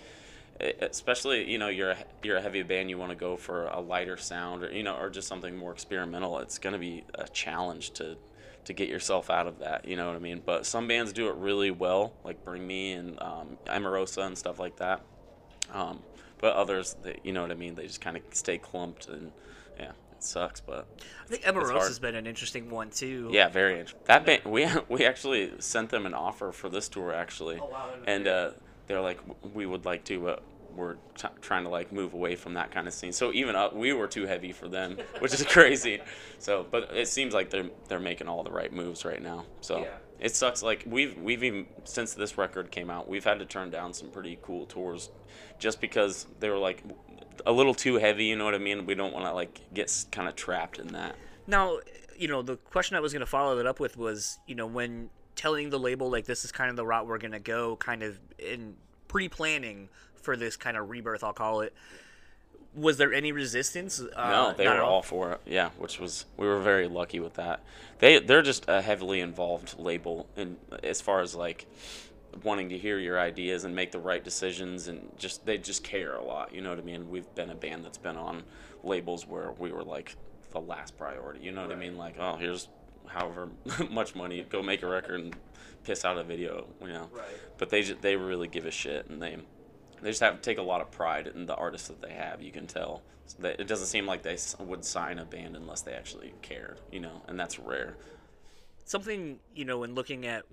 especially 0.59 1.49
you 1.51 1.57
know 1.57 1.67
you're 1.67 1.91
a, 1.91 1.97
you're 2.23 2.37
a 2.37 2.41
heavy 2.41 2.63
band 2.63 2.89
you 2.89 2.97
want 2.97 3.11
to 3.11 3.15
go 3.15 3.35
for 3.35 3.67
a 3.67 3.79
lighter 3.79 4.15
sound 4.15 4.63
or 4.63 4.71
you 4.71 4.83
know 4.83 4.95
or 4.95 5.09
just 5.09 5.27
something 5.27 5.57
more 5.57 5.73
experimental 5.73 6.39
it's 6.39 6.57
going 6.57 6.71
to 6.71 6.79
be 6.79 7.03
a 7.15 7.27
challenge 7.27 7.91
to 7.91 8.15
to 8.65 8.73
get 8.73 8.89
yourself 8.89 9.29
out 9.29 9.47
of 9.47 9.59
that 9.59 9.85
you 9.87 9.95
know 9.95 10.07
what 10.07 10.15
i 10.15 10.19
mean 10.19 10.41
but 10.45 10.65
some 10.65 10.87
bands 10.87 11.13
do 11.13 11.29
it 11.29 11.35
really 11.35 11.71
well 11.71 12.13
like 12.23 12.43
bring 12.43 12.65
me 12.65 12.91
and 12.93 13.21
um, 13.21 13.57
Emarosa 13.67 14.25
and 14.25 14.37
stuff 14.37 14.59
like 14.59 14.75
that 14.77 15.01
um, 15.73 16.01
but 16.39 16.53
others 16.53 16.95
you 17.23 17.31
know 17.31 17.41
what 17.41 17.51
i 17.51 17.55
mean 17.55 17.75
they 17.75 17.87
just 17.87 18.01
kind 18.01 18.17
of 18.17 18.23
stay 18.31 18.57
clumped 18.57 19.07
and 19.07 19.31
yeah 19.79 19.91
it 20.15 20.23
sucks, 20.23 20.61
but 20.61 20.87
I 21.25 21.27
think 21.27 21.43
hard. 21.43 21.75
has 21.75 21.99
been 21.99 22.15
an 22.15 22.25
interesting 22.25 22.69
one 22.69 22.89
too. 22.89 23.29
yeah, 23.33 23.49
very 23.49 23.73
interesting. 23.73 23.99
That 24.05 24.25
band, 24.25 24.45
we 24.45 24.65
we 24.89 25.05
actually 25.05 25.51
sent 25.59 25.89
them 25.89 26.05
an 26.05 26.13
offer 26.13 26.51
for 26.51 26.69
this 26.69 26.87
tour 26.87 27.13
actually, 27.13 27.59
Oh, 27.59 27.67
wow, 27.67 27.89
and 28.07 28.27
uh, 28.27 28.51
they're 28.87 29.01
like, 29.01 29.19
we 29.53 29.65
would 29.65 29.85
like 29.85 30.05
to, 30.05 30.19
but 30.19 30.43
we're 30.75 30.95
t- 31.17 31.27
trying 31.41 31.63
to 31.63 31.69
like 31.69 31.91
move 31.91 32.13
away 32.13 32.35
from 32.35 32.53
that 32.53 32.71
kind 32.71 32.87
of 32.87 32.93
scene. 32.93 33.11
So 33.11 33.31
even 33.33 33.55
up, 33.55 33.75
we 33.75 33.93
were 33.93 34.07
too 34.07 34.25
heavy 34.25 34.51
for 34.51 34.67
them, 34.67 34.97
which 35.19 35.33
is 35.33 35.43
crazy. 35.47 36.01
So, 36.39 36.65
but 36.69 36.93
it 36.93 37.07
seems 37.07 37.33
like 37.33 37.49
they're 37.49 37.69
they're 37.87 37.99
making 37.99 38.27
all 38.27 38.43
the 38.43 38.51
right 38.51 38.71
moves 38.71 39.05
right 39.05 39.21
now. 39.21 39.45
So. 39.61 39.79
Yeah. 39.79 39.87
It 40.17 40.33
sucks. 40.33 40.63
Like 40.63 40.85
we've 40.87 41.17
we've 41.17 41.43
even 41.43 41.65
since 41.83 42.13
this 42.13 42.37
record 42.37 42.71
came 42.71 42.89
out, 42.89 43.05
we've 43.05 43.25
had 43.25 43.39
to 43.39 43.45
turn 43.45 43.69
down 43.69 43.93
some 43.93 44.07
pretty 44.07 44.39
cool 44.41 44.65
tours, 44.65 45.09
just 45.59 45.81
because 45.81 46.25
they 46.39 46.49
were 46.49 46.57
like 46.57 46.83
a 47.45 47.51
little 47.51 47.73
too 47.73 47.95
heavy. 47.95 48.23
You 48.23 48.37
know 48.37 48.45
what 48.45 48.55
I 48.55 48.59
mean? 48.59 48.85
We 48.85 48.95
don't 48.95 49.13
want 49.13 49.25
to 49.25 49.33
like 49.33 49.59
get 49.73 50.05
kind 50.13 50.29
of 50.29 50.37
trapped 50.37 50.79
in 50.79 50.87
that. 50.93 51.17
Now, 51.47 51.79
you 52.17 52.27
know, 52.27 52.41
the 52.41 52.55
question 52.57 52.95
I 52.95 52.99
was 52.99 53.13
going 53.13 53.21
to 53.21 53.25
follow 53.25 53.57
that 53.57 53.67
up 53.67 53.79
with 53.79 53.97
was, 53.97 54.39
you 54.47 54.55
know, 54.55 54.65
when 54.65 55.09
telling 55.35 55.69
the 55.69 55.79
label 55.79 56.09
like 56.09 56.25
this 56.25 56.45
is 56.45 56.51
kind 56.51 56.69
of 56.69 56.75
the 56.75 56.85
route 56.85 57.07
we're 57.07 57.17
going 57.17 57.33
to 57.33 57.39
go, 57.39 57.75
kind 57.75 58.03
of 58.03 58.19
in 58.39 58.75
pre-planning 59.07 59.89
for 60.25 60.35
this 60.35 60.57
kind 60.57 60.75
of 60.75 60.89
rebirth, 60.89 61.23
I'll 61.23 61.31
call 61.33 61.61
it. 61.61 61.73
Was 62.75 62.97
there 62.97 63.13
any 63.13 63.31
resistance? 63.31 64.01
Uh, 64.01 64.29
No, 64.29 64.53
they 64.53 64.67
were 64.67 64.73
at 64.73 64.79
all 64.81 65.01
for 65.01 65.31
it. 65.31 65.41
Yeah, 65.45 65.69
which 65.77 65.97
was 65.97 66.25
we 66.35 66.45
were 66.45 66.59
very 66.59 66.89
lucky 66.89 67.21
with 67.21 67.35
that. 67.35 67.61
They 67.99 68.19
they're 68.19 68.41
just 68.41 68.65
a 68.67 68.81
heavily 68.81 69.21
involved 69.21 69.79
label, 69.79 70.27
and 70.35 70.57
as 70.83 70.99
far 70.99 71.21
as 71.21 71.35
like 71.35 71.67
wanting 72.43 72.67
to 72.67 72.77
hear 72.77 72.99
your 72.99 73.17
ideas 73.17 73.63
and 73.63 73.73
make 73.73 73.93
the 73.93 73.99
right 73.99 74.21
decisions, 74.21 74.89
and 74.89 75.09
just 75.17 75.45
they 75.45 75.57
just 75.57 75.85
care 75.85 76.15
a 76.15 76.23
lot. 76.23 76.53
You 76.53 76.59
know 76.61 76.71
what 76.71 76.79
I 76.79 76.81
mean? 76.81 77.09
We've 77.09 77.33
been 77.33 77.49
a 77.49 77.55
band 77.55 77.85
that's 77.85 77.97
been 77.97 78.17
on 78.17 78.43
labels 78.83 79.25
where 79.25 79.53
we 79.53 79.71
were 79.71 79.83
like 79.83 80.17
the 80.51 80.59
last 80.59 80.97
priority. 80.97 81.39
You 81.45 81.53
know 81.53 81.61
what 81.61 81.71
I 81.71 81.75
mean? 81.75 81.97
Like, 81.97 82.15
oh, 82.19 82.35
here's 82.35 82.67
however 83.07 83.47
much 83.89 84.15
money, 84.15 84.45
go 84.49 84.61
make 84.61 84.83
a 84.83 84.87
record 84.87 85.21
and 85.21 85.35
piss 85.85 86.03
out 86.03 86.17
a 86.17 86.23
video. 86.23 86.67
You 86.81 86.89
know. 86.89 87.09
Right. 87.13 87.25
But 87.57 87.69
they 87.69 87.83
they 87.83 88.17
really 88.17 88.49
give 88.49 88.65
a 88.65 88.71
shit, 88.71 89.09
and 89.09 89.21
they 89.21 89.37
they 90.05 90.11
just 90.11 90.21
have 90.21 90.35
to 90.35 90.41
take 90.41 90.57
a 90.57 90.61
lot 90.63 90.81
of 90.81 90.91
pride 90.91 91.27
in 91.27 91.45
the 91.45 91.55
artists 91.55 91.87
that 91.89 92.01
they 92.01 92.13
have. 92.13 92.41
You 92.41 92.51
can 92.51 92.67
tell. 92.67 93.01
That 93.39 93.59
it 93.59 93.67
doesn't 93.67 93.87
seem 93.87 94.05
like 94.05 94.21
they 94.21 94.37
would 94.59 94.85
sign 94.85 95.17
a 95.19 95.25
band 95.25 95.55
unless 95.55 95.81
they 95.81 95.93
actually 95.93 96.33
cared, 96.43 96.79
you 96.91 96.99
know, 96.99 97.23
and 97.27 97.39
that's 97.39 97.57
rare. 97.59 97.97
something 98.85 99.39
you 99.55 99.65
know 99.65 99.83
in 99.83 99.95
looking 99.95 100.25
at 100.27 100.43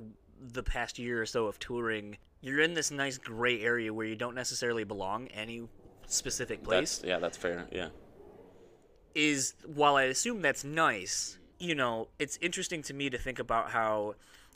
the 0.40 0.62
past 0.62 0.99
year 0.99 1.21
or 1.23 1.26
so 1.26 1.47
of 1.47 1.59
touring 1.59 2.16
you're 2.40 2.61
in 2.61 2.75
this 2.75 2.90
nice 2.90 3.18
gray 3.18 3.61
area 3.61 3.92
where 3.92 4.06
you 4.06 4.16
don't 4.16 4.35
necessarily 4.35 4.85
belong 4.85 5.28
any 5.28 5.68
specific 6.06 6.64
place 6.64 6.97
That's 6.99 7.09
yeah, 7.09 7.18
that's 7.18 7.37
fair. 7.37 7.66
Yeah, 7.71 7.88
is 9.14 9.54
while 9.66 9.97
i 9.97 10.04
assume 10.04 10.40
that's 10.42 10.64
nice 10.64 11.38
you 11.59 11.75
know 11.75 12.09
it's 12.18 12.38
interesting 12.40 12.82
to 12.82 12.94
me 12.94 13.11
to 13.11 13.18
think 13.18 13.38
about 13.38 13.71
how 13.71 14.14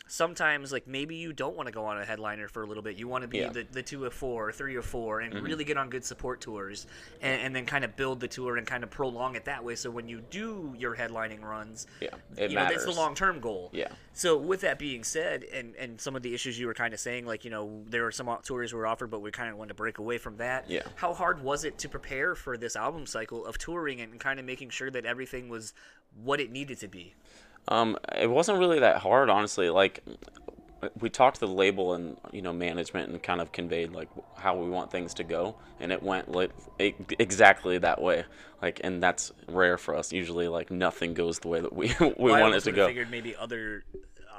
sometimes 0.08 0.70
like 0.72 0.86
maybe 0.86 1.16
you 1.16 1.32
don't 1.32 1.56
want 1.56 1.66
to 1.66 1.72
go 1.72 1.84
on 1.84 1.98
a 2.00 2.04
headliner 2.04 2.46
for 2.48 2.62
a 2.62 2.66
little 2.66 2.82
bit 2.82 2.96
you 2.96 3.08
want 3.08 3.22
to 3.22 3.28
be 3.28 3.38
Yeah. 3.38 3.44
Mm-hmm. 3.46 3.54
the, 3.54 3.66
the 3.72 3.82
two 3.82 4.04
of 4.04 4.12
four 4.12 4.48
or 4.48 4.52
three 4.52 4.76
of 4.76 4.84
four 4.84 5.20
and 5.20 5.34
really 5.42 5.64
get 5.64 5.76
on 5.76 5.90
good 5.90 6.04
support 6.04 6.40
tours 6.40 6.86
and, 7.20 7.40
and 7.42 7.56
then 7.56 7.66
kind 7.66 7.84
of 7.84 7.96
build 7.96 8.20
the 8.20 8.28
tour 8.28 8.56
and 8.56 8.66
kind 8.66 8.84
of 8.84 8.90
prolong 8.90 9.34
it 9.34 9.46
that 9.46 9.64
way 9.64 9.74
so 9.74 9.90
when 9.90 10.08
you 10.08 10.20
do 10.30 10.74
your 10.78 10.94
headlining 10.94 11.42
runs 11.42 11.86
yeah, 12.00 12.10
it 12.36 12.50
you 12.50 12.56
know, 12.56 12.62
matters. 12.62 12.84
that's 12.84 12.94
the 12.94 13.00
long-term 13.00 13.40
goal 13.40 13.70
Yeah. 13.72 13.88
so 14.12 14.36
with 14.36 14.60
that 14.60 14.78
being 14.78 15.02
said, 15.02 15.44
and 15.44 15.74
and 15.76 16.00
some 16.00 16.14
of 16.14 16.22
the 16.22 16.32
issues 16.34 16.58
you 16.58 16.66
were 16.68 16.74
kind 16.74 16.94
of 16.94 17.00
saying, 17.00 17.26
like 17.26 17.44
you 17.44 17.50
know 17.50 17.82
there 17.88 18.02
were 18.04 18.12
some 18.12 18.28
tours 18.42 18.72
we 18.72 18.78
were 18.78 18.86
offered, 18.86 19.10
but 19.10 19.20
we 19.20 19.30
kind 19.30 19.50
of 19.50 19.56
wanted 19.56 19.68
to 19.68 19.74
break 19.74 19.98
away 19.98 20.18
from 20.18 20.36
that. 20.36 20.70
Yeah. 20.70 20.82
How 20.96 21.12
hard 21.14 21.42
was 21.42 21.64
it 21.64 21.78
to 21.78 21.88
prepare 21.88 22.34
for 22.34 22.56
this 22.56 22.76
album 22.76 23.06
cycle 23.06 23.44
of 23.44 23.58
touring 23.58 24.00
and 24.00 24.18
kind 24.20 24.38
of 24.38 24.44
making 24.46 24.70
sure 24.70 24.90
that 24.90 25.04
everything 25.04 25.48
was 25.48 25.74
what 26.22 26.40
it 26.40 26.50
needed 26.50 26.78
to 26.80 26.88
be? 26.88 27.14
Um, 27.68 27.96
it 28.16 28.30
wasn't 28.30 28.58
really 28.58 28.80
that 28.80 28.99
hard, 28.99 29.28
honestly. 29.30 29.70
Like, 29.70 30.02
we 31.00 31.08
talked 31.11 31.40
to 31.40 31.46
the 31.46 31.52
label 31.52 31.94
and 31.94 32.16
you 32.32 32.42
know 32.42 32.52
management 32.52 33.11
and 33.11 33.23
kind 33.23 33.40
of 33.40 33.50
conveyed 33.52 33.92
like 33.92 34.08
how 34.37 34.56
we 34.56 34.68
want 34.68 34.90
things 34.90 35.14
to 35.14 35.25
go, 35.25 35.56
and 35.80 35.90
it 35.90 36.02
went 36.02 36.30
like 36.30 36.50
exactly 37.18 37.78
that 37.78 38.00
way. 38.00 38.25
Like, 38.62 38.80
and 38.85 39.02
that's 39.02 39.32
rare 39.49 39.78
for 39.78 39.94
us. 39.96 40.12
Usually, 40.12 40.48
like 40.48 40.70
nothing 40.70 41.14
goes 41.14 41.38
the 41.40 41.48
way 41.48 41.61
that 41.61 41.72
we 41.72 41.94
we 42.00 42.14
Well, 42.18 42.40
want 42.40 42.55
it 42.55 42.62
to 42.64 42.72
go. 42.72 42.87
Figured 42.87 43.11
maybe 43.11 43.35
other 43.37 43.85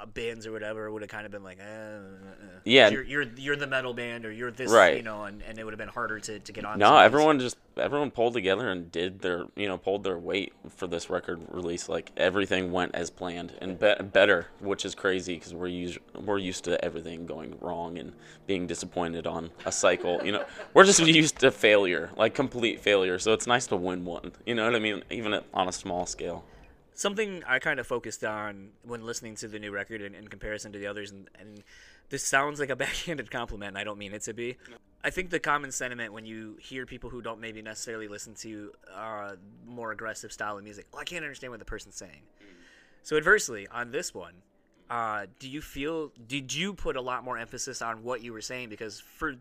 uh, 0.02 0.06
bands 0.06 0.46
or 0.48 0.52
whatever 0.52 0.92
would 0.92 1.02
have 1.02 1.10
kind 1.10 1.26
of 1.26 1.32
been 1.32 1.44
like, 1.44 1.60
eh, 1.60 1.64
uh, 1.64 1.98
uh. 1.98 2.60
Yeah. 2.64 2.90
you're, 2.90 3.04
you're 3.04 3.24
you're 3.38 3.56
the 3.56 3.68
metal 3.68 3.94
band 3.94 4.26
or 4.26 4.32
you're 4.32 4.52
this, 4.52 4.72
Right. 4.72 4.98
you 4.98 5.04
know, 5.04 5.24
and, 5.24 5.42
and 5.44 5.58
it 5.58 5.64
would 5.64 5.72
have 5.74 5.80
been 5.80 5.88
harder 5.88 6.20
to, 6.20 6.40
to 6.40 6.52
get 6.52 6.66
on. 6.66 6.78
No, 6.80 6.86
some 6.88 6.94
of 6.96 7.00
these. 7.02 7.06
everyone 7.06 7.40
just 7.40 7.58
everyone 7.78 8.10
pulled 8.10 8.34
together 8.34 8.70
and 8.70 8.92
did 8.92 9.20
their 9.20 9.46
you 9.56 9.68
know 9.68 9.78
pulled 9.78 10.04
their 10.04 10.18
weight 10.18 10.52
for 10.70 10.88
this 10.88 11.10
record 11.10 11.40
release. 11.50 11.88
Like 11.88 12.12
everything 12.18 12.72
went 12.72 12.94
as 12.96 13.10
planned 13.10 13.54
and 13.62 13.80
be- 13.80 13.96
better, 14.04 14.48
which 14.60 14.84
is 14.86 14.96
crazy 14.96 15.36
because 15.36 15.54
we're 15.54 15.68
used 15.68 16.00
we're 16.26 16.40
used 16.40 16.64
to 16.66 16.84
everything 16.84 17.26
going 17.26 17.58
wrong 17.62 17.98
and 17.98 18.14
being 18.48 18.68
disappointed 18.68 19.26
on 19.28 19.52
a 19.66 19.72
cycle. 19.72 20.20
You 20.26 20.34
know, 20.34 20.46
we're 20.74 20.84
just 20.86 21.00
used 21.00 21.40
to 21.40 21.52
failure, 21.52 22.12
like 22.18 22.34
complete 22.36 22.80
failure. 22.82 23.20
So 23.20 23.34
it's 23.34 23.48
nice 23.48 23.68
to 23.68 23.76
win 23.76 24.04
one. 24.06 24.32
You 24.46 24.56
know 24.56 24.66
what 24.66 24.76
I 24.76 24.80
mean? 24.80 25.04
Even 25.10 25.34
at- 25.34 25.46
on 25.54 25.68
a 25.68 25.72
small 25.74 26.06
scale. 26.06 26.44
Something 26.98 27.44
I 27.48 27.60
kind 27.60 27.80
of 27.80 27.88
focused 27.88 28.26
on 28.26 28.72
when 28.84 29.06
listening 29.06 29.36
to 29.36 29.48
the 29.48 29.60
new 29.60 29.72
record 29.72 30.02
in, 30.02 30.16
in 30.16 30.28
comparison 30.28 30.74
to 30.74 30.80
the 30.80 30.88
others, 30.88 31.12
and, 31.12 31.30
and 31.40 31.64
this 32.10 32.24
sounds 32.24 32.60
like 32.60 32.72
a 32.72 32.76
backhanded 32.84 33.32
compliment, 33.32 33.70
and 33.70 33.78
I 33.78 33.84
don't 33.84 34.00
mean 34.00 34.14
it 34.14 34.24
to 34.24 34.34
be. 34.34 34.58
I 35.04 35.12
think 35.12 35.30
the 35.30 35.40
common 35.40 35.72
sentiment 35.72 36.12
when 36.12 36.26
you 36.26 36.58
hear 36.60 36.86
people 36.86 37.10
who 37.10 37.22
don't 37.22 37.40
maybe 37.40 37.62
necessarily 37.62 38.08
listen 38.08 38.34
to 38.36 38.74
uh, 38.94 39.36
more 39.66 39.92
aggressive 39.92 40.34
style 40.34 40.58
of 40.58 40.64
music, 40.64 40.88
well, 40.92 41.02
I 41.02 41.06
can't 41.06 41.24
understand 41.24 41.52
what 41.52 41.60
the 41.60 41.66
person's 41.66 41.96
saying. 41.96 42.24
So, 43.04 43.16
adversely, 43.16 43.68
on 43.72 43.92
this 43.92 44.14
one, 44.14 44.34
uh, 44.90 45.28
do 45.40 45.48
you 45.48 45.62
feel, 45.62 46.12
did 46.28 46.54
you 46.54 46.74
put 46.74 46.96
a 46.96 47.02
lot 47.02 47.24
more 47.24 47.38
emphasis 47.38 47.82
on 47.82 48.04
what 48.04 48.22
you 48.22 48.34
were 48.34 48.42
saying? 48.42 48.70
Because 48.70 49.00
for 49.00 49.36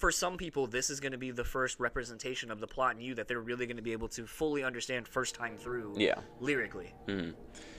for 0.00 0.10
some 0.10 0.36
people, 0.38 0.66
this 0.66 0.88
is 0.88 0.98
going 0.98 1.12
to 1.12 1.18
be 1.18 1.30
the 1.30 1.44
first 1.44 1.78
representation 1.78 2.50
of 2.50 2.58
the 2.58 2.66
plot 2.66 2.94
in 2.96 3.02
you 3.02 3.14
that 3.16 3.28
they're 3.28 3.38
really 3.40 3.66
going 3.66 3.76
to 3.76 3.82
be 3.82 3.92
able 3.92 4.08
to 4.08 4.26
fully 4.26 4.64
understand 4.64 5.06
first 5.06 5.34
time 5.34 5.56
through 5.58 5.94
Yeah. 5.96 6.20
lyrically. 6.40 6.94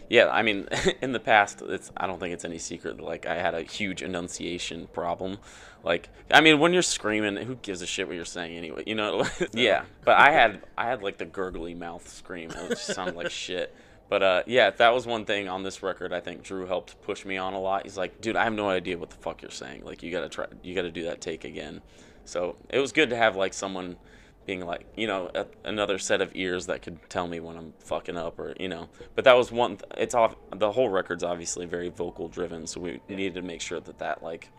Yeah, 0.07 0.27
I 0.29 0.43
mean, 0.43 0.67
in 1.01 1.13
the 1.13 1.19
past, 1.19 1.61
it's 1.63 1.91
I 1.97 2.05
don't 2.05 2.19
think 2.19 2.33
it's 2.33 2.45
any 2.45 2.59
secret 2.59 2.97
that 2.97 3.03
like 3.03 3.25
I 3.25 3.35
had 3.35 3.55
a 3.55 3.63
huge 3.63 4.03
enunciation 4.03 4.87
problem. 4.93 5.39
Like, 5.83 6.09
I 6.29 6.41
mean, 6.41 6.59
when 6.59 6.73
you're 6.73 6.83
screaming, 6.83 7.37
who 7.37 7.55
gives 7.55 7.81
a 7.81 7.87
shit 7.87 8.07
what 8.07 8.15
you're 8.15 8.25
saying 8.25 8.55
anyway? 8.55 8.83
You 8.85 8.95
know? 8.95 9.25
yeah. 9.53 9.83
But 10.05 10.17
I 10.19 10.31
had 10.31 10.61
I 10.77 10.85
had 10.85 11.01
like 11.01 11.17
the 11.17 11.25
gurgly 11.25 11.73
mouth 11.75 12.07
scream. 12.07 12.51
It 12.51 12.69
just 12.69 12.85
sounded 12.87 13.15
like 13.15 13.31
shit. 13.45 13.73
But 14.09 14.21
uh, 14.21 14.43
yeah, 14.45 14.69
that 14.71 14.93
was 14.93 15.07
one 15.07 15.23
thing 15.23 15.47
on 15.47 15.63
this 15.63 15.81
record. 15.81 16.11
I 16.11 16.19
think 16.19 16.43
Drew 16.43 16.65
helped 16.67 17.01
push 17.01 17.23
me 17.25 17.37
on 17.37 17.53
a 17.53 17.59
lot. 17.61 17.83
He's 17.83 17.97
like, 17.97 18.19
dude, 18.19 18.35
I 18.35 18.43
have 18.43 18.51
no 18.53 18.67
idea 18.69 18.97
what 18.97 19.09
the 19.09 19.15
fuck 19.15 19.41
you're 19.41 19.49
saying. 19.49 19.85
Like, 19.85 20.03
you 20.03 20.11
gotta 20.11 20.27
try, 20.27 20.47
you 20.61 20.75
gotta 20.75 20.91
do 20.91 21.03
that 21.05 21.21
take 21.21 21.45
again. 21.45 21.81
So 22.25 22.55
it 22.69 22.79
was 22.79 22.91
good 22.91 23.09
to 23.09 23.15
have 23.15 23.35
like 23.35 23.53
someone 23.53 23.97
being 24.45 24.65
like, 24.65 24.85
you 24.95 25.07
know, 25.07 25.29
a, 25.35 25.45
another 25.63 25.99
set 25.99 26.21
of 26.21 26.31
ears 26.35 26.65
that 26.65 26.81
could 26.81 26.97
tell 27.09 27.27
me 27.27 27.39
when 27.39 27.57
I'm 27.57 27.73
fucking 27.79 28.17
up 28.17 28.39
or, 28.39 28.55
you 28.59 28.69
know. 28.69 28.89
But 29.15 29.25
that 29.25 29.33
was 29.33 29.51
one, 29.51 29.77
th- 29.77 29.91
it's 29.97 30.15
off, 30.15 30.35
the 30.55 30.71
whole 30.71 30.89
record's 30.89 31.23
obviously 31.23 31.65
very 31.65 31.89
vocal 31.89 32.27
driven. 32.27 32.65
So 32.65 32.81
we 32.81 33.01
needed 33.07 33.35
to 33.35 33.41
make 33.41 33.61
sure 33.61 33.79
that 33.79 33.99
that, 33.99 34.23
like, 34.23 34.49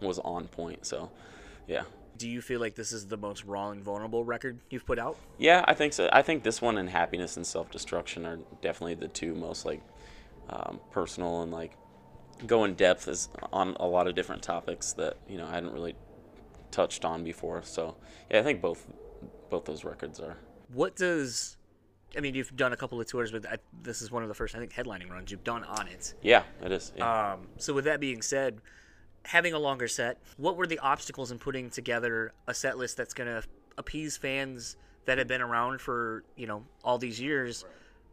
was 0.00 0.18
on 0.20 0.46
point. 0.48 0.86
So, 0.86 1.10
yeah. 1.66 1.82
Do 2.16 2.28
you 2.28 2.40
feel 2.40 2.60
like 2.60 2.76
this 2.76 2.92
is 2.92 3.08
the 3.08 3.16
most 3.16 3.44
raw 3.44 3.70
and 3.70 3.82
vulnerable 3.82 4.24
record 4.24 4.60
you've 4.70 4.86
put 4.86 5.00
out? 5.00 5.16
Yeah, 5.36 5.64
I 5.66 5.74
think 5.74 5.92
so. 5.92 6.08
I 6.12 6.22
think 6.22 6.44
this 6.44 6.62
one 6.62 6.78
and 6.78 6.88
Happiness 6.88 7.36
in 7.36 7.42
Self 7.42 7.70
Destruction 7.72 8.24
are 8.24 8.38
definitely 8.62 8.94
the 8.94 9.08
two 9.08 9.34
most, 9.34 9.66
like, 9.66 9.82
um, 10.48 10.78
personal 10.92 11.42
and, 11.42 11.50
like, 11.50 11.76
go 12.46 12.64
in 12.64 12.74
depth 12.74 13.08
is 13.08 13.28
on 13.52 13.76
a 13.80 13.86
lot 13.86 14.06
of 14.06 14.14
different 14.14 14.42
topics 14.42 14.92
that, 14.92 15.16
you 15.28 15.38
know, 15.38 15.46
I 15.46 15.50
hadn't 15.54 15.72
really 15.72 15.96
touched 16.74 17.04
on 17.04 17.24
before. 17.24 17.62
So, 17.62 17.96
yeah, 18.30 18.40
I 18.40 18.42
think 18.42 18.60
both 18.60 18.86
both 19.50 19.64
those 19.64 19.84
records 19.84 20.20
are. 20.20 20.36
What 20.72 20.96
does 20.96 21.56
I 22.16 22.20
mean, 22.20 22.34
you've 22.34 22.54
done 22.56 22.72
a 22.72 22.76
couple 22.76 23.00
of 23.00 23.06
tours, 23.06 23.32
but 23.32 23.46
I, 23.46 23.56
this 23.82 24.00
is 24.00 24.10
one 24.10 24.22
of 24.22 24.28
the 24.28 24.34
first, 24.34 24.54
I 24.54 24.58
think, 24.58 24.72
headlining 24.72 25.10
runs 25.10 25.30
you've 25.30 25.44
done 25.44 25.64
on 25.64 25.88
it. 25.88 26.14
Yeah, 26.22 26.44
it 26.62 26.70
is. 26.70 26.92
Yeah. 26.96 27.32
Um, 27.32 27.48
so, 27.58 27.72
with 27.72 27.84
that 27.84 28.00
being 28.00 28.22
said, 28.22 28.60
having 29.24 29.52
a 29.52 29.58
longer 29.58 29.88
set, 29.88 30.18
what 30.36 30.56
were 30.56 30.66
the 30.66 30.78
obstacles 30.78 31.30
in 31.30 31.38
putting 31.38 31.70
together 31.70 32.32
a 32.46 32.54
set 32.54 32.78
list 32.78 32.96
that's 32.96 33.14
going 33.14 33.28
to 33.28 33.42
appease 33.78 34.16
fans 34.16 34.76
that 35.06 35.18
have 35.18 35.28
been 35.28 35.42
around 35.42 35.80
for 35.80 36.24
you 36.36 36.46
know 36.46 36.64
all 36.82 36.98
these 36.98 37.20
years, 37.20 37.64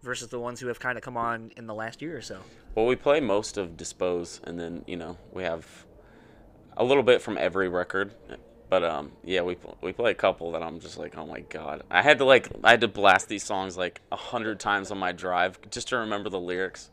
versus 0.04 0.30
the 0.30 0.40
ones 0.40 0.60
who 0.60 0.68
have 0.68 0.80
kind 0.80 0.98
of 0.98 1.04
come 1.04 1.18
on 1.18 1.52
in 1.58 1.68
the 1.68 1.74
last 1.74 2.02
year 2.02 2.18
or 2.18 2.22
so? 2.22 2.40
Well, 2.76 2.86
we 2.86 2.96
play 2.96 3.20
most 3.20 3.58
of 3.58 3.78
Dispose, 3.78 4.42
and 4.44 4.60
then 4.60 4.84
you 4.88 4.98
know 4.98 5.18
we 5.32 5.44
have 5.44 5.86
a 6.78 6.84
little 6.84 7.04
bit 7.04 7.22
from 7.22 7.38
every 7.38 7.70
record. 7.70 8.14
But 8.72 8.86
um, 8.86 9.12
yeah, 9.26 9.42
we 9.42 9.58
we 9.82 9.92
play 9.92 10.12
a 10.12 10.16
couple 10.16 10.54
that 10.54 10.64
I'm 10.64 10.80
just 10.80 10.98
like, 10.98 11.18
oh 11.18 11.26
my 11.26 11.42
god, 11.42 11.84
I 11.92 12.02
had 12.02 12.20
to 12.20 12.24
like 12.24 12.48
I 12.64 12.72
had 12.72 12.80
to 12.80 12.88
blast 12.88 13.28
these 13.28 13.44
songs 13.44 13.76
like 13.76 14.00
a 14.14 14.16
hundred 14.16 14.62
times 14.62 14.92
on 14.92 14.98
my 14.98 15.12
drive 15.12 15.60
just 15.70 15.90
to 15.90 15.98
remember 15.98 16.30
the 16.30 16.40
lyrics. 16.40 16.90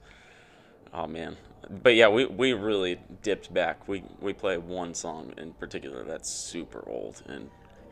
Oh 0.92 1.06
man, 1.06 1.36
but 1.70 1.94
yeah, 1.94 2.08
we, 2.08 2.26
we 2.26 2.52
really 2.52 2.98
dipped 3.22 3.54
back. 3.54 3.86
We 3.86 4.02
we 4.20 4.32
play 4.32 4.58
one 4.58 4.92
song 4.92 5.32
in 5.38 5.52
particular 5.52 6.02
that's 6.02 6.28
super 6.28 6.82
old 6.88 7.22
and 7.28 7.48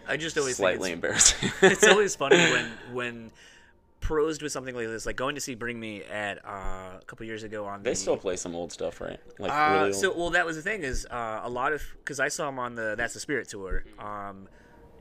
I 0.08 0.16
just 0.16 0.36
always 0.36 0.56
slightly 0.56 0.88
think 0.88 0.94
embarrassing. 0.94 1.52
it's, 1.62 1.84
it's 1.84 1.86
always 1.86 2.16
funny 2.22 2.38
when 2.38 2.70
when 2.92 3.30
prosed 4.00 4.42
with 4.42 4.52
something 4.52 4.74
like 4.74 4.86
this, 4.86 5.06
like 5.06 5.16
going 5.16 5.34
to 5.34 5.40
see 5.40 5.54
Bring 5.54 5.80
Me 5.80 6.02
at 6.04 6.38
uh, 6.44 6.98
a 7.00 7.04
couple 7.06 7.26
years 7.26 7.42
ago 7.42 7.64
on 7.64 7.82
They 7.82 7.90
the, 7.90 7.96
still 7.96 8.16
play 8.16 8.36
some 8.36 8.54
old 8.54 8.72
stuff, 8.72 9.00
right? 9.00 9.18
Like 9.38 9.52
Uh, 9.52 9.72
really 9.74 9.86
old. 9.86 9.94
so 9.94 10.16
well, 10.16 10.30
that 10.30 10.46
was 10.46 10.56
the 10.56 10.62
thing 10.62 10.82
is 10.82 11.06
uh, 11.10 11.40
a 11.42 11.50
lot 11.50 11.72
of 11.72 11.82
because 11.98 12.20
I 12.20 12.28
saw 12.28 12.48
him 12.48 12.58
on 12.58 12.74
the 12.74 12.94
That's 12.96 13.14
the 13.14 13.20
Spirit 13.20 13.48
tour, 13.48 13.84
um, 13.98 14.48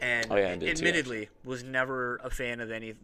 and 0.01 0.27
Oh, 0.31 0.35
yeah, 0.35 0.51
I 0.51 0.55
did 0.55 0.61
too, 0.61 0.67
admittedly 0.67 1.29
was 1.43 1.63
never 1.63 2.17
a 2.23 2.29
fan 2.29 2.59
of 2.61 2.71
any 2.71 2.95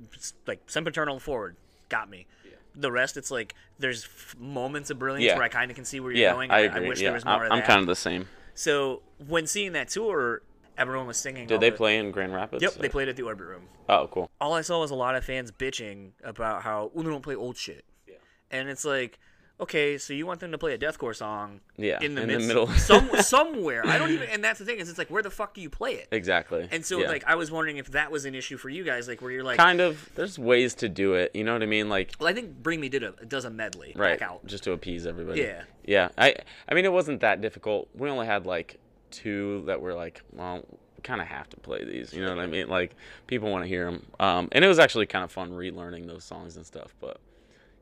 like 0.47 0.61
Sempiternal 0.67 1.19
Forward 1.19 1.55
got 1.89 2.09
me. 2.09 2.25
The 2.73 2.91
rest, 2.91 3.17
it's 3.17 3.29
like 3.31 3.53
there's 3.79 4.05
f- 4.05 4.35
moments 4.39 4.89
of 4.89 4.97
brilliance 4.97 5.25
Yeah. 5.25 5.35
where 5.35 5.43
I 5.43 5.49
kind 5.49 5.69
of 5.69 5.75
can 5.75 5.83
see 5.83 5.99
where 5.99 6.11
you're 6.13 6.21
yeah, 6.21 6.33
going. 6.33 6.51
I 6.51 6.59
agree. 6.61 6.87
wish 6.87 7.01
yeah, 7.01 7.07
there 7.09 7.13
was 7.15 7.25
more 7.25 7.33
I'm, 7.45 7.45
of 7.47 7.51
I'm 7.51 7.61
kind 7.63 7.81
of 7.81 7.87
the 7.87 7.95
same. 7.97 8.27
So 8.55 9.01
when 9.27 9.45
seeing 9.45 9.73
that 9.73 9.89
tour, 9.89 10.41
everyone 10.77 11.07
was 11.07 11.17
singing. 11.17 11.47
Did 11.47 11.59
they 11.59 11.69
the- 11.69 11.77
play 11.77 11.97
in 11.97 12.11
Grand 12.11 12.33
Rapids? 12.33 12.61
Yep, 12.63 12.75
they 12.75 12.89
played 12.89 13.09
at 13.09 13.15
the 13.15 13.23
Orbit 13.23 13.47
Room. 13.47 13.63
Oh, 13.89 14.07
cool. 14.07 14.29
All 14.39 14.53
I 14.53 14.61
saw 14.61 14.79
was 14.79 14.91
a 14.91 14.95
lot 14.95 15.15
of 15.15 15.23
fans 15.25 15.51
bitching 15.51 16.11
about 16.23 16.63
how 16.63 16.91
they 16.95 17.03
don't 17.03 17.21
play 17.21 17.35
old 17.35 17.57
shit. 17.57 17.85
Yeah. 18.07 18.15
And 18.49 18.69
it's 18.69 18.85
like, 18.85 19.19
okay, 19.61 19.97
so 19.97 20.13
you 20.13 20.25
want 20.25 20.39
them 20.39 20.51
to 20.51 20.57
play 20.57 20.73
a 20.73 20.77
deathcore 20.77 21.15
song? 21.15 21.61
Yeah, 21.77 21.99
in 22.01 22.15
the 22.15 22.23
in 22.23 22.27
the 22.29 22.39
middle. 22.39 22.67
some, 22.75 23.09
somewhere. 23.21 23.85
I 23.85 23.97
don't 23.97 24.11
even. 24.11 24.27
And 24.29 24.43
that's 24.43 24.59
the 24.59 24.65
thing 24.65 24.79
is, 24.79 24.89
it's 24.89 24.97
like, 24.97 25.09
where 25.09 25.21
the 25.23 25.29
fuck 25.29 25.53
do 25.53 25.61
you 25.61 25.69
play 25.69 25.93
it? 25.93 26.07
Exactly. 26.11 26.67
And 26.71 26.85
so, 26.85 26.99
yeah. 26.99 27.07
like, 27.07 27.23
I 27.25 27.35
was 27.35 27.51
wondering 27.51 27.77
if 27.77 27.91
that 27.91 28.11
was 28.11 28.25
an 28.25 28.35
issue 28.35 28.57
for 28.57 28.69
you 28.69 28.83
guys, 28.83 29.07
like, 29.07 29.21
where 29.21 29.31
you're 29.31 29.43
like, 29.43 29.57
kind 29.57 29.79
of. 29.79 30.09
There's 30.15 30.39
ways 30.39 30.73
to 30.75 30.89
do 30.89 31.13
it. 31.13 31.35
You 31.35 31.43
know 31.43 31.53
what 31.53 31.63
I 31.63 31.67
mean? 31.67 31.89
Like 31.89 32.13
well, 32.19 32.29
I 32.29 32.33
think 32.33 32.61
Bring 32.61 32.79
Me 32.79 32.89
did 32.89 33.03
a 33.03 33.11
does 33.25 33.45
a 33.45 33.49
medley 33.49 33.93
right, 33.95 34.19
back 34.19 34.29
out. 34.29 34.45
just 34.45 34.63
to 34.65 34.71
appease 34.71 35.05
everybody. 35.05 35.41
Yeah. 35.41 35.63
Yeah. 35.85 36.09
I 36.17 36.35
I 36.67 36.73
mean, 36.73 36.85
it 36.85 36.93
wasn't 36.93 37.21
that 37.21 37.41
difficult. 37.41 37.89
We 37.93 38.09
only 38.09 38.25
had 38.25 38.45
like 38.45 38.79
two 39.11 39.63
that 39.67 39.81
were 39.81 39.93
like, 39.93 40.21
well, 40.31 40.63
kind 41.03 41.21
of 41.21 41.27
have 41.27 41.49
to 41.49 41.57
play 41.57 41.83
these. 41.83 42.13
You 42.13 42.23
know 42.23 42.29
what 42.35 42.39
I 42.39 42.47
mean? 42.47 42.67
Like 42.67 42.95
people 43.27 43.51
want 43.51 43.63
to 43.63 43.67
hear 43.67 43.85
them. 43.85 44.05
Um, 44.19 44.49
and 44.51 44.63
it 44.63 44.67
was 44.67 44.79
actually 44.79 45.05
kind 45.07 45.23
of 45.23 45.31
fun 45.31 45.51
relearning 45.51 46.07
those 46.07 46.23
songs 46.23 46.55
and 46.57 46.65
stuff. 46.65 46.93
But 46.99 47.19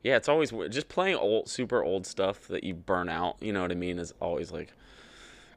yeah, 0.03 0.15
it's 0.15 0.29
always 0.29 0.51
just 0.69 0.89
playing 0.89 1.15
old, 1.15 1.49
super 1.49 1.83
old 1.83 2.05
stuff 2.05 2.47
that 2.47 2.63
you 2.63 2.73
burn 2.73 3.09
out. 3.09 3.37
You 3.41 3.53
know 3.53 3.61
what 3.61 3.71
I 3.71 3.75
mean? 3.75 3.99
Is 3.99 4.13
always 4.21 4.51
like, 4.51 4.73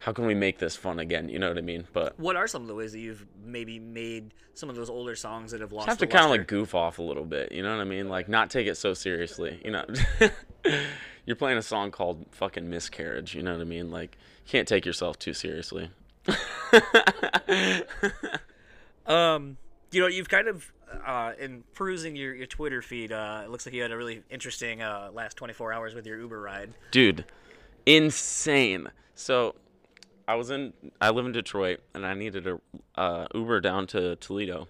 how 0.00 0.12
can 0.12 0.26
we 0.26 0.34
make 0.34 0.58
this 0.58 0.74
fun 0.74 0.98
again? 0.98 1.28
You 1.28 1.38
know 1.38 1.48
what 1.48 1.58
I 1.58 1.62
mean? 1.62 1.86
But 1.92 2.18
What 2.18 2.34
are 2.34 2.48
some 2.48 2.62
of 2.62 2.68
the 2.68 2.74
ways 2.74 2.92
that 2.92 2.98
you've 2.98 3.24
maybe 3.44 3.78
made 3.78 4.34
some 4.54 4.68
of 4.68 4.74
those 4.74 4.90
older 4.90 5.14
songs 5.14 5.52
that 5.52 5.60
have 5.60 5.72
lost? 5.72 5.88
have 5.88 5.98
to 5.98 6.08
kind 6.08 6.24
of 6.24 6.30
like 6.30 6.48
goof 6.48 6.74
off 6.74 6.98
a 6.98 7.02
little 7.02 7.24
bit. 7.24 7.52
You 7.52 7.62
know 7.62 7.70
what 7.70 7.80
I 7.80 7.84
mean? 7.84 8.08
Like 8.08 8.28
not 8.28 8.50
take 8.50 8.66
it 8.66 8.76
so 8.76 8.94
seriously. 8.94 9.60
You 9.64 9.70
know, 9.70 9.84
you're 11.24 11.36
playing 11.36 11.58
a 11.58 11.62
song 11.62 11.92
called 11.92 12.26
"Fucking 12.32 12.68
Miscarriage." 12.68 13.34
You 13.36 13.42
know 13.42 13.52
what 13.52 13.60
I 13.60 13.64
mean? 13.64 13.92
Like 13.92 14.18
can't 14.46 14.68
take 14.68 14.84
yourself 14.86 15.18
too 15.18 15.32
seriously. 15.32 15.90
Um, 19.06 19.56
you 19.90 20.00
know, 20.00 20.06
you've 20.06 20.28
kind 20.28 20.48
of 20.48 20.72
uh, 21.04 21.32
in 21.38 21.64
perusing 21.74 22.14
your, 22.16 22.34
your 22.34 22.46
Twitter 22.46 22.82
feed. 22.82 23.12
Uh, 23.12 23.42
it 23.44 23.50
looks 23.50 23.66
like 23.66 23.74
you 23.74 23.82
had 23.82 23.90
a 23.90 23.96
really 23.96 24.22
interesting 24.30 24.82
uh, 24.82 25.10
last 25.12 25.36
24 25.36 25.72
hours 25.72 25.94
with 25.94 26.06
your 26.06 26.18
Uber 26.18 26.40
ride. 26.40 26.70
dude 26.90 27.24
insane 27.84 28.88
so 29.16 29.56
i 30.28 30.36
was 30.36 30.50
in 30.50 30.72
i 31.00 31.10
live 31.10 31.26
in 31.26 31.32
detroit 31.32 31.80
and 31.94 32.06
i 32.06 32.14
needed 32.14 32.46
a 32.46 32.60
uh, 32.94 33.26
uber 33.34 33.60
down 33.60 33.88
to 33.88 34.14
toledo 34.16 34.68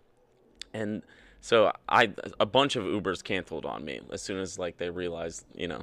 and 0.72 1.02
so 1.42 1.70
i 1.90 2.10
a 2.40 2.46
bunch 2.46 2.74
of 2.74 2.84
ubers 2.84 3.22
canceled 3.22 3.66
on 3.66 3.84
me 3.84 4.00
as 4.10 4.22
soon 4.22 4.38
as 4.38 4.58
like 4.58 4.78
they 4.78 4.88
realized 4.88 5.44
you 5.54 5.68
know 5.68 5.82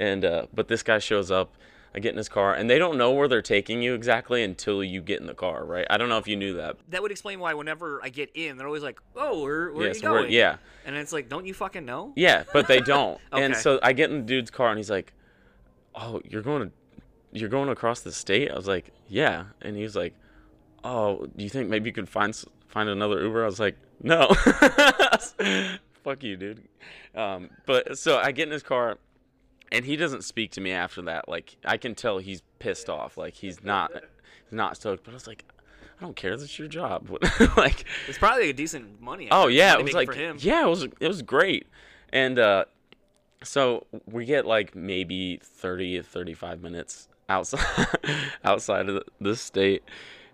and 0.00 0.24
uh, 0.24 0.46
but 0.54 0.68
this 0.68 0.82
guy 0.82 0.98
shows 0.98 1.30
up 1.30 1.54
i 1.94 1.98
get 2.00 2.10
in 2.10 2.16
his 2.16 2.28
car 2.28 2.54
and 2.54 2.68
they 2.68 2.78
don't 2.78 2.98
know 2.98 3.12
where 3.12 3.28
they're 3.28 3.40
taking 3.42 3.80
you 3.82 3.94
exactly 3.94 4.42
until 4.42 4.82
you 4.82 5.00
get 5.00 5.20
in 5.20 5.26
the 5.26 5.34
car 5.34 5.64
right 5.64 5.86
i 5.90 5.96
don't 5.96 6.08
know 6.08 6.18
if 6.18 6.26
you 6.28 6.36
knew 6.36 6.54
that 6.54 6.76
That 6.90 7.02
would 7.02 7.10
explain 7.10 7.38
why 7.40 7.54
whenever 7.54 8.00
I 8.04 8.08
get 8.08 8.30
in, 8.34 8.56
they're 8.56 8.66
always 8.66 8.82
like, 8.82 9.00
"Oh, 9.16 9.42
where, 9.42 9.72
where 9.72 9.86
Yes, 9.88 10.02
are 10.02 10.06
you 10.06 10.10
we're- 10.12 10.22
going?" 10.22 10.32
yeah 10.32 10.56
and 10.86 10.96
it's 10.96 11.12
like, 11.12 11.28
"Don't 11.28 11.46
you 11.46 11.54
fucking 11.54 11.84
know?" 11.84 12.12
Yeah, 12.16 12.44
but 12.52 12.66
they 12.68 12.80
don't. 12.80 13.18
okay. 13.32 13.42
And 13.44 13.56
so 13.56 13.78
I 13.82 13.92
get 13.94 14.10
in 14.10 14.18
the 14.18 14.26
dude's 14.26 14.50
car 14.50 14.68
and 14.68 14.78
he's 14.78 14.90
like, 14.90 15.12
"Oh, 15.94 16.20
you're 16.24 16.42
going 16.42 16.68
to 16.68 16.70
you're 17.32 17.48
going 17.48 17.68
across 17.70 18.00
the 18.00 18.12
state?" 18.12 18.50
I 18.50 18.54
was 18.54 18.68
like, 18.68 18.92
"Yeah." 19.08 19.44
And 19.62 19.76
he 19.76 19.82
was 19.82 19.96
like, 19.96 20.14
"Oh, 20.84 21.26
do 21.36 21.42
you 21.42 21.48
think 21.50 21.70
maybe 21.70 21.88
you 21.88 21.94
could 21.94 22.08
find 22.08 22.34
find 22.68 22.88
another 22.90 23.22
Uber?" 23.22 23.42
I 23.42 23.46
was 23.46 23.60
like, 23.60 23.76
"No." 24.02 24.28
Fuck 26.04 26.22
you, 26.22 26.36
dude. 26.36 26.62
Um, 27.14 27.48
but 27.66 27.96
so 27.98 28.18
I 28.18 28.32
get 28.32 28.48
in 28.48 28.52
his 28.52 28.62
car 28.62 28.98
and 29.72 29.84
he 29.84 29.96
doesn't 29.96 30.22
speak 30.24 30.52
to 30.52 30.60
me 30.60 30.72
after 30.72 31.02
that. 31.02 31.28
Like 31.28 31.56
I 31.64 31.76
can 31.76 31.94
tell 31.94 32.18
he's 32.18 32.42
pissed 32.58 32.88
off. 32.88 33.16
Like 33.16 33.34
he's 33.34 33.62
not 33.62 33.92
he's 33.92 34.52
not 34.52 34.76
stoked. 34.76 35.04
But 35.04 35.12
I 35.12 35.14
was 35.14 35.26
like, 35.26 35.44
I 35.98 36.02
don't 36.02 36.16
care. 36.16 36.36
That's 36.36 36.58
your 36.58 36.68
job. 36.68 37.10
like 37.56 37.84
It's 38.08 38.18
probably 38.18 38.50
a 38.50 38.52
decent 38.52 39.00
money. 39.00 39.28
Oh 39.30 39.48
yeah, 39.48 39.78
it 39.78 39.84
was 39.84 39.94
like 39.94 40.12
him. 40.12 40.36
yeah, 40.40 40.64
it 40.64 40.68
was 40.68 40.84
it 40.84 41.08
was 41.08 41.22
great. 41.22 41.66
And 42.12 42.38
uh 42.38 42.64
so 43.42 43.86
we 44.06 44.24
get 44.24 44.46
like 44.46 44.74
maybe 44.74 45.38
30 45.42 46.02
35 46.02 46.62
minutes 46.62 47.08
outside 47.28 47.86
outside 48.44 48.88
of 48.88 48.94
the, 48.96 49.04
the 49.20 49.36
state 49.36 49.82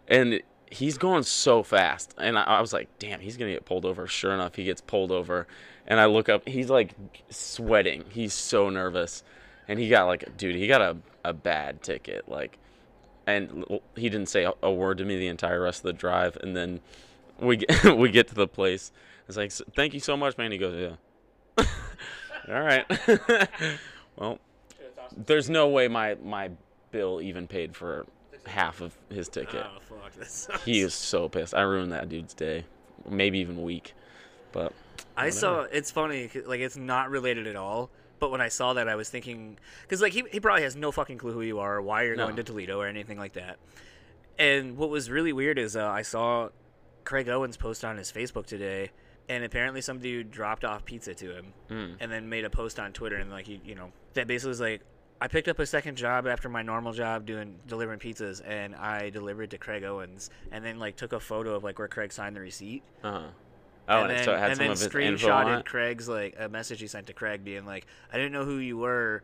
and 0.08 0.40
he's 0.70 0.96
going 0.96 1.22
so 1.24 1.62
fast 1.62 2.14
and 2.18 2.38
I, 2.38 2.42
I 2.42 2.60
was 2.60 2.72
like 2.72 2.88
damn 2.98 3.20
he's 3.20 3.36
gonna 3.36 3.52
get 3.52 3.64
pulled 3.64 3.84
over 3.84 4.06
sure 4.06 4.32
enough 4.32 4.54
he 4.54 4.64
gets 4.64 4.80
pulled 4.80 5.10
over 5.10 5.46
and 5.90 6.00
i 6.00 6.06
look 6.06 6.30
up 6.30 6.48
he's 6.48 6.70
like 6.70 6.94
sweating. 7.28 8.04
He's 8.08 8.32
so 8.32 8.70
nervous. 8.70 9.22
And 9.68 9.78
he 9.78 9.88
got 9.88 10.06
like 10.06 10.36
dude 10.38 10.54
he 10.54 10.66
got 10.66 10.80
a, 10.80 10.96
a 11.24 11.34
bad 11.34 11.82
ticket 11.82 12.28
like 12.28 12.58
and 13.26 13.64
he 13.94 14.08
didn't 14.08 14.28
say 14.28 14.50
a- 14.62 14.70
word 14.72 14.98
to 14.98 15.04
me 15.04 15.18
the 15.18 15.28
entire 15.28 15.60
rest 15.60 15.80
of 15.80 15.84
the 15.84 15.92
drive. 15.92 16.36
And 16.42 16.56
then 16.56 16.80
we 17.38 17.58
get, 17.58 17.84
we 17.96 18.10
get 18.10 18.28
to 18.28 18.34
the 18.34 18.48
place. 18.48 18.92
It's 19.28 19.36
like 19.36 19.52
thank 19.52 19.92
you 19.92 20.00
so 20.00 20.16
much 20.16 20.38
man. 20.38 20.52
He 20.52 20.58
goes 20.58 20.96
yeah. 21.58 21.64
All 22.48 22.62
right. 22.62 22.86
Well 24.16 24.38
there's 25.26 25.48
no 25.50 25.68
way 25.68 25.88
my 25.88 26.16
my 26.22 26.50
bill 26.90 27.20
even 27.20 27.46
paid 27.46 27.74
for 27.74 28.06
half 28.46 28.80
of 28.80 28.94
his 29.08 29.28
ticket. 29.28 29.64
Oh 29.66 29.78
fuck, 29.80 30.60
he 30.64 30.80
is 30.80 30.94
so 30.94 31.28
pissed. 31.28 31.54
I 31.54 31.62
ruined 31.62 31.92
that 31.92 32.08
dude's 32.08 32.34
day. 32.34 32.64
Maybe 33.08 33.38
even 33.38 33.62
week. 33.62 33.94
But 34.52 34.72
I 35.16 35.30
saw. 35.30 35.62
It's 35.62 35.90
funny. 35.90 36.30
like 36.46 36.60
it's 36.60 36.76
not 36.76 37.10
related 37.10 37.46
at 37.46 37.56
all. 37.56 37.90
But 38.18 38.30
when 38.30 38.42
I 38.42 38.48
saw 38.48 38.74
that, 38.74 38.86
I 38.86 38.96
was 38.96 39.08
thinking, 39.08 39.58
because 39.82 40.02
like 40.02 40.12
he, 40.12 40.24
he 40.30 40.40
probably 40.40 40.62
has 40.64 40.76
no 40.76 40.92
fucking 40.92 41.16
clue 41.18 41.32
who 41.32 41.40
you 41.40 41.58
are, 41.60 41.76
or 41.76 41.82
why 41.82 42.02
you're 42.02 42.16
No. 42.16 42.24
going 42.24 42.36
to 42.36 42.42
Toledo, 42.42 42.78
or 42.78 42.86
anything 42.86 43.18
like 43.18 43.32
that. 43.32 43.56
And 44.38 44.76
what 44.76 44.90
was 44.90 45.10
really 45.10 45.32
weird 45.32 45.58
is 45.58 45.76
uh, 45.76 45.86
I 45.88 46.02
saw 46.02 46.50
Craig 47.04 47.28
Owens 47.28 47.56
post 47.56 47.84
on 47.84 47.96
his 47.96 48.12
Facebook 48.12 48.46
today, 48.46 48.90
and 49.28 49.42
apparently 49.44 49.80
some 49.80 49.98
dude 50.00 50.30
dropped 50.30 50.64
off 50.64 50.84
pizza 50.84 51.14
to 51.14 51.30
him, 51.34 51.52
Hmm. 51.68 51.92
and 52.00 52.12
then 52.12 52.28
made 52.28 52.44
a 52.44 52.50
post 52.50 52.78
on 52.78 52.92
Twitter, 52.92 53.16
and 53.16 53.30
like 53.30 53.46
he, 53.46 53.60
you 53.64 53.74
know, 53.74 53.92
that 54.14 54.26
basically 54.26 54.48
was 54.50 54.60
like. 54.60 54.82
I 55.22 55.28
picked 55.28 55.48
up 55.48 55.58
a 55.58 55.66
second 55.66 55.96
job 55.96 56.26
after 56.26 56.48
my 56.48 56.62
normal 56.62 56.94
job 56.94 57.26
doing 57.26 57.58
delivering 57.66 57.98
pizzas, 58.00 58.40
and 58.42 58.74
I 58.74 59.10
delivered 59.10 59.50
to 59.50 59.58
Craig 59.58 59.84
Owens, 59.84 60.30
and 60.50 60.64
then 60.64 60.78
like 60.78 60.96
took 60.96 61.12
a 61.12 61.20
photo 61.20 61.54
of 61.54 61.62
like 61.62 61.78
where 61.78 61.88
Craig 61.88 62.10
signed 62.10 62.34
the 62.36 62.40
receipt, 62.40 62.82
uh-huh 63.04 63.28
oh 63.90 64.02
and, 64.02 64.10
and 64.10 64.18
then, 64.18 64.24
so 64.24 64.34
it 64.34 64.38
had 64.38 64.48
and 64.50 64.56
some 64.56 64.64
then 64.64 64.72
of 64.72 64.78
his 64.80 64.88
screenshotted 64.88 65.64
Craig's 65.66 66.08
like 66.08 66.36
a 66.38 66.48
message 66.48 66.80
he 66.80 66.86
sent 66.86 67.06
to 67.08 67.12
Craig 67.12 67.44
being 67.44 67.66
like, 67.66 67.86
I 68.12 68.16
didn't 68.16 68.32
know 68.32 68.44
who 68.44 68.56
you 68.58 68.78
were, 68.78 69.22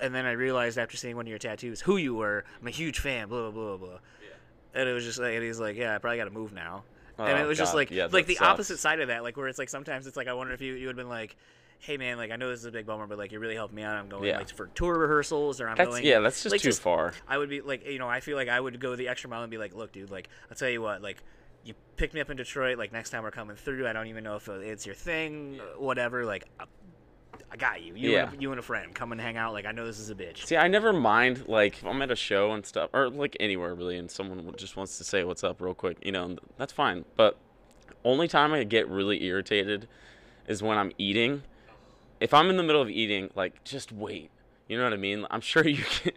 and 0.00 0.14
then 0.14 0.26
I 0.26 0.32
realized 0.32 0.76
after 0.78 0.96
seeing 0.96 1.16
one 1.16 1.24
of 1.26 1.30
your 1.30 1.38
tattoos 1.38 1.80
who 1.80 1.96
you 1.96 2.14
were. 2.14 2.44
I'm 2.60 2.66
a 2.66 2.70
huge 2.70 2.98
fan. 2.98 3.28
Blah 3.28 3.50
blah 3.50 3.76
blah 3.76 3.76
blah. 3.78 3.98
And 4.74 4.86
it 4.88 4.92
was 4.92 5.04
just 5.04 5.18
like, 5.18 5.32
and 5.34 5.42
he's 5.42 5.58
like, 5.58 5.76
yeah, 5.76 5.94
I 5.94 5.98
probably 5.98 6.18
got 6.18 6.24
to 6.24 6.30
move 6.30 6.52
now. 6.52 6.84
and 7.18 7.28
Oh, 7.38 7.42
it 7.42 7.46
was 7.46 7.56
just 7.56 7.74
like, 7.74 7.90
Yeah, 7.90 8.08
like 8.12 8.26
the 8.26 8.34
sucks. 8.34 8.46
opposite 8.46 8.78
side 8.78 9.00
of 9.00 9.08
that, 9.08 9.22
like 9.22 9.36
where 9.38 9.48
it's 9.48 9.58
like 9.58 9.70
sometimes 9.70 10.06
it's 10.06 10.18
like 10.18 10.28
I 10.28 10.34
wonder 10.34 10.52
if 10.52 10.60
you 10.60 10.74
you 10.74 10.86
would 10.88 10.96
have 10.98 11.04
been 11.04 11.08
like. 11.08 11.36
Hey 11.78 11.98
man, 11.98 12.16
like 12.16 12.30
I 12.30 12.36
know 12.36 12.48
this 12.48 12.60
is 12.60 12.64
a 12.64 12.70
big 12.72 12.86
bummer, 12.86 13.06
but 13.06 13.18
like 13.18 13.32
you 13.32 13.38
really 13.38 13.54
helped 13.54 13.74
me 13.74 13.82
out. 13.82 13.94
I'm 13.96 14.08
going 14.08 14.24
Yeah. 14.24 14.38
like 14.38 14.48
for 14.48 14.68
tour 14.68 14.98
rehearsals, 14.98 15.60
or 15.60 15.68
I'm 15.68 15.76
that's 15.76 15.90
going. 15.90 16.06
yeah 16.06 16.20
that's 16.20 16.42
just 16.42 16.50
like, 16.54 16.62
too 16.62 16.72
far 16.72 17.12
I 17.28 17.36
would 17.36 17.50
be 17.50 17.60
like, 17.60 17.86
you 17.86 17.98
know, 17.98 18.08
I 18.08 18.20
feel 18.20 18.34
like 18.34 18.48
I 18.48 18.58
would 18.58 18.80
go 18.80 18.96
the 18.96 19.08
extra 19.08 19.28
mile 19.28 19.42
and 19.42 19.50
be 19.50 19.58
like, 19.58 19.74
look, 19.74 19.92
dude, 19.92 20.10
like, 20.10 20.30
I'll 20.50 20.56
tell 20.56 20.70
you 20.70 20.80
what, 20.80 21.02
like, 21.02 21.22
you 21.66 21.74
picked 21.96 22.14
me 22.14 22.20
up 22.20 22.30
in 22.30 22.36
Detroit, 22.36 22.78
like, 22.78 22.92
next 22.92 23.10
time 23.10 23.22
we're 23.22 23.30
coming 23.30 23.56
through, 23.56 23.86
I 23.88 23.92
don't 23.92 24.06
even 24.06 24.24
know 24.24 24.36
if 24.36 24.48
it's 24.48 24.86
your 24.86 24.94
thing, 24.94 25.60
whatever, 25.78 26.24
like, 26.24 26.44
I, 26.60 26.64
I 27.50 27.56
got 27.56 27.82
you. 27.82 27.94
You, 27.94 28.10
Yeah. 28.12 28.28
and 28.30 28.38
a, 28.38 28.42
you 28.42 28.50
and 28.50 28.58
a 28.58 28.62
friend, 28.62 28.94
come 28.94 29.12
and 29.12 29.20
hang 29.20 29.36
out, 29.36 29.52
like, 29.52 29.66
I 29.66 29.72
know 29.72 29.86
this 29.86 29.98
is 29.98 30.10
a 30.10 30.14
bitch. 30.14 30.44
See, 30.46 30.56
I 30.56 30.68
never 30.68 30.92
mind 30.92 31.46
like 31.48 31.74
if 31.78 31.84
I'm 31.84 32.00
at 32.02 32.10
a 32.10 32.16
show 32.16 32.52
and 32.52 32.64
stuff, 32.64 32.90
or 32.92 33.08
like 33.10 33.36
anywhere 33.40 33.74
really, 33.74 33.96
and 33.98 34.10
someone 34.10 34.52
just 34.56 34.76
wants 34.76 34.98
to 34.98 35.04
say 35.04 35.24
what's 35.24 35.44
up 35.44 35.60
real 35.60 35.74
quick, 35.74 35.98
you 36.04 36.12
know, 36.12 36.36
that's 36.56 36.72
fine. 36.72 37.04
But 37.16 37.36
only 38.04 38.28
time 38.28 38.52
I 38.52 38.64
get 38.64 38.88
really 38.88 39.24
irritated 39.24 39.88
is 40.46 40.62
when 40.62 40.78
I'm 40.78 40.92
eating. 40.98 41.42
If 42.20 42.32
I'm 42.32 42.48
in 42.50 42.56
the 42.56 42.62
middle 42.62 42.80
of 42.80 42.88
eating, 42.88 43.30
like 43.34 43.62
just 43.64 43.92
wait. 43.92 44.30
You 44.68 44.78
know 44.78 44.84
what 44.84 44.92
I 44.92 44.96
mean? 44.96 45.26
I'm 45.30 45.40
sure 45.40 45.64
you 45.66 45.82
can. 45.84 46.12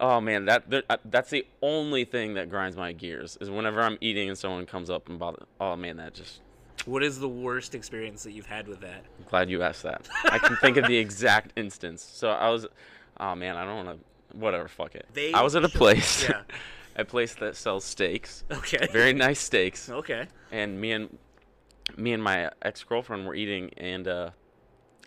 Oh 0.00 0.20
man, 0.20 0.44
that 0.46 0.64
uh, 0.90 0.96
that's 1.04 1.30
the 1.30 1.46
only 1.62 2.04
thing 2.04 2.34
that 2.34 2.50
grinds 2.50 2.76
my 2.76 2.92
gears 2.92 3.38
is 3.40 3.48
whenever 3.50 3.80
I'm 3.80 3.96
eating 4.00 4.28
and 4.28 4.36
someone 4.36 4.66
comes 4.66 4.90
up 4.90 5.08
and 5.08 5.18
bother. 5.18 5.44
Oh 5.60 5.76
man, 5.76 5.96
that 5.98 6.14
just. 6.14 6.40
What 6.86 7.02
is 7.02 7.18
the 7.18 7.28
worst 7.28 7.74
experience 7.74 8.24
that 8.24 8.32
you've 8.32 8.46
had 8.46 8.66
with 8.68 8.80
that? 8.80 9.04
I'm 9.18 9.24
glad 9.30 9.48
you 9.48 9.62
asked 9.62 9.84
that. 9.84 10.06
I 10.24 10.38
can 10.38 10.56
think 10.56 10.76
of 10.76 10.86
the 10.86 10.96
exact 10.98 11.52
instance. 11.56 12.02
So 12.02 12.28
I 12.30 12.50
was, 12.50 12.66
oh 13.18 13.34
man, 13.34 13.56
I 13.56 13.64
don't 13.64 13.86
want 13.86 13.98
to. 14.00 14.36
Whatever, 14.36 14.66
fuck 14.68 14.94
it. 14.96 15.06
They 15.14 15.32
I 15.32 15.42
was 15.42 15.54
at 15.54 15.64
a 15.64 15.68
place, 15.68 16.28
yeah. 16.28 16.42
a 16.96 17.04
place 17.04 17.34
that 17.36 17.54
sells 17.56 17.84
steaks, 17.84 18.42
Okay. 18.50 18.88
very 18.92 19.12
nice 19.12 19.38
steaks, 19.38 19.88
Okay. 19.88 20.26
and 20.50 20.80
me 20.80 20.90
and 20.92 21.16
me 21.96 22.12
and 22.12 22.22
my 22.22 22.50
ex 22.62 22.82
girlfriend 22.82 23.26
were 23.26 23.34
eating, 23.36 23.70
and 23.76 24.08
uh, 24.08 24.30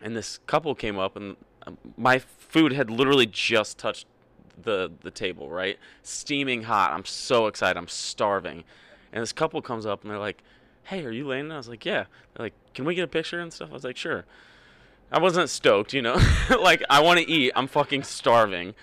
and 0.02 0.15
this 0.15 0.39
couple 0.47 0.73
came 0.76 0.97
up, 0.97 1.17
and 1.17 1.36
um, 1.67 1.78
my 1.97 2.19
food 2.19 2.71
had 2.71 2.89
literally 2.89 3.26
just 3.26 3.78
touched 3.78 4.08
the 4.62 4.91
the 5.02 5.12
table, 5.12 5.50
right, 5.50 5.78
steaming 6.04 6.63
hot. 6.63 6.91
I'm 6.91 7.06
so 7.06 7.48
excited. 7.48 7.78
I'm 7.78 7.88
starving, 7.88 8.63
and 9.12 9.22
this 9.22 9.34
couple 9.34 9.62
comes 9.62 9.86
up, 9.86 10.02
and 10.02 10.12
they're 10.12 10.20
like, 10.20 10.41
"Hey, 10.84 11.06
are 11.06 11.12
you 11.12 11.28
Landon?" 11.28 11.52
I 11.52 11.58
was 11.58 11.70
like, 11.70 11.86
"Yeah." 11.86 12.06
They're 12.34 12.46
like, 12.46 12.54
"Can 12.74 12.86
we 12.86 12.96
get 12.96 13.04
a 13.04 13.08
picture 13.08 13.39
and 13.39 13.52
stuff?" 13.54 13.70
I 13.70 13.74
was 13.74 13.84
like, 13.84 13.98
"Sure." 13.98 14.26
I 15.12 15.20
wasn't 15.20 15.50
stoked, 15.50 15.93
you 15.93 16.02
know. 16.02 16.20
like 16.62 16.84
I 16.89 17.02
want 17.02 17.20
to 17.20 17.30
eat. 17.30 17.54
I'm 17.56 17.67
fucking 17.67 18.04
starving. 18.04 18.76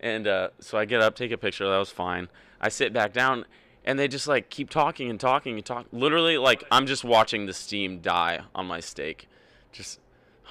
And 0.00 0.26
uh, 0.26 0.48
so 0.58 0.78
I 0.78 0.84
get 0.84 1.00
up, 1.00 1.14
take 1.14 1.30
a 1.30 1.38
picture. 1.38 1.68
That 1.68 1.78
was 1.78 1.90
fine. 1.90 2.28
I 2.60 2.70
sit 2.70 2.92
back 2.92 3.12
down, 3.12 3.44
and 3.84 3.98
they 3.98 4.08
just 4.08 4.26
like 4.26 4.50
keep 4.50 4.70
talking 4.70 5.10
and 5.10 5.20
talking 5.20 5.56
and 5.56 5.64
talk. 5.64 5.86
Literally, 5.92 6.38
like 6.38 6.64
I'm 6.70 6.86
just 6.86 7.04
watching 7.04 7.46
the 7.46 7.52
steam 7.52 8.00
die 8.00 8.40
on 8.54 8.66
my 8.66 8.80
steak, 8.80 9.28
just 9.72 10.00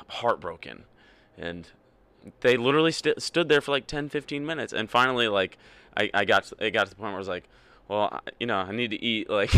heartbroken. 0.07 0.83
And 1.37 1.67
they 2.41 2.57
literally 2.57 2.91
st- 2.91 3.21
stood 3.21 3.49
there 3.49 3.61
for 3.61 3.71
like 3.71 3.87
10, 3.87 4.09
15 4.09 4.45
minutes, 4.45 4.73
and 4.73 4.89
finally, 4.89 5.27
like 5.27 5.57
I, 5.95 6.09
I 6.13 6.25
got 6.25 6.45
to, 6.45 6.55
it 6.65 6.71
got 6.71 6.85
to 6.85 6.89
the 6.89 6.95
point 6.95 7.11
where 7.11 7.15
I 7.15 7.19
was 7.19 7.27
like, 7.27 7.45
well, 7.87 8.21
you 8.39 8.45
know, 8.47 8.57
I 8.57 8.71
need 8.71 8.91
to 8.91 9.03
eat, 9.03 9.29
like, 9.29 9.53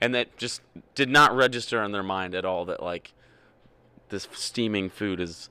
and 0.00 0.14
that 0.14 0.36
just 0.36 0.62
did 0.94 1.08
not 1.08 1.34
register 1.34 1.82
in 1.82 1.92
their 1.92 2.02
mind 2.02 2.34
at 2.34 2.44
all 2.44 2.64
that 2.66 2.82
like 2.82 3.12
this 4.08 4.28
steaming 4.32 4.88
food 4.90 5.20
is 5.20 5.48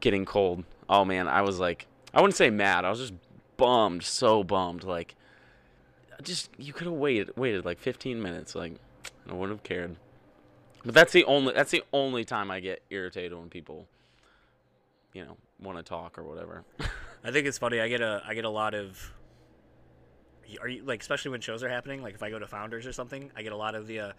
getting 0.00 0.24
cold. 0.24 0.64
Oh 0.88 1.04
man, 1.04 1.28
I 1.28 1.42
was 1.42 1.58
like, 1.58 1.86
I 2.12 2.20
wouldn't 2.20 2.36
say 2.36 2.50
mad. 2.50 2.84
I 2.84 2.90
was 2.90 3.00
just 3.00 3.14
bummed, 3.56 4.02
so 4.02 4.44
bummed. 4.44 4.84
Like, 4.84 5.14
just 6.22 6.50
you 6.58 6.72
could 6.72 6.86
have 6.86 6.96
waited, 6.96 7.36
waited 7.36 7.64
like 7.64 7.78
15 7.78 8.22
minutes. 8.22 8.54
Like, 8.54 8.74
I 9.28 9.32
wouldn't 9.32 9.58
have 9.58 9.62
cared. 9.62 9.96
But 10.84 10.94
that's 10.94 11.12
the 11.12 11.24
only 11.24 11.54
that's 11.54 11.70
the 11.70 11.82
only 11.92 12.24
time 12.24 12.50
I 12.50 12.60
get 12.60 12.82
irritated 12.90 13.36
when 13.36 13.48
people, 13.48 13.86
you 15.14 15.24
know, 15.24 15.36
want 15.60 15.78
to 15.78 15.82
talk 15.82 16.18
or 16.18 16.22
whatever. 16.24 16.64
I 17.22 17.30
think 17.30 17.46
it's 17.46 17.58
funny. 17.58 17.80
I 17.80 17.88
get 17.88 18.00
a 18.00 18.22
I 18.26 18.34
get 18.34 18.44
a 18.44 18.50
lot 18.50 18.74
of. 18.74 19.12
Are 20.60 20.68
you 20.68 20.84
like 20.84 21.00
especially 21.00 21.30
when 21.30 21.40
shows 21.40 21.62
are 21.62 21.68
happening? 21.68 22.02
Like 22.02 22.14
if 22.14 22.22
I 22.22 22.30
go 22.30 22.38
to 22.38 22.46
Founders 22.46 22.86
or 22.86 22.92
something, 22.92 23.30
I 23.36 23.42
get 23.42 23.52
a 23.52 23.56
lot 23.56 23.74
of 23.74 23.86
the, 23.86 23.98
uh, 24.00 24.12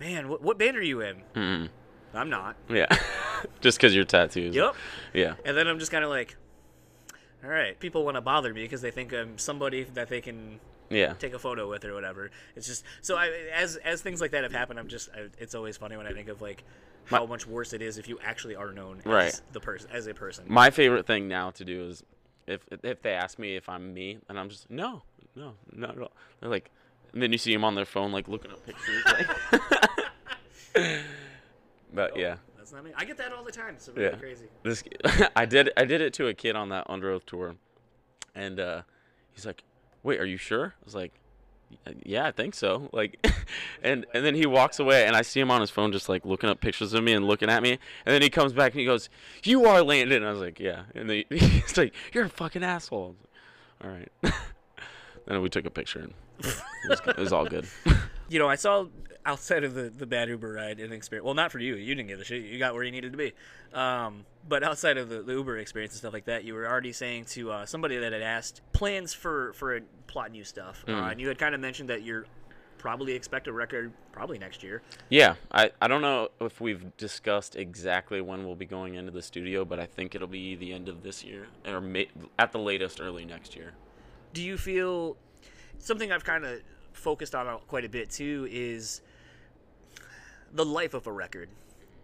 man, 0.00 0.28
what, 0.28 0.42
what 0.42 0.58
band 0.58 0.76
are 0.76 0.82
you 0.82 1.02
in? 1.02 1.16
mm 1.34 1.68
I'm 2.14 2.30
not. 2.30 2.56
Yeah, 2.70 2.86
just 3.60 3.76
because 3.76 3.94
your 3.94 4.04
tattoos. 4.04 4.54
Yep. 4.54 4.74
Yeah. 5.12 5.34
And 5.44 5.54
then 5.56 5.66
I'm 5.68 5.78
just 5.78 5.92
kind 5.92 6.02
of 6.02 6.08
like, 6.08 6.36
all 7.44 7.50
right, 7.50 7.78
people 7.78 8.04
want 8.06 8.14
to 8.16 8.22
bother 8.22 8.54
me 8.54 8.62
because 8.62 8.80
they 8.80 8.90
think 8.90 9.12
I'm 9.12 9.36
somebody 9.36 9.84
that 9.84 10.08
they 10.08 10.22
can 10.22 10.58
Yeah. 10.88 11.12
take 11.14 11.34
a 11.34 11.38
photo 11.38 11.68
with 11.68 11.84
or 11.84 11.92
whatever. 11.92 12.30
It's 12.54 12.66
just 12.66 12.84
so 13.02 13.16
I 13.16 13.28
as 13.54 13.76
as 13.76 14.00
things 14.00 14.22
like 14.22 14.30
that 14.30 14.44
have 14.44 14.52
happened, 14.52 14.78
I'm 14.78 14.88
just 14.88 15.10
I, 15.14 15.26
it's 15.38 15.54
always 15.54 15.76
funny 15.76 15.96
when 15.98 16.06
I 16.06 16.12
think 16.12 16.28
of 16.28 16.40
like 16.40 16.64
how 17.06 17.26
much 17.26 17.46
worse 17.46 17.72
it 17.72 17.82
is 17.82 17.98
if 17.98 18.08
you 18.08 18.18
actually 18.22 18.54
are 18.56 18.72
known 18.72 18.98
as 19.00 19.04
Right. 19.06 19.40
the 19.52 19.60
person 19.60 19.88
as 19.92 20.06
a 20.06 20.14
person. 20.14 20.44
My 20.48 20.70
favorite 20.70 21.06
thing 21.06 21.28
now 21.28 21.50
to 21.52 21.64
do 21.64 21.88
is 21.88 22.02
if 22.46 22.66
if 22.82 23.02
they 23.02 23.12
ask 23.12 23.38
me 23.38 23.56
if 23.56 23.68
I'm 23.68 23.92
me, 23.94 24.18
and 24.28 24.38
I'm 24.38 24.48
just 24.48 24.70
no, 24.70 25.02
no, 25.34 25.54
not 25.72 25.96
at 25.96 26.02
all. 26.02 26.12
They're 26.40 26.50
like, 26.50 26.70
and 27.12 27.22
then 27.22 27.32
you 27.32 27.38
see 27.38 27.52
them 27.52 27.64
on 27.64 27.74
their 27.74 27.84
phone 27.84 28.12
like 28.12 28.28
looking 28.28 28.50
up 28.50 28.64
pictures. 28.64 29.02
Like, 29.06 29.28
but 31.92 32.16
yeah, 32.16 32.36
That's 32.56 32.72
not 32.72 32.84
me. 32.84 32.92
I 32.96 33.04
get 33.04 33.16
that 33.18 33.32
all 33.32 33.44
the 33.44 33.52
time. 33.52 33.74
It's 33.76 33.88
really 33.88 34.02
Yeah. 34.10 34.16
crazy. 34.16 34.46
this 34.62 34.82
I 35.36 35.44
did 35.46 35.70
I 35.76 35.84
did 35.84 36.00
it 36.00 36.12
to 36.14 36.26
a 36.28 36.34
kid 36.34 36.56
on 36.56 36.68
that 36.70 36.86
Underoath 36.88 37.24
tour, 37.24 37.56
and 38.34 38.60
uh, 38.60 38.82
he's 39.32 39.46
like, 39.46 39.62
"Wait, 40.02 40.20
are 40.20 40.24
you 40.26 40.36
sure?" 40.36 40.74
I 40.80 40.84
was 40.84 40.94
like, 40.94 41.12
Uh, 41.86 41.92
"Yeah, 42.04 42.26
I 42.26 42.32
think 42.32 42.54
so." 42.54 42.88
Like, 42.92 43.24
and 43.82 44.06
and 44.14 44.24
then 44.24 44.34
he 44.34 44.46
walks 44.46 44.78
away, 44.78 45.06
and 45.06 45.16
I 45.16 45.22
see 45.22 45.40
him 45.40 45.50
on 45.50 45.60
his 45.60 45.70
phone 45.70 45.92
just 45.92 46.08
like 46.08 46.24
looking 46.24 46.48
up 46.50 46.60
pictures 46.60 46.92
of 46.92 47.02
me 47.04 47.12
and 47.12 47.26
looking 47.26 47.48
at 47.48 47.62
me, 47.62 47.72
and 47.72 48.14
then 48.14 48.22
he 48.22 48.30
comes 48.30 48.52
back 48.52 48.72
and 48.72 48.80
he 48.80 48.86
goes, 48.86 49.08
"You 49.44 49.66
are 49.66 49.82
Landon." 49.82 50.24
I 50.24 50.30
was 50.30 50.40
like, 50.40 50.58
"Yeah," 50.60 50.82
and 50.94 51.08
then 51.10 51.24
he- 51.28 51.38
he's 51.38 51.76
like, 51.76 51.92
"You're 52.12 52.24
a 52.24 52.28
fucking 52.28 52.62
asshole." 52.64 53.16
Like, 53.80 53.84
all 53.84 53.90
right. 53.98 54.12
then 55.26 55.42
we 55.42 55.48
took 55.48 55.66
a 55.66 55.70
picture, 55.70 56.00
and 56.00 56.14
it 56.40 56.56
was, 56.88 57.00
it 57.06 57.16
was 57.16 57.32
all 57.32 57.46
good. 57.46 57.66
You 58.28 58.38
know, 58.38 58.48
I 58.48 58.56
saw 58.56 58.86
outside 59.24 59.64
of 59.64 59.74
the, 59.74 59.90
the 59.90 60.06
bad 60.06 60.28
Uber 60.28 60.52
ride 60.52 60.78
and 60.80 60.92
experience. 60.92 61.24
Well, 61.24 61.34
not 61.34 61.50
for 61.52 61.58
you. 61.58 61.74
You 61.76 61.94
didn't 61.94 62.08
give 62.08 62.20
a 62.20 62.24
shit. 62.24 62.44
You 62.44 62.58
got 62.58 62.74
where 62.74 62.84
you 62.84 62.92
needed 62.92 63.12
to 63.12 63.18
be. 63.18 63.32
Um, 63.74 64.24
but 64.48 64.62
outside 64.62 64.96
of 64.98 65.08
the, 65.08 65.22
the 65.22 65.32
Uber 65.32 65.58
experience 65.58 65.94
and 65.94 65.98
stuff 65.98 66.12
like 66.12 66.26
that, 66.26 66.44
you 66.44 66.54
were 66.54 66.66
already 66.66 66.92
saying 66.92 67.24
to 67.26 67.50
uh, 67.50 67.66
somebody 67.66 67.98
that 67.98 68.12
had 68.12 68.22
asked 68.22 68.60
plans 68.72 69.12
for 69.12 69.52
for 69.54 69.80
plot 70.06 70.28
in 70.28 70.34
you 70.34 70.44
stuff, 70.44 70.84
uh, 70.86 70.92
Mm. 70.92 71.12
and 71.12 71.20
you 71.20 71.28
had 71.28 71.38
kind 71.38 71.54
of 71.54 71.60
mentioned 71.60 71.88
that 71.90 72.02
you're 72.02 72.26
probably 72.78 73.14
expect 73.14 73.48
a 73.48 73.52
record 73.52 73.92
probably 74.12 74.38
next 74.38 74.62
year. 74.62 74.80
Yeah, 75.08 75.34
I, 75.50 75.72
I 75.82 75.88
don't 75.88 76.02
know 76.02 76.28
if 76.40 76.60
we've 76.60 76.96
discussed 76.96 77.56
exactly 77.56 78.20
when 78.20 78.44
we'll 78.46 78.54
be 78.54 78.66
going 78.66 78.94
into 78.94 79.10
the 79.10 79.22
studio, 79.22 79.64
but 79.64 79.80
I 79.80 79.86
think 79.86 80.14
it'll 80.14 80.28
be 80.28 80.54
the 80.54 80.72
end 80.72 80.88
of 80.88 81.02
this 81.02 81.24
year, 81.24 81.48
or 81.66 81.80
may, 81.80 82.08
at 82.38 82.52
the 82.52 82.58
latest 82.60 83.00
early 83.00 83.24
next 83.24 83.56
year. 83.56 83.72
Do 84.34 84.42
you 84.42 84.56
feel 84.56 85.16
something 85.78 86.12
I've 86.12 86.22
kind 86.24 86.44
of 86.44 86.60
focused 86.96 87.34
on 87.34 87.58
quite 87.68 87.84
a 87.84 87.88
bit 87.88 88.10
too 88.10 88.48
is 88.50 89.00
the 90.52 90.64
life 90.64 90.94
of 90.94 91.06
a 91.06 91.12
record 91.12 91.48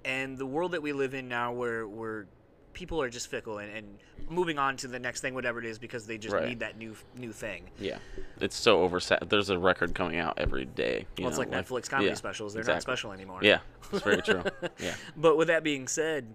and 0.04 0.36
the 0.36 0.46
world 0.46 0.72
that 0.72 0.82
we 0.82 0.92
live 0.92 1.14
in 1.14 1.28
now 1.28 1.52
where 1.52 1.86
where 1.86 2.26
people 2.72 3.00
are 3.02 3.10
just 3.10 3.28
fickle 3.28 3.58
and, 3.58 3.70
and 3.76 3.98
moving 4.30 4.58
on 4.58 4.76
to 4.78 4.88
the 4.88 4.98
next 4.98 5.20
thing 5.20 5.34
whatever 5.34 5.58
it 5.58 5.64
is 5.66 5.78
because 5.78 6.06
they 6.06 6.16
just 6.18 6.34
Right. 6.34 6.48
need 6.48 6.60
that 6.60 6.76
new 6.78 6.96
new 7.16 7.32
thing 7.32 7.64
Yeah, 7.78 7.98
it's 8.40 8.56
so 8.56 8.86
oversat. 8.88 9.28
There's 9.28 9.50
a 9.50 9.58
record 9.58 9.94
coming 9.94 10.18
out 10.18 10.34
every 10.38 10.64
day. 10.64 11.06
You 11.16 11.24
well 11.24 11.28
it's 11.28 11.38
know, 11.38 11.44
like 11.56 11.66
netflix 11.66 11.88
comedy 11.88 12.08
yeah, 12.08 12.14
specials 12.14 12.54
they're 12.54 12.64
not 12.64 12.82
special 12.82 13.12
anymore 13.12 13.40
Yeah, 13.42 13.58
it's 13.92 14.02
very 14.02 14.22
true. 14.22 14.42
Yeah, 14.78 14.94
but 15.16 15.36
with 15.36 15.48
that 15.48 15.62
being 15.62 15.88
said 15.88 16.34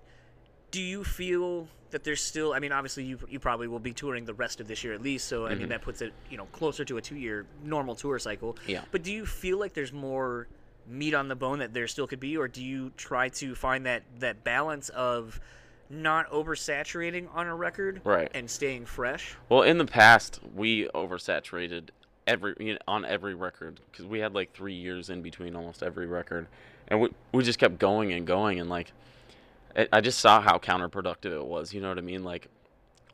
do 0.71 0.81
you 0.81 1.03
feel 1.03 1.67
that 1.91 2.03
there's 2.03 2.21
still 2.21 2.53
i 2.53 2.59
mean 2.59 2.71
obviously 2.71 3.03
you, 3.03 3.17
you 3.29 3.39
probably 3.39 3.67
will 3.67 3.79
be 3.79 3.93
touring 3.93 4.25
the 4.25 4.33
rest 4.33 4.59
of 4.59 4.67
this 4.67 4.83
year 4.83 4.93
at 4.93 5.01
least 5.01 5.27
so 5.27 5.45
i 5.47 5.55
mean 5.55 5.69
that 5.69 5.81
puts 5.81 6.01
it 6.01 6.13
you 6.29 6.37
know 6.37 6.45
closer 6.51 6.83
to 6.85 6.97
a 6.97 7.01
two 7.01 7.15
year 7.15 7.45
normal 7.63 7.95
tour 7.95 8.19
cycle 8.19 8.53
Mm-hmm. 8.53 8.71
Yeah. 8.71 8.81
but 8.91 9.03
do 9.03 9.11
you 9.11 9.25
feel 9.25 9.57
like 9.59 9.73
there's 9.73 9.93
more 9.93 10.47
meat 10.87 11.13
on 11.13 11.27
the 11.27 11.35
bone 11.35 11.59
that 11.59 11.73
there 11.73 11.87
still 11.87 12.07
could 12.07 12.19
be 12.19 12.37
or 12.37 12.47
do 12.47 12.63
you 12.63 12.91
try 12.97 13.29
to 13.29 13.55
find 13.55 13.85
that 13.85 14.03
that 14.19 14.43
balance 14.43 14.89
of 14.89 15.39
not 15.89 16.29
oversaturating 16.31 17.27
on 17.33 17.47
a 17.47 17.55
record 17.55 18.01
Right. 18.03 18.29
and 18.33 18.49
staying 18.49 18.85
fresh 18.85 19.35
Well, 19.49 19.61
in 19.61 19.77
the 19.77 19.85
past, 19.85 20.39
we 20.55 20.87
oversaturated 20.93 21.89
every 22.25 22.55
you 22.59 22.73
know, 22.73 22.79
on 22.87 23.05
every 23.05 23.35
record 23.35 23.79
because 23.91 24.05
we 24.05 24.19
had 24.19 24.33
like 24.33 24.53
three 24.53 24.73
years 24.73 25.09
in 25.09 25.21
between 25.21 25.55
almost 25.55 25.81
every 25.81 26.05
record, 26.07 26.47
and 26.89 26.99
we 26.99 27.09
we 27.31 27.43
just 27.43 27.57
kept 27.59 27.79
going 27.79 28.11
and 28.11 28.27
going 28.27 28.59
and 28.59 28.69
like, 28.69 28.91
I, 29.91 30.01
just 30.01 30.19
saw 30.19 30.41
how 30.41 30.57
counterproductive 30.57 31.31
it 31.31 31.45
was. 31.45 31.73
You 31.73 31.81
know 31.81 31.89
what 31.89 31.97
I 31.97 32.01
mean? 32.01 32.23
Like, 32.23 32.47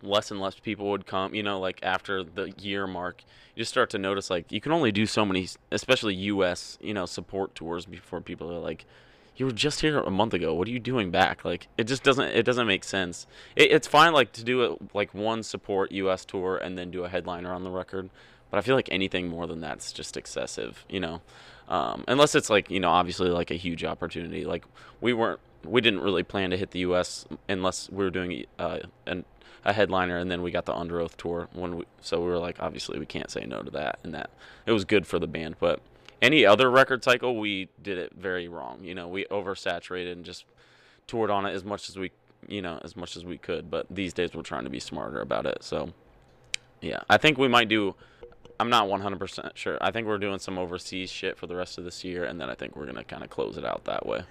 less 0.04 0.32
and 0.32 0.39
less 0.39 0.60
people 0.60 0.89
would 0.91 1.06
come. 1.06 1.34
You 1.34 1.43
know, 1.43 1.60
like 1.60 1.80
after 1.82 2.23
the 2.23 2.54
year 2.60 2.86
mark, 2.86 3.23
you 3.56 3.62
just 3.62 3.71
start 3.71 3.89
to 3.91 3.97
notice 3.97 4.30
like 4.30 4.52
you 4.52 4.62
can 4.62 4.71
only 4.71 4.91
do 4.91 5.06
so 5.06 5.26
many, 5.26 5.47
especially 5.71 6.15
U.S. 6.15 6.78
you 6.82 6.93
know 6.93 7.06
support 7.06 7.56
tours 7.56 7.86
before 7.86 8.21
people 8.21 8.52
are 8.52 8.60
like. 8.60 8.86
You 9.36 9.47
were 9.47 9.52
just 9.52 9.80
here 9.82 9.97
a 9.97 10.12
month 10.12 10.36
ago. 10.36 10.54
What 10.54 10.67
are 10.67 10.71
you 10.71 10.80
doing 10.80 11.10
back? 11.10 11.43
Like 11.43 11.67
it 11.76 11.86
just 11.86 12.04
doesn't 12.04 12.28
it 12.28 12.43
doesn't 12.43 12.67
make 12.67 12.84
sense. 12.84 13.26
It, 13.56 13.71
it's 13.71 13.88
fine 13.88 14.13
like 14.13 14.32
to 14.34 14.43
do 14.43 14.62
it 14.62 14.93
like 14.93 15.12
one 15.15 15.41
support 15.41 15.91
U.S. 15.91 16.23
tour 16.23 16.56
and 16.56 16.78
then 16.78 16.91
do 16.91 17.04
a 17.04 17.10
headliner 17.10 17.52
on 17.52 17.63
the 17.63 17.71
record, 17.71 18.12
but 18.52 18.60
I 18.60 18.62
feel 18.62 18.76
like 18.76 18.89
anything 18.91 19.30
more 19.30 19.47
than 19.47 19.60
that's 19.60 19.91
just 19.91 20.17
excessive. 20.17 20.86
You 20.88 20.99
know, 20.99 21.21
um, 21.67 22.04
unless 22.08 22.36
it's 22.36 22.49
like 22.49 22.69
you 22.69 22.80
know 22.80 22.89
obviously 22.89 23.30
like 23.30 23.52
a 23.52 23.56
huge 23.56 23.84
opportunity. 23.84 24.45
Like 24.45 24.65
we 25.02 25.13
weren't 25.13 25.39
we 25.65 25.82
didn't 25.82 26.02
really 26.02 26.23
plan 26.23 26.49
to 26.49 26.58
hit 26.58 26.71
the 26.71 26.80
U.S. 26.80 27.26
unless 27.47 27.89
we 27.89 28.04
were 28.04 28.10
doing 28.10 28.45
uh, 28.60 28.80
an, 29.06 29.26
a 29.65 29.73
headliner 29.73 30.17
and 30.17 30.30
then 30.30 30.41
we 30.41 30.52
got 30.52 30.65
the 30.65 30.73
Underoath 30.73 31.15
tour 31.15 31.47
when 31.54 31.78
we 31.78 31.86
so 32.02 32.19
we 32.19 32.28
were 32.28 32.38
like 32.38 32.58
obviously 32.60 32.99
we 32.99 33.06
can't 33.06 33.32
say 33.32 33.45
no 33.45 33.62
to 33.62 33.71
that 33.71 33.99
and 34.04 34.13
that 34.13 34.30
it 34.65 34.71
was 34.71 34.86
good 34.86 35.08
for 35.08 35.19
the 35.19 35.28
band 35.28 35.56
but 35.60 35.80
any 36.21 36.45
other 36.45 36.69
record 36.69 37.04
cycle 37.04 37.38
we 37.38 37.69
did 37.82 37.97
it 37.97 38.12
very 38.15 38.47
wrong 38.47 38.80
you 38.84 38.93
know 38.93 39.08
we 39.08 39.26
oversaturated 39.26 40.12
and 40.12 40.26
just 40.26 40.45
toured 41.08 41.30
on 41.30 41.45
it 41.45 41.52
as 41.52 41.63
much 41.63 41.89
as 41.89 41.97
we 41.97 42.12
you 42.47 42.62
know 42.62 42.80
as 42.84 42.95
much 42.95 43.15
as 43.15 43.23
we 43.23 43.38
could 43.38 43.71
but 43.71 43.86
these 43.89 44.13
days 44.13 44.34
we're 44.34 44.41
trying 44.41 44.63
to 44.63 44.69
be 44.69 44.80
smarter 44.80 45.21
about 45.21 45.45
it 45.45 45.63
so 45.63 45.93
yeah 46.82 46.99
i 47.10 47.17
think 47.17 47.38
we 47.38 47.47
might 47.47 47.69
do 47.69 47.95
i'm 48.59 48.69
not 48.69 48.87
100% 48.87 49.51
sure 49.55 49.77
i 49.81 49.91
think 49.91 50.07
we're 50.07 50.17
doing 50.17 50.39
some 50.39 50.57
overseas 50.57 51.09
shit 51.09 51.37
for 51.37 51.47
the 51.47 51.55
rest 51.55 51.77
of 51.77 51.83
this 51.83 52.03
year 52.03 52.23
and 52.25 52.39
then 52.39 52.49
i 52.49 52.55
think 52.55 52.75
we're 52.75 52.85
gonna 52.85 53.03
kind 53.03 53.23
of 53.23 53.29
close 53.29 53.57
it 53.57 53.65
out 53.65 53.83
that 53.85 54.05
way 54.05 54.23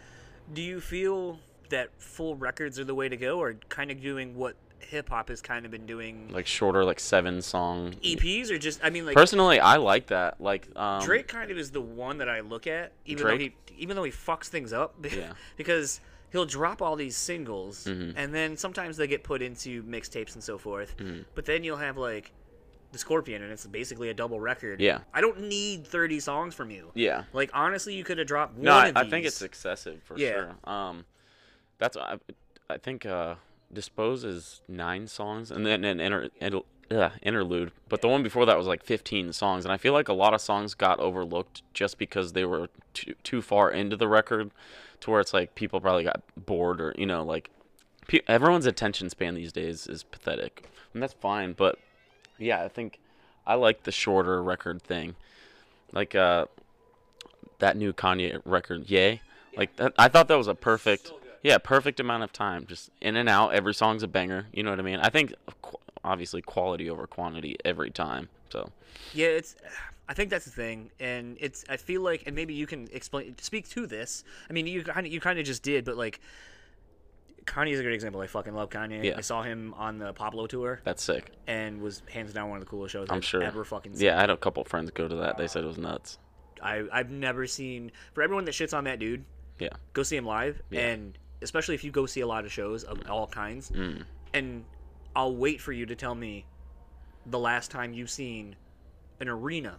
do 0.53 0.63
you 0.63 0.81
feel 0.81 1.39
that 1.71 1.89
full 1.99 2.37
records 2.37 2.79
are 2.79 2.85
the 2.85 2.95
way 2.95 3.09
to 3.09 3.17
go 3.17 3.39
or 3.39 3.55
kind 3.69 3.91
of 3.91 4.01
doing 4.01 4.37
what 4.37 4.55
hip 4.81 5.09
hop 5.09 5.29
has 5.29 5.41
kind 5.41 5.65
of 5.65 5.71
been 5.71 5.87
doing 5.87 6.29
like 6.33 6.47
shorter 6.47 6.85
like 6.85 6.99
seven 7.01 7.41
song 7.41 7.95
EPs 8.03 8.51
or 8.51 8.59
just 8.59 8.81
I 8.85 8.91
mean 8.91 9.07
like 9.07 9.15
personally 9.15 9.59
i 9.61 9.77
like 9.77 10.09
that 10.09 10.41
like 10.41 10.69
um 10.77 11.03
Drake 11.03 11.29
kind 11.29 11.51
of 11.51 11.57
is 11.57 11.71
the 11.71 11.81
one 11.81 12.19
that 12.19 12.29
I 12.29 12.41
look 12.41 12.67
at, 12.67 12.93
even 13.07 13.27
though 13.27 13.39
he 13.39 13.55
even 13.79 13.97
though 13.97 14.03
he 14.05 14.11
fucks 14.11 14.47
things 14.49 14.73
up, 14.73 14.95
Yeah. 15.17 15.33
because 15.57 16.01
he'll 16.31 16.45
drop 16.45 16.83
all 16.83 16.97
these 16.97 17.17
singles, 17.17 17.85
Mhm. 17.87 18.13
and 18.17 18.35
then 18.35 18.57
sometimes 18.57 18.97
they 18.99 19.07
get 19.07 19.23
put 19.23 19.41
into 19.41 19.83
mixtapes 19.85 20.35
and 20.35 20.43
so 20.45 20.59
forth. 20.59 20.95
Mm-hmm. 20.99 21.23
But 21.35 21.47
then 21.47 21.65
you'll 21.65 21.79
have 21.79 21.97
like 21.97 22.33
the 22.93 22.99
Scorpion, 22.99 23.43
and 23.43 23.51
it's 23.51 23.67
basically 23.67 24.11
a 24.11 24.15
double 24.15 24.39
record. 24.39 24.81
Yeah. 24.81 25.01
I 25.13 25.21
don't 25.21 25.49
need 25.49 25.87
30 25.87 26.21
songs 26.21 26.55
from 26.55 26.71
you. 26.71 26.91
Yeah. 26.95 27.25
Like 27.33 27.51
honestly, 27.55 27.95
you 27.95 28.05
could 28.05 28.19
have 28.19 28.27
dropped 28.27 28.55
one 28.55 28.65
No, 28.65 28.73
I, 28.73 28.89
of 28.89 28.97
I 28.97 29.09
think 29.09 29.27
it's 29.27 29.43
excessive 29.43 30.03
for 30.05 30.17
Yeah. 30.19 30.33
sure. 30.33 30.55
Um, 30.65 31.05
that's 31.79 31.97
I, 31.97 32.19
I 32.71 32.79
think 32.79 33.05
uh, 33.07 33.37
Dispose 33.73 34.25
is 34.25 34.61
nine 34.69 35.09
songs, 35.09 35.51
and 35.51 35.67
then 35.67 35.85
an 35.85 35.99
inter, 36.01 36.29
inter, 36.41 36.61
uh, 36.91 37.11
interlude. 37.23 37.73
But 37.89 38.03
the 38.03 38.09
one 38.09 38.23
before 38.23 38.45
that 38.47 38.57
was 38.59 38.67
like 38.67 38.85
15 38.85 39.33
songs, 39.33 39.65
and 39.65 39.73
I 39.73 39.79
feel 39.79 39.95
like 39.95 40.09
a 40.09 40.13
lot 40.13 40.35
of 40.35 40.41
songs 40.43 40.75
got 40.75 41.01
overlooked 41.01 41.63
just 41.73 41.97
because 41.99 42.35
they 42.35 42.45
were 42.45 42.69
too 42.93 43.15
too 43.25 43.41
far 43.43 43.71
into 43.71 43.97
the 43.97 44.07
record, 44.09 44.51
to 45.01 45.11
where 45.11 45.21
it's 45.21 45.33
like 45.33 45.55
people 45.55 45.81
probably 45.81 46.05
got 46.05 46.23
bored 46.37 46.81
or 46.81 46.95
you 46.99 47.07
know 47.07 47.25
like 47.25 47.49
pe- 48.07 48.21
everyone's 48.29 48.67
attention 48.67 49.09
span 49.09 49.35
these 49.35 49.53
days 49.53 49.87
is 49.87 50.03
pathetic, 50.03 50.69
and 50.93 51.03
that's 51.03 51.15
fine. 51.15 51.55
But 51.55 51.79
yeah, 52.43 52.63
I 52.63 52.69
think 52.69 52.99
I 53.47 53.55
like 53.55 53.85
the 53.85 53.93
shorter 53.93 54.43
record 54.43 54.83
thing, 54.83 55.15
like 55.93 56.15
uh 56.15 56.47
that 57.59 57.77
new 57.77 57.93
Kanye 57.93 58.41
record, 58.45 58.91
Ye. 58.91 59.21
Like 59.57 59.77
that, 59.77 59.93
I 59.99 60.09
thought 60.09 60.29
that 60.29 60.37
was 60.37 60.49
a 60.49 60.55
perfect, 60.55 61.13
yeah, 61.43 61.59
perfect 61.59 62.01
amount 62.01 62.25
of 62.25 62.33
time, 62.33 62.67
just 62.67 62.91
in 63.01 63.17
and 63.17 63.29
out. 63.29 63.55
Every 63.55 63.75
song's 63.75 64.03
a 64.03 64.09
banger. 64.09 64.47
You 64.53 64.63
know 64.63 64.71
what 64.71 64.81
I 64.81 64.83
mean? 64.83 64.99
I 64.99 65.11
think 65.11 65.35
obviously 66.05 66.43
quality 66.43 66.91
over 66.91 67.07
quantity 67.07 67.57
every 67.65 67.91
time. 67.91 68.29
So 68.51 68.69
Yeah, 69.15 69.29
it's. 69.29 69.57
I 70.09 70.15
think 70.15 70.31
that's 70.31 70.45
the 70.45 70.51
thing, 70.51 70.91
and 71.01 71.37
it's. 71.41 71.65
I 71.69 71.77
feel 71.77 72.03
like, 72.03 72.25
and 72.27 72.35
maybe 72.35 72.53
you 72.53 72.67
can 72.67 72.89
explain, 72.93 73.35
speak 73.39 73.69
to 73.71 73.87
this. 73.87 74.25
I 74.51 74.53
mean, 74.53 74.67
you 74.67 74.83
kind 74.83 75.07
of, 75.07 75.13
you 75.13 75.21
kind 75.21 75.39
of 75.39 75.47
just 75.47 75.63
did, 75.63 75.85
but 75.85 75.97
like, 75.97 76.21
Kanye's 77.47 77.81
a 77.81 77.83
great 77.83 77.95
example. 77.95 78.21
I 78.21 78.27
fucking 78.27 78.55
love 78.55 78.71
Kanye. 78.71 79.03
Yeah. 79.05 79.15
I 79.17 79.21
saw 79.21 79.43
him 79.43 79.75
on 79.77 79.99
the 79.99 80.13
Pablo 80.13 80.47
tour, 80.47 80.81
that's 80.85 81.03
sick. 81.03 81.33
and 81.47 81.81
was 81.83 82.03
hands 82.11 82.33
down 82.33 82.49
one 82.51 82.59
of 82.59 82.65
the 82.65 82.71
coolest 82.71 82.93
shows 82.93 83.09
I'm 83.11 83.17
I've 83.19 83.25
sure. 83.25 83.43
ever 83.43 83.65
fucking 83.65 83.95
seen. 83.97 84.07
Yeah, 84.07 84.17
I 84.17 84.21
had 84.21 84.31
a 84.31 84.37
couple 84.37 84.63
friends 84.65 84.91
go 84.93 85.09
to 85.09 85.15
that. 85.17 85.37
They 85.39 85.47
said 85.49 85.65
it 85.65 85.67
was 85.67 85.79
nuts. 85.79 86.19
I, 86.63 86.85
I've 86.93 87.11
never 87.11 87.47
seen. 87.47 87.91
For 88.15 88.23
everyone 88.23 88.45
that 88.45 88.53
shits 88.55 88.77
on 88.77 88.85
that 88.85 88.99
dude, 89.01 89.25
Yeah, 89.59 89.71
go 89.93 90.03
see 90.05 90.17
him 90.17 90.25
live, 90.27 90.63
Yeah. 90.71 90.81
and 90.91 91.19
especially 91.43 91.75
if 91.75 91.83
you 91.83 91.91
go 91.91 92.07
see 92.07 92.21
a 92.21 92.27
lot 92.27 92.45
of 92.45 92.53
shows 92.53 92.85
of 92.85 93.01
all 93.11 93.27
kinds, 93.27 93.71
Mm. 93.71 94.05
and 94.33 94.65
I'll 95.17 95.35
wait 95.35 95.61
for 95.61 95.73
you 95.73 95.85
to 95.87 95.97
tell 95.97 96.15
me 96.15 96.47
the 97.27 97.39
last 97.39 97.71
time 97.73 97.93
you've 97.93 98.11
seen 98.11 98.55
an 99.21 99.29
arena 99.29 99.79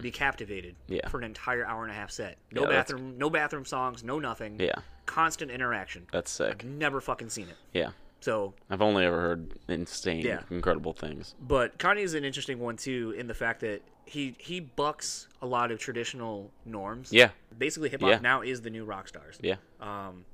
be 0.00 0.10
captivated 0.10 0.76
Mm. 0.88 0.96
Yeah. 0.96 1.08
for 1.08 1.18
an 1.18 1.24
entire 1.24 1.66
hour 1.66 1.82
and 1.82 1.90
a 1.90 1.94
half 1.94 2.10
set. 2.10 2.38
No 2.52 2.62
Yeah, 2.62 2.68
that's- 2.68 2.86
bathroom, 2.92 3.18
no 3.18 3.28
bathroom 3.28 3.64
songs, 3.66 4.02
no 4.04 4.18
nothing. 4.18 4.58
yeah, 4.60 4.76
Constant 5.06 5.50
interaction. 5.50 6.06
that's 6.12 6.30
sick. 6.30 6.64
Never 6.64 7.00
fucking 7.00 7.28
seen 7.30 7.48
it. 7.48 7.56
Yeah, 7.72 7.90
So, 8.20 8.54
I've 8.70 8.80
only 8.82 9.04
ever 9.04 9.20
heard 9.20 9.52
insane, 9.68 10.24
Yeah. 10.24 10.42
incredible 10.50 10.92
things. 10.92 11.34
but 11.40 11.78
Kanye 11.78 12.02
is 12.02 12.14
an 12.14 12.24
interesting 12.24 12.58
one 12.58 12.76
too 12.76 13.14
in 13.16 13.26
the 13.26 13.34
fact 13.34 13.60
that 13.60 13.82
he 14.06 14.34
he 14.38 14.60
bucks 14.60 15.28
a 15.40 15.46
lot 15.46 15.70
of 15.70 15.78
traditional 15.78 16.50
norms. 16.66 17.12
Yeah, 17.12 17.30
Basically, 17.56 17.88
hip 17.88 18.00
hop 18.00 18.10
Yeah. 18.10 18.18
now 18.20 18.42
is 18.42 18.62
the 18.62 18.70
new 18.70 18.84
rock 18.84 19.08
stars. 19.08 19.38
yeah, 19.42 19.56
Um, 19.80 20.24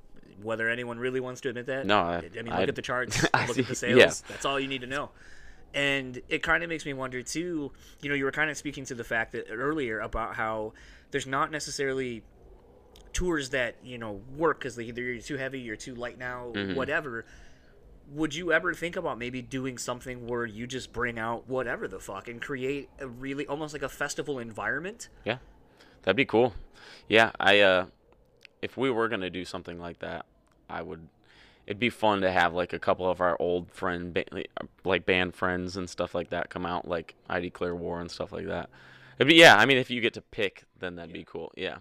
whether 0.41 0.67
anyone 0.69 0.97
really 0.99 1.19
wants 1.19 1.39
to 1.41 1.49
admit 1.49 1.65
that, 1.67 1.85
No, 1.85 1.99
I- 1.99 2.17
I, 2.17 2.21
mean, 2.21 2.45
look 2.45 2.53
I- 2.55 2.63
at 2.63 2.75
the 2.75 2.81
charts, 2.81 3.21
look 3.47 3.59
at 3.59 3.67
the 3.67 3.75
sales. 3.75 3.97
yeah. 3.99 4.11
That's 4.33 4.45
all 4.45 4.59
you 4.59 4.67
need 4.67 4.81
to 4.81 4.87
know. 4.87 5.11
And 5.73 6.21
it 6.27 6.43
kind 6.43 6.63
of 6.63 6.69
makes 6.69 6.85
me 6.85 6.93
wonder 6.93 7.21
too. 7.23 7.71
You 8.01 8.09
know, 8.09 8.15
you 8.15 8.25
were 8.25 8.31
kind 8.31 8.49
of 8.51 8.57
speaking 8.57 8.83
to 8.85 8.95
the 8.95 9.03
fact 9.05 9.31
that 9.33 9.47
earlier 9.49 9.99
about 10.01 10.35
how 10.35 10.73
there's 11.11 11.27
not 11.27 11.49
necessarily 11.51 12.23
tours 13.13 13.49
that 13.51 13.75
you 13.83 13.97
know 13.97 14.21
work 14.37 14.59
because 14.59 14.79
either 14.79 15.01
you're 15.01 15.21
too 15.21 15.37
heavy, 15.37 15.59
you're 15.59 15.75
too 15.75 15.95
light 15.95 16.17
now, 16.17 16.51
Mm-hmm. 16.53 16.75
whatever. 16.75 17.25
Would 18.13 18.35
you 18.35 18.51
ever 18.51 18.73
think 18.73 18.97
about 18.97 19.17
maybe 19.17 19.41
doing 19.41 19.77
something 19.77 20.27
where 20.27 20.45
you 20.45 20.67
just 20.67 20.91
bring 20.91 21.17
out 21.17 21.47
whatever 21.47 21.87
the 21.87 21.99
fuck 21.99 22.27
and 22.27 22.41
create 22.41 22.89
a 22.99 23.07
really 23.07 23.47
almost 23.47 23.73
like 23.73 23.83
a 23.83 23.89
festival 23.89 24.37
environment? 24.39 25.07
yeah. 25.23 25.37
That'd 26.03 26.17
be 26.17 26.25
cool. 26.25 26.53
Yeah, 27.07 27.31
I 27.39 27.59
uh, 27.59 27.85
if 28.61 28.75
we 28.75 28.89
were 28.89 29.07
gonna 29.07 29.29
do 29.29 29.45
something 29.45 29.79
like 29.79 29.99
that, 29.99 30.25
I 30.69 30.81
would. 30.81 31.07
It'd 31.67 31.79
be 31.79 31.91
fun 31.91 32.21
to 32.21 32.31
have 32.31 32.53
like 32.55 32.73
a 32.73 32.79
couple 32.79 33.07
of 33.07 33.21
our 33.21 33.37
old 33.39 33.71
friend, 33.71 34.17
like 34.83 35.05
band 35.05 35.35
friends 35.35 35.77
and 35.77 35.87
stuff 35.87 36.15
like 36.15 36.31
that, 36.31 36.49
come 36.49 36.65
out, 36.65 36.87
like 36.87 37.13
I 37.29 37.39
Declare 37.39 37.75
War 37.75 38.01
and 38.01 38.09
stuff 38.09 38.31
like 38.31 38.47
that. 38.47 38.69
It'd 39.19 39.27
be 39.27 39.35
yeah. 39.35 39.55
I 39.55 39.65
mean, 39.67 39.77
if 39.77 39.91
you 39.91 40.01
get 40.01 40.15
to 40.15 40.21
pick, 40.21 40.63
then 40.79 40.95
that'd 40.95 41.13
be 41.13 41.23
cool. 41.23 41.51
Yeah, 41.55 41.77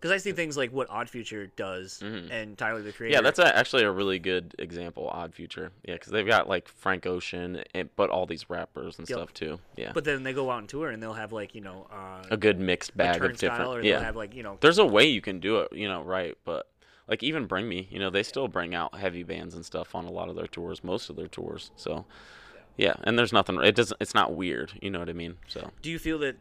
Because 0.00 0.12
I 0.12 0.16
see 0.16 0.32
things 0.32 0.56
like 0.56 0.72
what 0.72 0.88
Odd 0.88 1.10
Future 1.10 1.48
does 1.56 2.00
and 2.00 2.56
Tyler 2.56 2.80
the 2.80 2.90
Creator. 2.90 3.12
Mm-hmm. 3.12 3.12
yeah, 3.12 3.20
that's 3.20 3.38
a, 3.38 3.54
actually 3.54 3.82
a 3.82 3.90
really 3.90 4.18
good 4.18 4.54
example. 4.58 5.08
Odd 5.12 5.34
Future, 5.34 5.72
yeah, 5.84 5.92
because 5.94 6.10
they've 6.10 6.26
got 6.26 6.48
like 6.48 6.68
Frank 6.68 7.04
Ocean, 7.06 7.62
and, 7.74 7.90
but 7.96 8.08
all 8.08 8.24
these 8.24 8.48
rappers 8.48 8.98
and 8.98 9.06
Yep. 9.06 9.18
stuff 9.18 9.34
too. 9.34 9.58
Yeah, 9.76 9.92
But 9.92 10.04
then 10.04 10.22
they 10.22 10.32
go 10.32 10.50
out 10.50 10.56
on 10.56 10.66
tour 10.66 10.88
and 10.88 11.02
they'll 11.02 11.12
have 11.12 11.32
like 11.32 11.54
you 11.54 11.60
know 11.60 11.86
uh, 11.92 12.24
a 12.30 12.38
good 12.38 12.58
mixed 12.58 12.96
bag 12.96 13.22
of 13.22 13.36
different. 13.36 13.68
or 13.68 13.82
yeah, 13.82 13.96
they'll 13.96 14.04
have 14.04 14.16
like 14.16 14.34
you 14.34 14.42
know 14.42 14.56
there's 14.62 14.78
a 14.78 14.86
way 14.86 15.04
you 15.04 15.20
can 15.20 15.38
do 15.38 15.58
it, 15.58 15.72
you 15.74 15.86
know, 15.86 16.00
right? 16.02 16.34
But 16.46 16.66
like 17.06 17.22
even 17.22 17.44
Bring 17.44 17.68
Me, 17.68 17.86
you 17.90 17.98
know, 17.98 18.08
they 18.08 18.22
still 18.22 18.48
bring 18.48 18.74
out 18.74 18.94
heavy 18.94 19.22
bands 19.22 19.54
and 19.54 19.66
stuff 19.66 19.94
on 19.94 20.06
a 20.06 20.10
lot 20.10 20.30
of 20.30 20.34
their 20.36 20.46
tours, 20.46 20.82
most 20.82 21.10
of 21.10 21.16
their 21.16 21.28
tours. 21.28 21.72
So 21.76 22.06
yeah, 22.78 22.94
and 23.04 23.18
there's 23.18 23.34
nothing. 23.34 23.62
It 23.62 23.74
doesn't. 23.74 24.00
It's 24.00 24.14
not 24.14 24.34
weird. 24.34 24.72
You 24.80 24.88
know 24.88 25.00
what 25.00 25.10
I 25.10 25.12
mean? 25.12 25.36
So 25.46 25.72
do 25.82 25.90
you 25.90 25.98
feel 25.98 26.18
that 26.20 26.36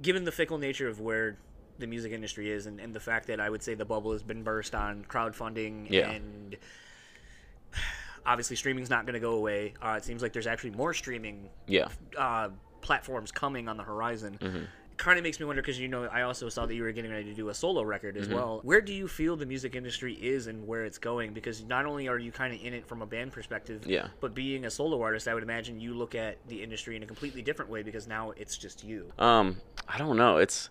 given 0.00 0.24
the 0.24 0.30
fickle 0.32 0.58
nature 0.58 0.86
of 0.88 1.00
where 1.00 1.38
the 1.78 1.86
music 1.86 2.12
industry 2.12 2.50
is 2.50 2.66
and, 2.66 2.80
and 2.80 2.94
the 2.94 3.00
fact 3.00 3.26
that 3.26 3.40
I 3.40 3.50
would 3.50 3.62
say 3.62 3.74
the 3.74 3.84
bubble 3.84 4.12
has 4.12 4.22
been 4.22 4.42
burst 4.42 4.74
on 4.74 5.04
crowdfunding 5.08 5.90
Yeah. 5.90 6.10
and 6.10 6.56
obviously 8.26 8.56
streaming's 8.56 8.90
not 8.90 9.04
going 9.06 9.14
to 9.14 9.20
go 9.20 9.32
away. 9.34 9.74
Uh, 9.82 9.94
it 9.96 10.04
seems 10.04 10.22
like 10.22 10.32
there's 10.32 10.46
actually 10.46 10.70
more 10.70 10.94
streaming 10.94 11.48
yeah, 11.66 11.88
uh, 12.18 12.48
platforms 12.80 13.30
coming 13.30 13.68
on 13.68 13.76
the 13.76 13.82
horizon. 13.82 14.38
Mm-hmm. 14.40 14.56
It 14.56 14.98
kind 14.98 15.18
of 15.18 15.22
makes 15.24 15.38
me 15.38 15.44
wonder 15.46 15.60
because 15.60 15.78
you 15.78 15.88
know 15.88 16.04
I 16.04 16.22
also 16.22 16.48
saw 16.48 16.64
that 16.64 16.74
you 16.74 16.82
were 16.82 16.90
getting 16.92 17.10
ready 17.10 17.24
to 17.24 17.34
do 17.34 17.50
a 17.50 17.54
solo 17.54 17.82
record 17.82 18.14
Mm-hmm. 18.16 18.22
as 18.22 18.28
well. 18.34 18.60
Where 18.62 18.80
do 18.80 18.94
you 18.94 19.06
feel 19.06 19.36
the 19.36 19.44
music 19.46 19.74
industry 19.76 20.14
is 20.14 20.46
and 20.46 20.66
where 20.66 20.84
it's 20.86 20.96
going? 20.98 21.34
Because 21.34 21.62
not 21.64 21.84
only 21.84 22.08
are 22.08 22.18
you 22.18 22.32
kind 22.32 22.54
of 22.54 22.64
in 22.64 22.72
it 22.72 22.86
from 22.88 23.02
a 23.02 23.06
band 23.06 23.32
perspective, 23.32 23.86
Yeah. 23.86 24.08
but 24.20 24.34
being 24.34 24.64
a 24.64 24.70
solo 24.70 25.00
artist, 25.02 25.28
I 25.28 25.34
would 25.34 25.42
imagine 25.42 25.78
you 25.78 25.92
look 25.94 26.14
at 26.14 26.38
the 26.48 26.62
industry 26.62 26.96
in 26.96 27.02
a 27.02 27.06
completely 27.06 27.42
different 27.42 27.70
way 27.70 27.82
because 27.82 28.08
now 28.08 28.30
it's 28.38 28.56
just 28.56 28.82
you. 28.84 29.12
Um, 29.18 29.58
I 29.86 29.98
don't 29.98 30.16
know. 30.16 30.38
It's 30.38 30.70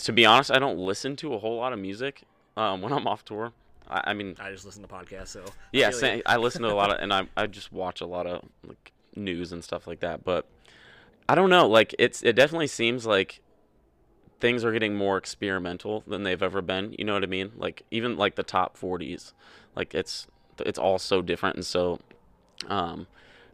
to 0.00 0.12
be 0.12 0.26
honest, 0.26 0.50
I 0.50 0.58
don't 0.58 0.78
listen 0.78 1.16
to 1.16 1.34
a 1.34 1.38
whole 1.38 1.56
lot 1.56 1.72
of 1.72 1.78
music 1.78 2.22
um, 2.56 2.82
when 2.82 2.92
I'm 2.92 3.06
off 3.06 3.24
tour. 3.24 3.52
I, 3.88 4.02
I 4.06 4.14
mean, 4.14 4.36
I 4.40 4.50
just 4.50 4.64
listen 4.64 4.82
to 4.82 4.88
podcasts, 4.88 5.28
so 5.28 5.44
yeah, 5.72 5.90
feel 5.90 5.98
same, 5.98 6.22
I 6.26 6.36
listen 6.38 6.62
to 6.62 6.72
a 6.72 6.74
lot 6.74 6.90
of, 6.90 7.00
and 7.00 7.12
I 7.12 7.26
I 7.36 7.46
just 7.46 7.72
watch 7.72 8.00
a 8.00 8.06
lot 8.06 8.26
of 8.26 8.44
like 8.66 8.92
news 9.16 9.52
and 9.52 9.62
stuff 9.62 9.86
like 9.86 10.00
that. 10.00 10.24
But 10.24 10.46
I 11.28 11.34
don't 11.34 11.50
know. 11.50 11.68
Like 11.68 11.94
it's 11.98 12.22
it 12.22 12.34
definitely 12.34 12.66
seems 12.66 13.06
like 13.06 13.40
things 14.40 14.64
are 14.64 14.72
getting 14.72 14.96
more 14.96 15.18
experimental 15.18 16.02
than 16.06 16.22
they've 16.22 16.42
ever 16.42 16.62
been. 16.62 16.94
You 16.98 17.04
know 17.04 17.14
what 17.14 17.22
I 17.22 17.26
mean? 17.26 17.52
Like 17.56 17.82
even 17.90 18.16
like 18.16 18.36
the 18.36 18.42
top 18.42 18.78
40s, 18.78 19.32
like 19.76 19.94
it's 19.94 20.26
it's 20.58 20.78
all 20.78 20.98
so 20.98 21.22
different 21.22 21.56
and 21.56 21.66
so. 21.66 22.00
Um, 22.68 23.06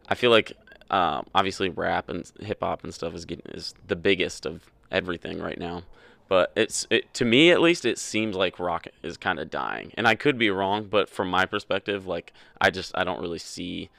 I 0.09 0.15
feel 0.15 0.31
like 0.31 0.53
um, 0.89 1.27
obviously 1.35 1.69
rap 1.69 2.09
and 2.09 2.29
hip 2.39 2.59
hop 2.61 2.83
and 2.83 2.93
stuff 2.93 3.13
is 3.13 3.25
getting 3.25 3.45
is 3.53 3.73
the 3.87 3.95
biggest 3.95 4.45
of 4.45 4.71
everything 4.91 5.39
right 5.39 5.59
now. 5.59 5.83
But 6.27 6.51
it's 6.55 6.85
it 6.89 7.13
to 7.15 7.25
me 7.25 7.51
at 7.51 7.61
least 7.61 7.85
it 7.85 7.97
seems 7.97 8.35
like 8.35 8.59
rock 8.59 8.87
is 9.03 9.17
kind 9.17 9.39
of 9.39 9.49
dying, 9.49 9.93
and 9.95 10.07
I 10.07 10.15
could 10.15 10.37
be 10.37 10.49
wrong. 10.49 10.85
But 10.85 11.09
from 11.09 11.29
my 11.29 11.45
perspective, 11.45 12.05
like 12.05 12.33
I 12.59 12.69
just 12.69 12.91
I 12.97 13.03
don't 13.03 13.21
really 13.21 13.39
see 13.39 13.89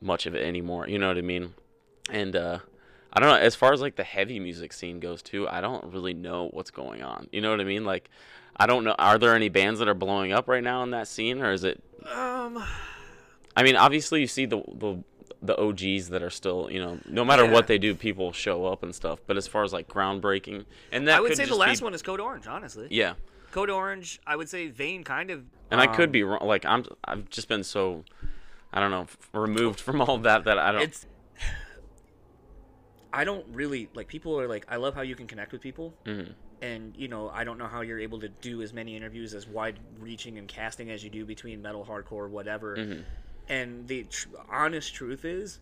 much 0.00 0.26
of 0.26 0.34
it 0.34 0.44
anymore. 0.44 0.88
You 0.88 0.98
know 0.98 1.08
what 1.08 1.18
I 1.18 1.22
mean? 1.22 1.54
And 2.10 2.36
uh, 2.36 2.58
I 3.12 3.20
don't 3.20 3.30
know. 3.30 3.36
As 3.36 3.54
far 3.54 3.72
as 3.72 3.80
like 3.80 3.96
the 3.96 4.04
heavy 4.04 4.38
music 4.38 4.72
scene 4.72 5.00
goes 5.00 5.22
too, 5.22 5.48
I 5.48 5.60
don't 5.60 5.92
really 5.92 6.14
know 6.14 6.50
what's 6.52 6.70
going 6.70 7.02
on. 7.02 7.28
You 7.32 7.40
know 7.40 7.50
what 7.50 7.60
I 7.60 7.64
mean? 7.64 7.84
Like 7.84 8.10
I 8.56 8.66
don't 8.66 8.84
know. 8.84 8.94
Are 8.98 9.18
there 9.18 9.34
any 9.34 9.48
bands 9.48 9.78
that 9.80 9.88
are 9.88 9.94
blowing 9.94 10.32
up 10.32 10.48
right 10.48 10.62
now 10.62 10.82
in 10.82 10.90
that 10.90 11.08
scene, 11.08 11.40
or 11.40 11.52
is 11.52 11.64
it? 11.64 11.82
Um, 12.12 12.62
I 13.56 13.62
mean, 13.62 13.76
obviously 13.76 14.20
you 14.20 14.26
see 14.26 14.46
the 14.46 14.62
the 14.68 15.02
the 15.44 15.56
OGs 15.60 16.08
that 16.08 16.22
are 16.22 16.30
still, 16.30 16.68
you 16.70 16.80
know, 16.80 16.98
no 17.08 17.24
matter 17.24 17.44
Yeah. 17.44 17.52
what 17.52 17.66
they 17.66 17.78
do, 17.78 17.94
people 17.94 18.32
show 18.32 18.64
up 18.66 18.82
and 18.82 18.94
stuff. 18.94 19.20
But 19.26 19.36
as 19.36 19.46
far 19.46 19.62
as 19.64 19.72
like 19.72 19.86
groundbreaking, 19.88 20.64
and 20.90 21.06
that 21.08 21.18
I 21.18 21.20
would 21.20 21.36
say 21.36 21.44
the 21.44 21.54
last 21.54 21.80
be- 21.80 21.84
one 21.84 21.94
is 21.94 22.02
Code 22.02 22.20
Orange, 22.20 22.46
honestly. 22.46 22.88
yeah. 22.90 23.14
Code 23.52 23.70
Orange, 23.70 24.20
I 24.26 24.36
would 24.36 24.48
say 24.48 24.68
Vein 24.68 25.04
kind 25.04 25.30
of. 25.30 25.44
And 25.70 25.80
I 25.80 25.86
could 25.86 26.06
um, 26.08 26.12
be 26.12 26.24
wrong. 26.24 26.40
Like 26.46 26.64
I'm, 26.64 26.84
I've 27.04 27.28
just 27.30 27.46
been 27.48 27.62
so, 27.62 28.04
I 28.72 28.80
don't 28.80 28.90
know, 28.90 29.06
removed 29.32 29.80
from 29.80 30.00
all 30.00 30.18
that 30.18 30.44
that 30.44 30.58
I 30.58 30.72
don't. 30.72 30.82
It's. 30.82 31.06
I 33.12 33.24
don't 33.24 33.46
really 33.52 33.88
like. 33.94 34.08
People 34.08 34.40
are 34.40 34.48
like, 34.48 34.66
I 34.68 34.76
love 34.76 34.94
how 34.94 35.02
you 35.02 35.14
can 35.14 35.26
connect 35.28 35.52
with 35.52 35.60
people, 35.60 35.94
Mhm. 36.04 36.32
and 36.62 36.96
you 36.96 37.06
know, 37.06 37.28
I 37.30 37.44
don't 37.44 37.58
know 37.58 37.68
how 37.68 37.82
you're 37.82 38.00
able 38.00 38.18
to 38.20 38.28
do 38.28 38.60
as 38.62 38.72
many 38.72 38.96
interviews 38.96 39.34
as 39.34 39.46
wide-reaching 39.46 40.36
and 40.36 40.48
casting 40.48 40.90
as 40.90 41.04
you 41.04 41.10
do 41.10 41.24
between 41.24 41.62
metal, 41.62 41.84
hardcore, 41.88 42.28
whatever. 42.28 42.76
Mm-hmm. 42.76 43.02
And 43.48 43.86
the 43.88 44.04
tr- 44.04 44.28
honest 44.50 44.94
truth 44.94 45.24
is, 45.24 45.60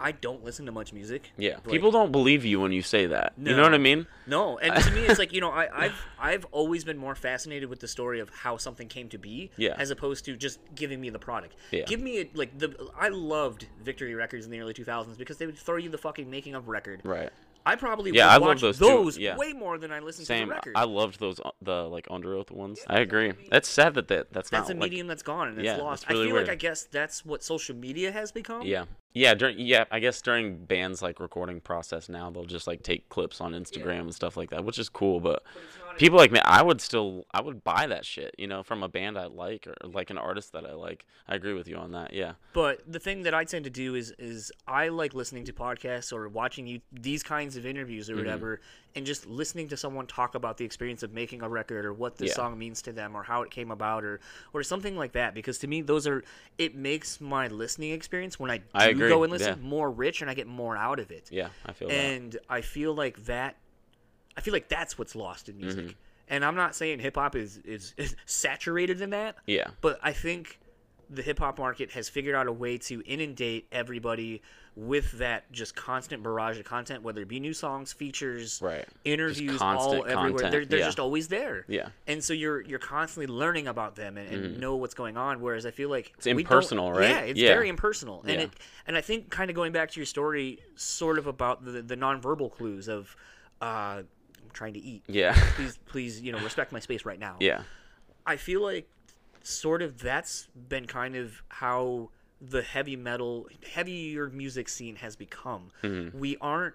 I 0.00 0.10
don't 0.12 0.44
listen 0.44 0.66
to 0.66 0.72
much 0.72 0.92
music. 0.92 1.30
Yeah, 1.38 1.54
Like, 1.54 1.64
people 1.66 1.90
don't 1.92 2.10
believe 2.10 2.44
you 2.44 2.60
when 2.60 2.72
you 2.72 2.82
say 2.82 3.06
that. 3.06 3.32
You 3.38 3.54
know 3.56 3.62
what 3.62 3.74
I 3.74 3.78
mean? 3.78 4.06
No, 4.26 4.58
and 4.58 4.74
to 4.82 4.90
me, 4.90 5.02
it's 5.02 5.18
like 5.20 5.32
you 5.32 5.40
know, 5.40 5.50
I, 5.50 5.84
I've 5.84 5.94
I've 6.18 6.44
always 6.50 6.84
been 6.84 6.98
more 6.98 7.14
fascinated 7.14 7.68
with 7.68 7.78
the 7.80 7.88
story 7.88 8.18
of 8.20 8.28
how 8.28 8.56
something 8.56 8.88
came 8.88 9.08
to 9.10 9.18
be, 9.18 9.50
Yeah. 9.56 9.74
as 9.78 9.90
opposed 9.90 10.24
to 10.26 10.36
just 10.36 10.58
giving 10.74 11.00
me 11.00 11.10
the 11.10 11.18
product. 11.20 11.54
Yeah. 11.70 11.84
Give 11.84 12.00
me 12.00 12.20
a, 12.20 12.30
like 12.34 12.58
the 12.58 12.74
I 12.98 13.08
loved 13.08 13.66
Victory 13.82 14.14
Records 14.14 14.44
in 14.44 14.50
the 14.50 14.58
early 14.60 14.74
2000s 14.74 15.16
because 15.16 15.38
they 15.38 15.46
would 15.46 15.56
throw 15.56 15.76
you 15.76 15.90
the 15.90 15.98
fucking 15.98 16.28
making 16.28 16.54
of 16.56 16.68
record. 16.68 17.00
Right. 17.04 17.30
I 17.66 17.76
probably 17.76 18.10
Yeah, 18.12 18.26
would 18.26 18.30
I 18.30 18.36
love 18.36 18.42
watch 18.48 18.60
those 18.60 18.78
those 18.78 19.18
yeah. 19.18 19.36
way 19.36 19.52
more 19.54 19.78
than 19.78 19.90
I 19.90 20.00
listen 20.00 20.22
to 20.22 20.26
Same. 20.26 20.48
the 20.48 20.54
record. 20.54 20.72
I 20.76 20.84
loved 20.84 21.18
those 21.18 21.40
uh, 21.40 21.50
the 21.62 21.84
like 21.84 22.06
Underoath 22.08 22.50
ones. 22.50 22.80
I 22.88 23.00
agree. 23.00 23.32
That's 23.50 23.68
sad 23.68 23.94
that 23.94 24.08
that 24.08 24.32
that's, 24.32 24.50
that's 24.50 24.68
not 24.68 24.76
a 24.76 24.80
like, 24.80 24.90
medium 24.90 25.06
that's 25.06 25.22
gone 25.22 25.48
and 25.48 25.58
it's 25.58 25.64
Yeah, 25.64 25.76
lost. 25.76 26.08
really 26.08 26.22
I 26.22 26.26
feel 26.26 26.34
weird. 26.34 26.46
like 26.48 26.52
I 26.52 26.56
guess 26.56 26.84
that's 26.84 27.24
what 27.24 27.42
social 27.42 27.74
media 27.74 28.12
has 28.12 28.32
become. 28.32 28.62
Yeah. 28.66 28.84
Yeah, 29.14 29.34
during 29.34 29.58
yeah, 29.60 29.84
I 29.92 30.00
guess 30.00 30.20
during 30.20 30.64
bands 30.64 31.00
like 31.00 31.20
recording 31.20 31.60
process 31.60 32.08
now, 32.08 32.30
they'll 32.30 32.44
just 32.44 32.66
like 32.66 32.82
take 32.82 33.08
clips 33.08 33.40
on 33.40 33.52
Instagram 33.52 34.00
and 34.00 34.14
stuff 34.14 34.36
like 34.36 34.50
that, 34.50 34.64
which 34.64 34.78
is 34.78 34.88
cool, 34.88 35.20
but 35.20 35.42
people 35.98 36.18
like 36.18 36.32
me, 36.32 36.40
I 36.44 36.62
would 36.62 36.80
still 36.80 37.26
I 37.32 37.40
would 37.40 37.64
buy 37.64 37.86
that 37.86 38.04
shit, 38.04 38.34
you 38.38 38.46
know, 38.46 38.62
from 38.62 38.82
a 38.82 38.88
band 38.88 39.18
I 39.18 39.26
like 39.26 39.66
or 39.66 39.74
like 39.88 40.10
an 40.10 40.18
artist 40.18 40.52
that 40.52 40.66
I 40.66 40.72
like. 40.74 41.04
I 41.28 41.34
agree 41.34 41.54
with 41.54 41.68
you 41.68 41.76
on 41.76 41.92
that. 41.92 42.12
Yeah. 42.12 42.32
But 42.52 42.80
the 42.90 42.98
thing 43.00 43.22
that 43.22 43.34
I 43.34 43.44
tend 43.44 43.64
to 43.64 43.70
do 43.70 43.94
is 43.94 44.12
is 44.18 44.52
I 44.66 44.88
like 44.88 45.14
listening 45.14 45.44
to 45.44 45.52
podcasts 45.52 46.12
or 46.12 46.28
watching 46.28 46.66
you 46.66 46.80
these 46.92 47.22
kinds 47.22 47.56
of 47.56 47.66
interviews 47.66 48.08
Mm-hmm. 48.08 48.18
or 48.18 48.22
whatever, 48.22 48.60
and 48.96 49.06
just 49.06 49.26
listening 49.26 49.68
to 49.68 49.76
someone 49.76 50.06
talk 50.06 50.34
about 50.34 50.56
the 50.56 50.64
experience 50.64 51.02
of 51.02 51.12
making 51.12 51.42
a 51.42 51.48
record 51.48 51.84
or 51.84 51.92
what 51.92 52.16
the 52.16 52.26
Yeah. 52.26 52.34
song 52.34 52.58
means 52.58 52.82
to 52.82 52.92
them 52.92 53.16
or 53.16 53.22
how 53.22 53.42
it 53.42 53.50
came 53.50 53.70
about 53.70 54.04
or 54.04 54.20
or 54.52 54.62
something 54.62 54.96
like 54.96 55.12
that. 55.12 55.34
Because 55.34 55.58
to 55.58 55.66
me, 55.66 55.80
those 55.82 56.06
are 56.06 56.22
it 56.58 56.74
makes 56.74 57.20
my 57.20 57.48
listening 57.48 57.92
experience 57.92 58.38
when 58.38 58.50
I 58.50 58.58
do 58.58 58.64
I 58.74 58.92
go 58.92 59.22
and 59.22 59.32
listen 59.32 59.58
yeah. 59.62 59.68
more 59.68 59.90
rich 59.90 60.20
and 60.20 60.30
I 60.30 60.34
get 60.34 60.46
more 60.46 60.76
out 60.76 60.98
of 60.98 61.10
it. 61.10 61.28
Yeah, 61.30 61.48
I 61.66 61.72
feel 61.72 61.88
that. 61.88 61.94
and 61.94 62.36
I 62.48 62.60
feel 62.60 62.94
like 62.94 63.24
that. 63.26 63.56
I 64.36 64.40
feel 64.40 64.52
like 64.52 64.68
that's 64.68 64.98
what's 64.98 65.14
lost 65.14 65.48
in 65.48 65.56
music. 65.58 65.84
Mm-hmm. 65.86 65.92
And 66.28 66.44
I'm 66.44 66.54
not 66.56 66.74
saying 66.74 67.00
hip 67.00 67.16
hop 67.16 67.36
is, 67.36 67.58
is 67.58 67.94
is 67.96 68.16
saturated 68.26 69.00
in 69.00 69.10
that. 69.10 69.36
Yeah. 69.46 69.68
But 69.80 69.98
I 70.02 70.12
think 70.12 70.58
the 71.10 71.22
hip 71.22 71.38
hop 71.38 71.58
market 71.58 71.92
has 71.92 72.08
figured 72.08 72.34
out 72.34 72.46
a 72.46 72.52
way 72.52 72.78
to 72.78 73.02
inundate 73.06 73.66
everybody 73.70 74.40
with 74.76 75.12
that 75.18 75.52
just 75.52 75.76
constant 75.76 76.22
barrage 76.24 76.58
of 76.58 76.64
content, 76.64 77.02
whether 77.04 77.20
it 77.22 77.28
be 77.28 77.38
new 77.38 77.52
songs, 77.52 77.92
features, 77.92 78.60
Right. 78.60 78.84
interviews, 79.04 79.60
all 79.60 79.92
everywhere. 80.04 80.16
content, 80.30 80.50
They're, 80.50 80.64
they're 80.64 80.78
yeah. 80.80 80.86
just 80.86 80.98
always 80.98 81.28
there. 81.28 81.64
Yeah. 81.68 81.90
And 82.08 82.24
so 82.24 82.32
you're 82.32 82.60
you're 82.62 82.80
constantly 82.80 83.32
learning 83.32 83.68
about 83.68 83.94
them 83.94 84.16
and, 84.16 84.28
and 84.34 84.58
know 84.58 84.74
what's 84.76 84.94
going 84.94 85.16
on. 85.16 85.40
Whereas 85.42 85.64
I 85.66 85.70
feel 85.70 85.90
like 85.90 86.12
It's 86.16 86.26
impersonal, 86.26 86.90
right? 86.90 87.10
Yeah, 87.10 87.20
it's 87.20 87.38
Yeah. 87.38 87.48
very 87.54 87.68
impersonal. 87.68 88.22
And 88.22 88.30
Yeah. 88.30 88.40
it 88.46 88.50
and 88.86 88.96
I 88.96 89.00
think 89.02 89.30
kind 89.30 89.50
of 89.50 89.54
going 89.54 89.72
back 89.72 89.90
to 89.92 90.00
your 90.00 90.06
story, 90.06 90.58
sort 90.74 91.18
of 91.18 91.26
about 91.28 91.64
the 91.64 91.82
the 91.82 91.96
nonverbal 91.96 92.50
clues 92.50 92.88
of 92.88 93.14
uh, 93.60 94.02
trying 94.54 94.74
to 94.74 94.80
eat. 94.80 95.02
Yeah. 95.06 95.34
Please, 95.56 95.78
please, 95.86 96.20
you 96.22 96.32
know, 96.32 96.38
respect 96.38 96.72
my 96.72 96.80
space 96.80 97.04
right 97.04 97.18
now. 97.18 97.36
yeah. 97.40 97.62
I 98.26 98.36
feel 98.36 98.62
like 98.62 98.88
sort 99.42 99.82
of 99.82 99.98
that's 99.98 100.48
been 100.70 100.86
kind 100.86 101.14
of 101.14 101.42
how 101.48 102.08
the 102.40 102.62
heavy 102.62 102.96
metal, 102.96 103.48
heavier 103.70 104.30
music 104.30 104.68
scene 104.70 104.96
has 104.96 105.14
become. 105.16 105.70
Mm-hmm. 105.82 106.18
We 106.18 106.36
aren't 106.40 106.74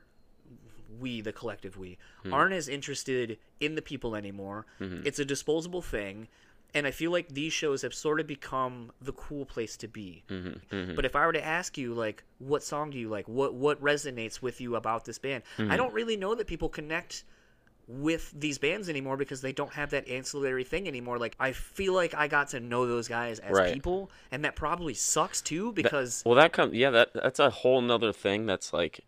we 1.00 1.22
the 1.22 1.32
collective 1.32 1.78
we 1.78 1.98
Hmm. 2.24 2.34
aren't 2.34 2.54
as 2.54 2.68
interested 2.68 3.38
in 3.60 3.76
the 3.76 3.82
people 3.82 4.16
anymore. 4.16 4.66
Mm-hmm. 4.80 5.06
It's 5.08 5.20
a 5.20 5.26
disposable 5.26 5.82
thing. 5.82 6.28
And 6.74 6.86
I 6.86 6.92
feel 6.92 7.10
like 7.12 7.30
these 7.30 7.52
shows 7.54 7.82
have 7.82 7.96
sort 7.96 8.20
of 8.20 8.28
become 8.28 8.92
the 9.02 9.14
cool 9.14 9.44
place 9.46 9.76
to 9.78 9.88
be. 9.88 10.24
Mm-hmm. 10.30 10.96
But 10.96 11.04
if 11.06 11.16
I 11.16 11.26
were 11.26 11.34
to 11.34 11.44
ask 11.44 11.80
you, 11.80 11.96
like, 11.96 12.24
what 12.38 12.62
song 12.62 12.92
do 12.92 13.00
you 13.00 13.10
like? 13.10 13.28
What 13.28 13.56
what 13.56 13.82
resonates 13.82 14.40
with 14.42 14.62
you 14.62 14.76
about 14.76 15.06
this 15.06 15.18
band? 15.18 15.44
Mm-hmm. 15.58 15.72
I 15.72 15.78
don't 15.78 15.94
really 15.94 16.16
know 16.18 16.36
that 16.36 16.46
people 16.46 16.70
connect 16.70 17.24
with 17.90 18.32
these 18.40 18.60
bands 18.60 18.88
anymore 18.88 19.18
because 19.18 19.42
they 19.42 19.52
don't 19.52 19.74
have 19.74 19.90
that 19.90 20.08
ancillary 20.08 20.64
thing 20.64 20.88
anymore. 20.88 21.18
Like 21.18 21.36
I 21.40 21.52
feel 21.54 21.94
like 21.94 22.14
I 22.14 22.28
got 22.28 22.50
to 22.50 22.60
know 22.60 22.86
those 22.88 23.08
guys 23.08 23.40
as 23.40 23.58
Right. 23.58 23.74
people, 23.74 24.12
and 24.32 24.46
that 24.46 24.56
probably 24.56 24.94
sucks 24.94 25.42
too 25.42 25.72
because 25.74 26.22
Well, 26.24 26.36
that 26.36 26.54
comes. 26.54 26.76
Yeah, 26.76 26.92
that 26.92 27.10
that's 27.14 27.40
a 27.40 27.50
whole 27.50 27.82
nother 27.82 28.14
thing 28.14 28.46
that's 28.46 28.72
like 28.72 29.02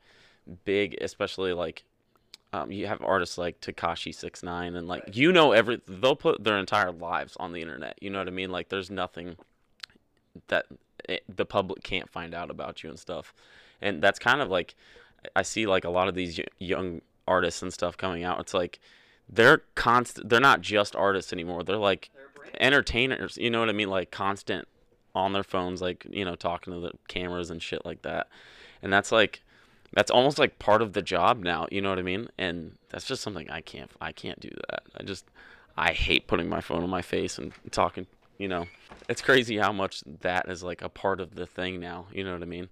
big, 0.66 0.98
especially 1.00 1.54
like 1.54 1.84
um, 2.54 2.72
you 2.72 2.88
have 2.88 3.02
artists 3.04 3.38
like 3.38 3.62
Tekashi 3.62 4.14
Six 4.14 4.42
Nine, 4.42 4.76
and 4.76 4.88
like 4.88 5.16
you 5.16 5.32
know 5.32 5.52
every 5.52 5.80
they'll 5.88 6.16
put 6.16 6.44
their 6.44 6.58
entire 6.58 6.92
lives 6.92 7.38
on 7.40 7.54
the 7.54 7.62
internet. 7.62 8.00
You 8.02 8.10
know 8.10 8.18
what 8.18 8.28
I 8.28 8.32
mean? 8.32 8.52
Like 8.52 8.70
there's 8.70 8.90
nothing 8.90 9.38
that 10.48 10.66
it, 11.08 11.24
the 11.30 11.46
public 11.46 11.84
can't 11.84 12.10
find 12.10 12.34
out 12.34 12.50
about 12.50 12.82
you 12.82 12.90
and 12.90 12.98
stuff, 12.98 13.32
and 13.80 14.02
that's 14.02 14.18
kind 14.18 14.42
of 14.42 14.50
like 14.50 14.74
I 15.36 15.44
see 15.44 15.68
like 15.68 15.86
a 15.86 15.90
lot 15.90 16.08
of 16.08 16.16
these 16.16 16.40
young 16.58 17.02
artists 17.28 17.62
and 17.62 17.74
stuff 17.74 17.98
coming 17.98 18.24
out. 18.24 18.40
It's 18.40 18.54
like 18.54 18.80
they're 19.30 19.64
constant. 19.76 20.30
They're 20.30 20.40
not 20.40 20.62
just 20.62 20.96
artists 20.96 21.32
anymore. 21.34 21.64
They're 21.64 21.78
like 21.78 22.10
entertainers. 22.60 23.38
You 23.38 23.50
know 23.50 23.60
what 23.60 23.70
I 23.70 23.74
mean? 23.74 23.90
Like 23.90 24.12
constant 24.12 24.68
on 25.14 25.34
their 25.34 25.44
phones, 25.44 25.82
like 25.82 26.06
you 26.10 26.26
know, 26.26 26.36
talking 26.36 26.74
to 26.74 26.80
the 26.80 26.92
cameras 27.08 27.50
and 27.50 27.62
shit 27.62 27.86
like 27.86 28.02
that. 28.04 28.28
And 28.82 28.92
that's 28.92 29.12
like, 29.12 29.42
that's 29.94 30.12
almost 30.12 30.40
like 30.40 30.60
part 30.60 30.82
of 30.82 30.94
the 30.94 31.02
job 31.02 31.44
now. 31.44 31.68
You 31.72 31.82
know 31.82 31.90
what 31.90 32.00
I 32.00 32.04
mean? 32.04 32.30
And 32.38 32.78
that's 32.90 33.06
just 33.06 33.22
something 33.22 33.50
I 33.50 33.62
can't. 33.62 33.92
I 34.00 34.12
can't 34.12 34.40
do 34.40 34.50
that. 34.70 34.84
I 34.98 35.04
just, 35.04 35.26
I 35.78 35.92
hate 35.92 36.28
putting 36.28 36.50
my 36.50 36.62
phone 36.62 36.84
on 36.84 36.90
my 36.90 37.02
face 37.02 37.38
and 37.38 37.54
talking. 37.72 38.08
You 38.38 38.48
know, 38.48 38.66
it's 39.08 39.22
crazy 39.22 39.58
how 39.58 39.72
much 39.72 40.04
that 40.22 40.50
is 40.50 40.64
like 40.64 40.82
a 40.82 40.90
part 40.90 41.22
of 41.22 41.36
the 41.36 41.46
thing 41.46 41.80
now. 41.80 42.08
You 42.12 42.24
know 42.24 42.34
what 42.34 42.42
I 42.42 42.46
mean? 42.46 42.70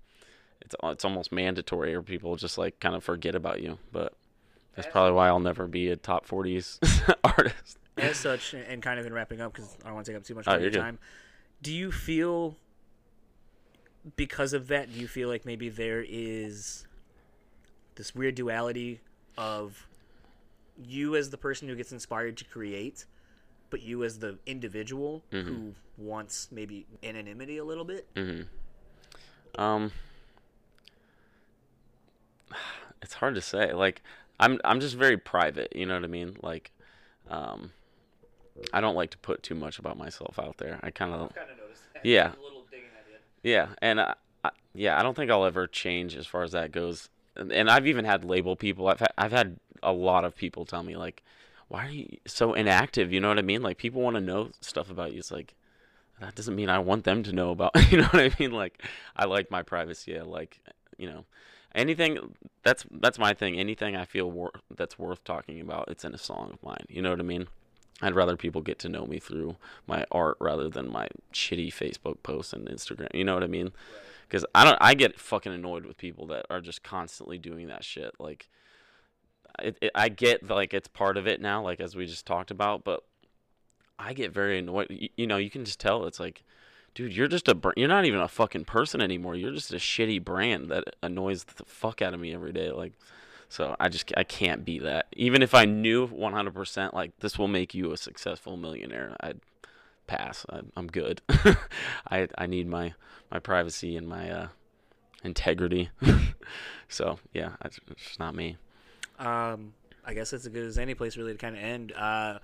It's 0.62 0.76
it's 0.84 1.06
almost 1.06 1.32
mandatory, 1.32 1.94
or 1.94 2.02
people 2.02 2.36
just 2.36 2.58
like 2.58 2.80
kind 2.80 2.96
of 2.96 3.04
forget 3.04 3.36
about 3.36 3.62
you. 3.62 3.78
But 3.92 4.14
that's 4.84 4.92
probably 4.92 5.14
why 5.14 5.28
I'll 5.28 5.40
never 5.40 5.68
be 5.68 5.90
a 5.90 5.96
top 5.96 6.28
40s 6.28 6.80
artist. 7.24 7.78
as 7.98 8.18
such, 8.18 8.54
and 8.54 8.82
kind 8.82 9.00
of 9.00 9.06
in 9.06 9.14
wrapping 9.14 9.42
up 9.42 9.54
because 9.54 9.76
I 9.84 9.86
don't 9.88 9.96
want 9.96 10.06
to 10.06 10.12
take 10.12 10.18
up 10.20 10.26
too 10.26 10.36
much 10.36 10.46
Oh, 10.48 10.56
of 10.56 10.62
your 10.62 10.72
good. 10.72 10.80
time. 10.80 11.00
Do 11.62 11.74
you 11.74 11.92
feel 11.92 12.56
because 14.16 14.54
of 14.54 14.68
that? 14.70 14.92
Do 14.94 15.00
you 15.00 15.08
feel 15.08 15.28
like 15.30 15.46
maybe 15.46 15.70
there 15.70 16.04
is 16.08 16.86
this 17.96 18.16
weird 18.16 18.36
duality 18.36 19.02
of 19.38 19.86
you 20.82 21.16
as 21.18 21.30
the 21.30 21.38
person 21.38 21.68
who 21.68 21.76
gets 21.76 21.92
inspired 21.92 22.38
to 22.38 22.46
create, 22.46 23.06
but 23.70 23.82
you 23.82 24.04
as 24.06 24.20
the 24.20 24.38
individual 24.46 25.24
Mm-hmm. 25.32 25.48
who 25.50 25.74
wants 25.98 26.48
maybe 26.50 26.86
anonymity 27.04 27.58
a 27.58 27.64
little 27.66 27.84
bit? 27.84 28.08
Um, 29.56 29.92
it's 33.02 33.16
hard 33.16 33.36
to 33.36 33.42
say. 33.42 33.74
Like, 33.74 34.02
I'm 34.40 34.60
I'm 34.64 34.80
just 34.80 34.96
very 34.96 35.18
private. 35.18 35.76
You 35.76 35.86
know 35.86 35.96
what 35.96 36.04
I 36.04 36.08
mean? 36.08 36.38
Like, 36.42 36.72
um, 37.30 37.72
I 38.74 38.82
don't 38.82 38.96
like 38.96 39.12
to 39.12 39.18
put 39.18 39.44
too 39.44 39.56
much 39.56 39.80
about 39.80 39.98
myself 39.98 40.40
out 40.40 40.58
there. 40.58 40.80
I 40.84 40.92
kind 40.92 41.14
of 41.14 41.34
Kind 41.34 41.50
of 41.52 41.58
noticed. 41.58 41.84
Yeah. 42.04 42.28
A 42.40 42.44
little 42.44 42.66
digging 42.72 42.86
at 42.98 43.14
it. 43.14 43.22
yeah, 43.44 43.70
and 43.82 44.00
I, 44.02 44.16
I, 44.44 44.50
yeah, 44.74 45.00
I 45.00 45.04
don't 45.04 45.16
think 45.16 45.30
I'll 45.32 45.46
ever 45.46 45.68
change 45.68 46.16
as 46.16 46.26
far 46.26 46.44
as 46.44 46.52
that 46.54 46.72
goes. 46.72 47.10
And, 47.36 47.52
and 47.52 47.70
I've 47.70 47.88
even 47.88 48.06
had 48.06 48.24
label 48.24 48.56
people. 48.56 48.88
I've 48.88 49.00
had, 49.00 49.14
I've 49.18 49.32
had 49.32 49.58
a 49.84 49.92
lot 49.94 50.26
of 50.26 50.36
people 50.36 50.66
tell 50.66 50.84
me 50.84 50.96
like, 50.98 51.24
"Why 51.68 51.86
are 51.88 51.92
you 51.92 52.18
so 52.26 52.54
inactive?" 52.54 53.12
You 53.14 53.20
know 53.20 53.28
what 53.30 53.40
I 53.40 53.44
mean? 53.44 53.62
Like 53.62 53.78
people 53.78 54.02
want 54.02 54.16
to 54.16 54.22
know 54.22 54.52
stuff 54.62 54.90
about 54.90 55.12
you. 55.14 55.20
It's 55.20 55.32
like 55.32 55.54
that 56.20 56.36
doesn't 56.36 56.56
mean 56.56 56.70
I 56.70 56.80
want 56.80 57.04
them 57.06 57.24
to 57.24 57.34
know 57.34 57.52
about. 57.52 57.72
You 57.92 57.98
know 58.00 58.08
what 58.08 58.24
I 58.24 58.36
mean? 58.40 58.52
Like 58.52 58.82
I 59.16 59.26
like 59.26 59.52
my 59.52 59.62
privacy. 59.64 60.18
I 60.18 60.24
like 60.24 60.60
you 60.98 61.10
know 61.10 61.26
anything. 61.76 62.36
That's 62.64 62.86
that's 62.92 63.20
my 63.20 63.34
thing. 63.34 63.60
Anything 63.60 63.96
I 63.96 64.06
feel 64.06 64.30
wor- 64.30 64.60
that's 64.76 65.00
worth 65.00 65.24
talking 65.24 65.60
about, 65.62 65.90
it's 65.90 66.06
in 66.06 66.14
a 66.14 66.18
song 66.18 66.52
of 66.54 66.64
mine. 66.64 66.86
You 66.88 67.02
know 67.02 67.12
what 67.12 67.20
I 67.20 67.24
mean? 67.24 67.48
I'd 68.02 68.16
rather 68.16 68.38
people 68.38 68.62
get 68.62 68.80
to 68.80 68.90
know 68.90 69.06
me 69.06 69.20
through 69.20 69.58
my 69.86 70.06
art 70.12 70.38
rather 70.40 70.70
than 70.70 70.92
my 70.92 71.10
shitty 71.34 71.68
Facebook 71.74 72.24
posts 72.24 72.54
and 72.54 72.68
Instagram. 72.68 73.14
You 73.14 73.26
know 73.26 73.34
what 73.34 73.44
I 73.44 73.48
mean? 73.48 73.72
Because 74.28 74.46
I 74.56 74.64
don't. 74.64 74.78
I 74.80 74.94
get 74.94 75.20
fucking 75.20 75.54
annoyed 75.54 75.86
with 75.86 75.98
people 75.98 76.28
that 76.28 76.46
are 76.50 76.62
just 76.62 76.84
constantly 76.84 77.38
doing 77.38 77.68
that 77.68 77.84
shit. 77.84 78.14
Like, 78.20 78.48
it, 79.60 79.78
it, 79.82 79.92
I 79.96 80.10
get 80.10 80.48
like 80.48 80.74
it's 80.74 80.88
part 80.88 81.18
of 81.18 81.28
it 81.28 81.42
now. 81.42 81.62
Like 81.62 81.80
as 81.80 81.96
we 81.96 82.06
just 82.06 82.26
talked 82.26 82.52
about, 82.52 82.84
but 82.84 83.04
I 83.98 84.14
get 84.14 84.32
very 84.32 84.60
annoyed. 84.60 84.88
You, 84.90 85.10
you 85.18 85.28
know, 85.28 85.38
you 85.38 85.50
can 85.50 85.66
just 85.66 85.80
tell 85.80 86.06
it's 86.06 86.20
like, 86.20 86.44
dude, 86.94 87.16
you're 87.16 87.28
just 87.28 87.48
a. 87.48 87.58
You're 87.76 87.88
not 87.88 88.06
even 88.06 88.20
a 88.20 88.28
fucking 88.28 88.66
person 88.66 89.02
anymore. 89.02 89.36
You're 89.36 89.54
just 89.54 89.74
a 89.74 89.78
shitty 89.78 90.24
brand 90.24 90.70
that 90.70 90.96
annoys 91.02 91.44
the 91.44 91.66
fuck 91.66 92.02
out 92.02 92.14
of 92.14 92.20
me 92.20 92.34
every 92.34 92.52
day. 92.52 92.72
Like, 92.72 92.94
so 93.50 93.76
I 93.80 93.90
just 93.90 94.12
I 94.16 94.24
can't 94.24 94.64
be 94.64 94.80
that. 94.80 95.08
Even 95.16 95.42
if 95.42 95.54
I 95.54 95.66
knew 95.66 96.08
100% 96.08 96.94
like 96.94 97.18
this 97.20 97.38
will 97.38 97.48
make 97.48 97.74
you 97.74 97.92
a 97.92 97.98
successful 97.98 98.58
millionaire, 98.58 99.16
I'd 99.20 99.40
pass. 100.08 100.46
I, 100.50 100.62
I'm 100.76 100.88
good. 100.88 101.22
I 102.10 102.28
I 102.38 102.48
need 102.48 102.68
my 102.68 102.94
my 103.32 103.40
privacy 103.40 103.96
and 103.96 104.08
my 104.08 104.30
uh, 104.30 104.48
integrity. 105.24 105.90
so 106.88 107.20
yeah, 107.34 107.54
it's, 107.64 107.80
it's 107.90 108.20
not 108.20 108.36
me. 108.36 108.58
Um, 109.18 109.74
I 110.06 110.14
guess 110.14 110.32
that's 110.32 110.46
as 110.46 110.52
good 110.52 110.66
as 110.66 110.78
any 110.78 110.94
place 110.94 111.18
really 111.18 111.34
to 111.34 111.38
kind 111.38 111.56
of 111.56 111.62
end. 111.62 111.92
Uh, 111.94 112.40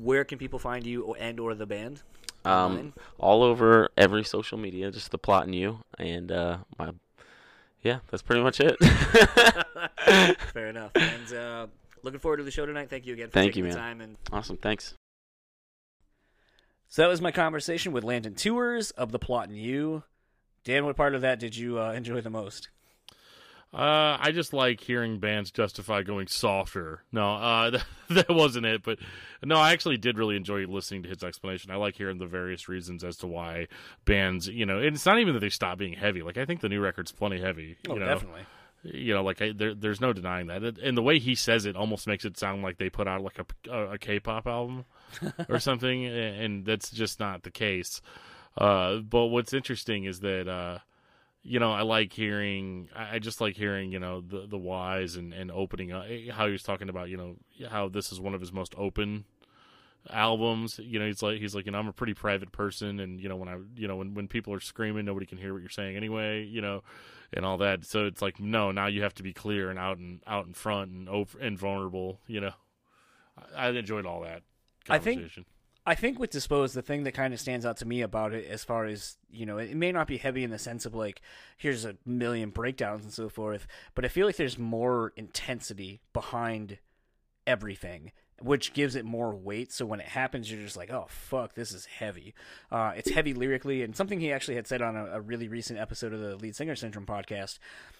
where 0.00 0.24
can 0.24 0.38
people 0.38 0.58
find 0.58 0.86
you 0.86 1.14
and 1.14 1.40
or 1.40 1.54
the 1.54 1.66
band? 1.66 2.02
Um, 2.44 2.94
all 3.18 3.42
over 3.42 3.90
every 3.96 4.24
social 4.24 4.56
media, 4.58 4.90
just 4.90 5.10
the 5.10 5.18
plot 5.18 5.46
in 5.46 5.52
you, 5.52 5.80
and 5.98 6.32
uh, 6.32 6.58
my 6.78 6.90
Yeah, 7.82 7.98
that's 8.10 8.22
pretty 8.22 8.42
much 8.42 8.60
it. 8.60 8.76
Fair 10.52 10.68
enough. 10.70 10.92
And 10.94 11.32
uh, 11.34 11.66
looking 12.02 12.20
forward 12.20 12.38
to 12.38 12.42
the 12.44 12.50
show 12.50 12.64
tonight. 12.66 12.88
Thank 12.90 13.06
you 13.06 13.12
again 13.14 13.28
for 13.28 13.34
Thank 13.34 13.56
you, 13.56 13.64
man. 13.64 13.74
time. 13.74 14.00
And 14.00 14.16
awesome. 14.32 14.56
Thanks. 14.56 14.94
so 16.88 17.02
that 17.02 17.08
was 17.08 17.20
my 17.20 17.30
conversation 17.30 17.92
with 17.92 18.04
Landon 18.04 18.34
Tewers 18.34 18.90
of 18.92 19.12
the 19.12 19.18
Plot 19.18 19.48
in 19.48 19.54
You. 19.54 20.04
Dan, 20.64 20.84
what 20.84 20.96
part 20.96 21.14
of 21.14 21.20
that 21.22 21.38
did 21.40 21.56
you 21.56 21.78
uh, 21.80 21.92
enjoy 21.92 22.20
the 22.20 22.30
most? 22.30 22.68
Uh, 23.72 24.18
I 24.18 24.32
just 24.32 24.52
like 24.52 24.80
hearing 24.80 25.20
bands 25.20 25.52
justify 25.52 26.02
going 26.02 26.26
softer. 26.26 27.04
No, 27.12 27.34
uh, 27.34 27.70
that, 27.70 27.84
that 28.10 28.30
wasn't 28.30 28.66
it. 28.66 28.82
But 28.82 28.98
no, 29.44 29.56
I 29.56 29.72
actually 29.72 29.96
did 29.96 30.18
really 30.18 30.36
enjoy 30.36 30.66
listening 30.66 31.04
to 31.04 31.08
his 31.08 31.22
explanation. 31.22 31.70
I 31.70 31.76
like 31.76 31.96
hearing 31.96 32.18
the 32.18 32.26
various 32.26 32.68
reasons 32.68 33.04
as 33.04 33.16
to 33.18 33.28
why 33.28 33.68
bands, 34.04 34.48
you 34.48 34.66
know, 34.66 34.78
and 34.78 34.96
it's 34.96 35.06
not 35.06 35.20
even 35.20 35.34
that 35.34 35.40
they 35.40 35.50
stop 35.50 35.78
being 35.78 35.92
heavy. 35.92 36.22
Like 36.22 36.36
I 36.36 36.46
think 36.46 36.60
the 36.60 36.68
new 36.68 36.80
record's 36.80 37.12
plenty 37.12 37.40
heavy. 37.40 37.76
Oh, 37.88 37.94
you 37.94 38.00
know? 38.00 38.06
definitely. 38.06 38.42
You 38.82 39.14
know, 39.14 39.22
like 39.22 39.40
I, 39.40 39.52
there, 39.52 39.74
there's 39.74 40.00
no 40.00 40.12
denying 40.12 40.48
that. 40.48 40.78
And 40.82 40.96
the 40.96 41.02
way 41.02 41.18
he 41.18 41.34
says 41.36 41.64
it 41.66 41.76
almost 41.76 42.06
makes 42.06 42.24
it 42.24 42.38
sound 42.38 42.62
like 42.62 42.78
they 42.78 42.88
put 42.88 43.06
out 43.06 43.22
like 43.22 43.38
a, 43.38 43.70
a, 43.70 43.92
a 43.92 43.98
K-pop 43.98 44.46
album 44.46 44.86
or 45.48 45.60
something, 45.60 46.06
and 46.06 46.64
that's 46.64 46.90
just 46.90 47.20
not 47.20 47.42
the 47.42 47.50
case. 47.50 48.00
Uh, 48.56 48.96
but 48.96 49.26
what's 49.26 49.52
interesting 49.52 50.06
is 50.06 50.20
that. 50.20 50.80
You 51.42 51.58
know, 51.58 51.72
I 51.72 51.82
like 51.82 52.12
hearing. 52.12 52.88
I 52.94 53.18
just 53.18 53.40
like 53.40 53.56
hearing, 53.56 53.92
you 53.92 53.98
know, 53.98 54.20
the 54.20 54.46
the 54.46 54.58
whys 54.58 55.16
and 55.16 55.32
and 55.32 55.50
opening 55.50 55.90
up. 55.92 56.04
Eh, 56.08 56.30
how 56.30 56.46
he 56.46 56.52
was 56.52 56.62
talking 56.62 56.88
about, 56.90 57.08
you 57.08 57.16
know, 57.16 57.36
how 57.70 57.88
this 57.88 58.12
is 58.12 58.20
one 58.20 58.34
of 58.34 58.40
his 58.40 58.52
most 58.52 58.74
open 58.76 59.24
albums. 60.10 60.78
You 60.82 60.98
know, 60.98 61.06
he's 61.06 61.22
like 61.22 61.38
he's 61.38 61.54
like, 61.54 61.66
you 61.66 61.72
know, 61.72 61.78
I'm 61.78 61.88
a 61.88 61.92
pretty 61.92 62.14
private 62.14 62.52
person, 62.52 63.00
and 63.00 63.20
you 63.20 63.28
know, 63.28 63.36
when 63.36 63.48
I, 63.48 63.56
you 63.74 63.88
know, 63.88 63.96
when 63.96 64.14
when 64.14 64.28
people 64.28 64.52
are 64.52 64.60
screaming, 64.60 65.04
nobody 65.04 65.26
can 65.26 65.38
hear 65.38 65.52
what 65.52 65.60
you're 65.62 65.70
saying 65.70 65.96
anyway. 65.96 66.44
You 66.44 66.60
know, 66.60 66.82
and 67.32 67.44
all 67.44 67.56
that. 67.58 67.84
So 67.86 68.04
it's 68.06 68.20
like, 68.22 68.38
no, 68.38 68.70
now 68.70 68.86
you 68.86 69.02
have 69.02 69.14
to 69.14 69.22
be 69.22 69.32
clear 69.32 69.70
and 69.70 69.78
out 69.78 69.98
and 69.98 70.20
out 70.26 70.46
in 70.46 70.52
front 70.52 70.90
and 70.90 71.08
over 71.08 71.38
and 71.38 71.58
vulnerable. 71.58 72.20
You 72.26 72.40
know, 72.42 72.52
I, 73.56 73.68
I 73.68 73.70
enjoyed 73.70 74.06
all 74.06 74.20
that. 74.22 74.42
I 74.88 74.98
think- 74.98 75.20
Conversation. 75.20 75.44
I 75.86 75.94
think 75.94 76.18
with 76.18 76.30
Dispose, 76.30 76.72
the 76.72 76.82
thing 76.82 77.04
that 77.04 77.12
kind 77.12 77.32
of 77.32 77.40
stands 77.40 77.64
out 77.64 77.78
to 77.78 77.86
me 77.86 78.02
about 78.02 78.34
it, 78.34 78.46
as 78.46 78.64
far 78.64 78.84
as 78.84 79.16
you 79.30 79.46
know, 79.46 79.58
it 79.58 79.74
may 79.74 79.92
not 79.92 80.06
be 80.06 80.18
heavy 80.18 80.44
in 80.44 80.50
the 80.50 80.58
sense 80.58 80.84
of 80.84 80.94
like 80.94 81.22
here's 81.56 81.84
a 81.84 81.96
million 82.04 82.50
breakdowns 82.50 83.04
and 83.04 83.12
so 83.12 83.28
forth, 83.28 83.66
but 83.94 84.04
I 84.04 84.08
feel 84.08 84.26
like 84.26 84.36
there's 84.36 84.58
more 84.58 85.12
intensity 85.16 86.00
behind 86.12 86.78
everything, 87.46 88.12
which 88.40 88.72
gives 88.72 88.94
it 88.94 89.04
more 89.04 89.34
weight. 89.34 89.72
So 89.72 89.86
when 89.86 90.00
it 90.00 90.06
happens, 90.06 90.50
you're 90.50 90.62
just 90.62 90.76
like, 90.76 90.90
oh 90.90 91.06
fuck, 91.08 91.54
this 91.54 91.72
is 91.72 91.86
heavy. 91.86 92.34
Uh, 92.70 92.92
it's 92.96 93.10
heavy 93.10 93.34
lyrically, 93.34 93.82
and 93.82 93.94
something 93.94 94.20
he 94.20 94.32
actually 94.32 94.56
had 94.56 94.66
said 94.66 94.82
on 94.82 94.96
a, 94.96 95.06
a 95.06 95.20
really 95.20 95.48
recent 95.48 95.78
episode 95.78 96.12
of 96.12 96.20
the 96.20 96.36
Lead 96.36 96.56
Singer 96.56 96.74
Syndrome 96.74 97.06
podcast. 97.06 97.58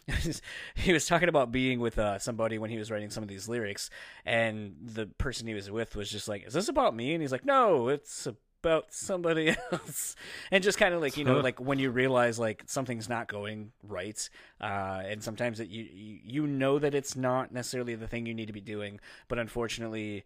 he 0.75 0.93
was 0.93 1.07
talking 1.07 1.29
about 1.29 1.53
being 1.53 1.81
with 1.81 1.99
uh, 1.99 2.19
somebody 2.19 2.59
when 2.59 2.71
he 2.71 2.79
was 2.79 2.91
writing 2.91 3.11
some 3.11 3.23
of 3.23 3.29
these 3.29 3.49
lyrics, 3.49 3.91
and 4.25 4.77
the 4.83 5.07
person 5.07 5.47
he 5.47 5.55
was 5.55 5.71
with 5.71 5.95
was 5.97 6.11
just 6.11 6.29
like, 6.29 6.47
"Is 6.47 6.55
this 6.55 6.69
about 6.69 6.97
me?" 6.97 7.13
And 7.13 7.23
he's 7.23 7.33
like, 7.33 7.45
"No, 7.45 7.89
it's 7.89 8.27
about 8.63 8.93
somebody 8.93 9.55
else." 9.73 10.17
and 10.51 10.63
just 10.63 10.79
kind 10.79 10.95
of 10.95 11.01
like 11.01 11.17
you 11.17 11.25
know, 11.25 11.41
like 11.41 11.61
when 11.61 11.79
you 11.79 11.91
realize 11.91 12.39
like 12.39 12.65
something's 12.67 13.09
not 13.09 13.29
going 13.29 13.73
right, 13.83 14.29
uh, 14.61 15.03
and 15.05 15.23
sometimes 15.23 15.59
that 15.59 15.69
you, 15.69 15.89
you 16.25 16.47
know 16.47 16.79
that 16.79 16.95
it's 16.95 17.17
not 17.17 17.53
necessarily 17.53 17.95
the 17.95 18.09
thing 18.09 18.27
you 18.27 18.35
need 18.35 18.47
to 18.47 18.53
be 18.53 18.61
doing, 18.61 19.01
but 19.29 19.39
unfortunately. 19.39 20.25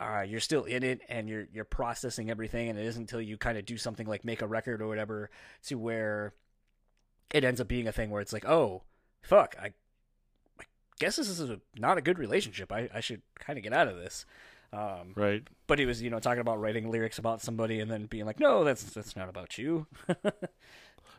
Uh, 0.00 0.22
you're 0.22 0.38
still 0.38 0.62
in 0.62 0.84
it 0.84 1.00
and 1.08 1.28
you're 1.28 1.48
you're 1.52 1.64
processing 1.64 2.30
everything 2.30 2.68
and 2.68 2.78
it 2.78 2.86
isn't 2.86 3.02
until 3.02 3.20
you 3.20 3.36
kind 3.36 3.58
of 3.58 3.66
do 3.66 3.76
something 3.76 4.06
like 4.06 4.24
make 4.24 4.42
a 4.42 4.46
record 4.46 4.80
or 4.80 4.86
whatever 4.86 5.28
to 5.60 5.76
where 5.76 6.34
it 7.34 7.42
ends 7.42 7.60
up 7.60 7.66
being 7.66 7.88
a 7.88 7.90
thing 7.90 8.08
where 8.08 8.20
it's 8.20 8.32
like 8.32 8.44
oh 8.44 8.84
fuck, 9.22 9.54
I, 9.60 9.72
I 10.60 10.64
guess 10.98 11.16
this 11.16 11.28
is 11.28 11.50
a, 11.50 11.60
not 11.76 11.98
a 11.98 12.02
good 12.02 12.18
relationship. 12.18 12.72
I, 12.72 12.88
I 12.92 13.00
should 13.00 13.22
kind 13.38 13.58
of 13.58 13.62
get 13.62 13.72
out 13.72 13.88
of 13.88 13.96
this. 13.96 14.24
Um, 14.72 15.12
Right. 15.16 15.42
but 15.66 15.78
he 15.78 15.86
was, 15.86 16.02
you 16.02 16.10
know, 16.10 16.18
talking 16.18 16.40
about 16.40 16.60
writing 16.60 16.90
lyrics 16.90 17.18
about 17.18 17.40
somebody 17.40 17.80
and 17.80 17.90
then 17.90 18.06
being 18.06 18.26
like, 18.26 18.38
no, 18.40 18.64
that's 18.64 18.82
that's 18.84 19.16
not 19.16 19.28
about 19.28 19.56
you. 19.58 19.86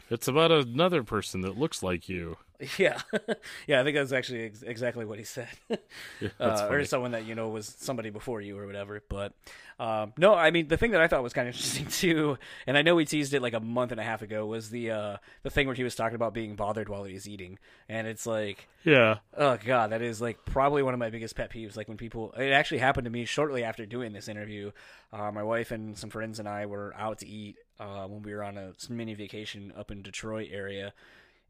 It's 0.09 0.27
about 0.27 0.51
another 0.51 1.03
person 1.03 1.41
that 1.41 1.57
looks 1.57 1.83
like 1.83 2.09
you. 2.09 2.37
yeah, 2.77 2.99
yeah, 3.67 3.79
I 3.79 3.83
think 3.83 3.95
that's 3.95 4.11
actually 4.11 4.43
ex- 4.45 4.63
exactly 4.63 5.05
what 5.05 5.17
he 5.17 5.23
said. 5.23 5.47
Yeah, 6.19 6.29
uh, 6.39 6.67
or 6.69 6.83
someone 6.83 7.11
that 7.11 7.25
you 7.25 7.33
know 7.35 7.47
was 7.49 7.73
somebody 7.79 8.09
before 8.09 8.41
you 8.41 8.57
or 8.57 8.65
whatever. 8.65 9.01
But 9.07 9.31
um, 9.79 10.11
no, 10.17 10.33
I 10.35 10.51
mean 10.51 10.67
the 10.67 10.75
thing 10.75 10.91
that 10.91 10.99
I 10.99 11.07
thought 11.07 11.23
was 11.23 11.31
kind 11.31 11.47
of 11.47 11.55
interesting 11.55 11.87
too, 11.87 12.37
and 12.67 12.77
I 12.77 12.81
know 12.81 12.95
we 12.95 13.05
teased 13.05 13.33
it 13.33 13.41
like 13.41 13.53
a 13.53 13.61
month 13.61 13.91
and 13.91 14.01
a 14.01 14.03
half 14.03 14.21
ago, 14.21 14.45
was 14.45 14.69
the 14.71 14.91
uh, 14.91 15.17
the 15.43 15.49
thing 15.49 15.67
where 15.67 15.75
he 15.75 15.83
was 15.85 15.95
talking 15.95 16.15
about 16.15 16.33
being 16.33 16.55
bothered 16.55 16.89
while 16.89 17.05
he 17.05 17.13
was 17.13 17.27
eating, 17.29 17.59
and 17.87 18.07
it's 18.07 18.25
like. 18.25 18.67
Yeah. 18.83 19.17
Oh 19.37 19.57
god, 19.63 19.91
that 19.91 20.01
is 20.01 20.19
like 20.21 20.43
probably 20.45 20.83
one 20.83 20.93
of 20.93 20.99
my 20.99 21.09
biggest 21.09 21.35
pet 21.35 21.51
peeves. 21.51 21.77
Like 21.77 21.87
when 21.87 21.97
people, 21.97 22.31
it 22.33 22.51
actually 22.51 22.77
happened 22.79 23.05
to 23.05 23.11
me 23.11 23.25
shortly 23.25 23.63
after 23.63 23.85
doing 23.85 24.13
this 24.13 24.27
interview. 24.27 24.71
Uh, 25.11 25.31
my 25.31 25.43
wife 25.43 25.71
and 25.71 25.97
some 25.97 26.09
friends 26.09 26.39
and 26.39 26.47
I 26.47 26.65
were 26.65 26.93
out 26.97 27.19
to 27.19 27.27
eat 27.27 27.57
uh, 27.79 28.05
when 28.07 28.21
we 28.23 28.33
were 28.33 28.43
on 28.43 28.57
a 28.57 28.73
mini 28.89 29.13
vacation 29.13 29.73
up 29.77 29.91
in 29.91 30.01
Detroit 30.01 30.49
area, 30.51 30.93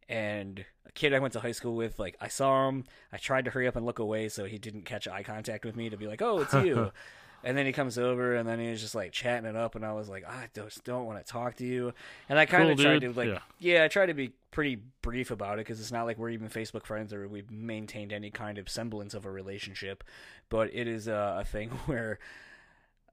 and 0.08 0.66
a 0.88 0.92
kid 0.92 1.14
I 1.14 1.20
went 1.20 1.34
to 1.34 1.40
high 1.40 1.52
school 1.52 1.76
with, 1.76 2.00
like 2.00 2.16
I 2.20 2.28
saw 2.28 2.68
him, 2.68 2.86
I 3.14 3.18
tried 3.18 3.46
to 3.46 3.52
hurry 3.52 3.68
up 3.68 3.76
and 3.76 3.86
look 3.86 4.00
away 4.00 4.30
so 4.30 4.46
he 4.46 4.58
didn't 4.58 4.84
catch 4.86 5.08
eye 5.08 5.24
contact 5.24 5.66
with 5.66 5.76
me 5.76 5.90
to 5.90 5.98
be 5.98 6.08
like, 6.08 6.22
oh, 6.22 6.40
it's 6.40 6.54
you. 6.54 6.92
And 7.42 7.58
then 7.58 7.66
he 7.66 7.72
comes 7.72 7.98
over, 7.98 8.36
and 8.36 8.46
then 8.50 8.60
he 8.60 8.70
was 8.70 8.82
just 8.82 8.96
like 8.96 9.14
chatting 9.14 9.50
it 9.50 9.56
up, 9.56 9.76
and 9.76 9.86
I 9.86 9.94
was 9.94 10.10
like, 10.10 10.26
I 10.28 10.50
just 10.54 10.84
don't 10.84 11.06
want 11.06 11.26
to 11.26 11.32
talk 11.32 11.56
to 11.56 11.66
you. 11.66 11.94
And 12.28 12.38
I 12.38 12.46
kind 12.46 12.70
of 12.70 12.76
Cool, 12.76 12.84
tried 12.84 13.00
dude. 13.00 13.14
to 13.16 13.18
like, 13.18 13.30
Yeah. 13.30 13.40
yeah, 13.78 13.84
I 13.86 13.88
tried 13.88 14.08
to 14.08 14.14
be 14.14 14.34
pretty 14.52 14.80
brief 15.02 15.32
about 15.32 15.54
it 15.54 15.60
because 15.66 15.80
it's 15.80 15.90
not 15.94 16.04
like 16.04 16.18
we're 16.18 16.32
even 16.32 16.50
Facebook 16.50 16.86
friends 16.86 17.14
or 17.14 17.30
we've 17.30 17.50
maintained 17.50 18.12
any 18.12 18.30
kind 18.30 18.58
of 18.58 18.68
semblance 18.68 19.14
of 19.14 19.26
a 19.26 19.32
relationship. 19.32 20.04
But 20.50 20.70
it 20.74 20.86
is 20.86 21.08
uh, 21.08 21.38
a 21.40 21.46
thing 21.46 21.70
where 21.86 22.20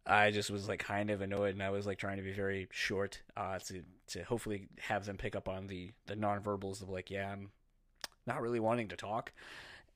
I 0.07 0.31
just 0.31 0.51
was 0.51 0.69
like 0.69 0.81
kind 0.81 1.11
of 1.11 1.21
annoyed, 1.21 1.55
and 1.55 1.63
I 1.63 1.71
was 1.71 1.87
like 1.87 1.99
trying 1.99 2.19
to 2.19 2.23
be 2.23 2.33
very 2.33 2.69
short 2.71 3.21
uh, 3.37 3.59
to 3.59 3.83
to 4.09 4.23
hopefully 4.23 4.69
have 4.79 5.05
them 5.05 5.17
pick 5.17 5.35
up 5.35 5.49
on 5.49 5.67
the 5.67 5.93
the 6.07 6.15
nonverbals 6.15 6.83
of 6.83 6.89
like, 6.89 7.11
yeah, 7.11 7.31
I'm 7.31 7.51
not 8.27 8.41
really 8.41 8.61
wanting 8.61 8.89
to 8.89 8.97
talk. 8.97 9.33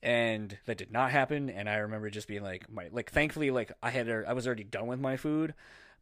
And 0.03 0.57
that 0.65 0.79
did 0.79 0.91
not 0.91 1.11
happen. 1.11 1.51
And 1.51 1.69
I 1.69 1.77
remember 1.77 2.09
just 2.09 2.27
being 2.27 2.43
like, 2.43 2.71
my 2.71 2.89
like, 2.91 3.11
thankfully, 3.11 3.51
like 3.51 3.73
I 3.83 3.91
had, 3.91 4.09
I 4.09 4.33
was 4.33 4.47
already 4.47 4.65
done 4.65 4.87
with 4.87 4.99
my 4.99 5.19
food, 5.19 5.53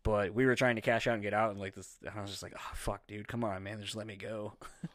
but 0.04 0.32
we 0.32 0.46
were 0.46 0.54
trying 0.54 0.76
to 0.76 0.82
cash 0.82 1.06
out 1.08 1.14
and 1.14 1.22
get 1.22 1.34
out, 1.34 1.50
and 1.50 1.58
like 1.58 1.74
this, 1.74 1.96
and 2.02 2.16
I 2.16 2.20
was 2.20 2.30
just 2.30 2.42
like, 2.42 2.54
oh 2.56 2.70
fuck, 2.74 3.06
dude, 3.08 3.26
come 3.26 3.42
on, 3.42 3.62
man, 3.62 3.80
just 3.82 3.96
let 3.96 4.06
me 4.06 4.16
go. 4.16 4.52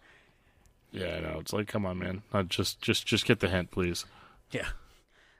Yeah, 0.93 1.15
I 1.15 1.19
know. 1.21 1.39
It's 1.39 1.51
like, 1.51 1.67
come 1.67 1.87
on, 1.87 1.97
man. 1.97 2.21
Uh, 2.31 2.43
just, 2.43 2.79
just, 2.79 3.05
just 3.07 3.25
get 3.25 3.39
the 3.39 3.49
hint, 3.49 3.71
please. 3.71 4.05
Yeah. 4.51 4.67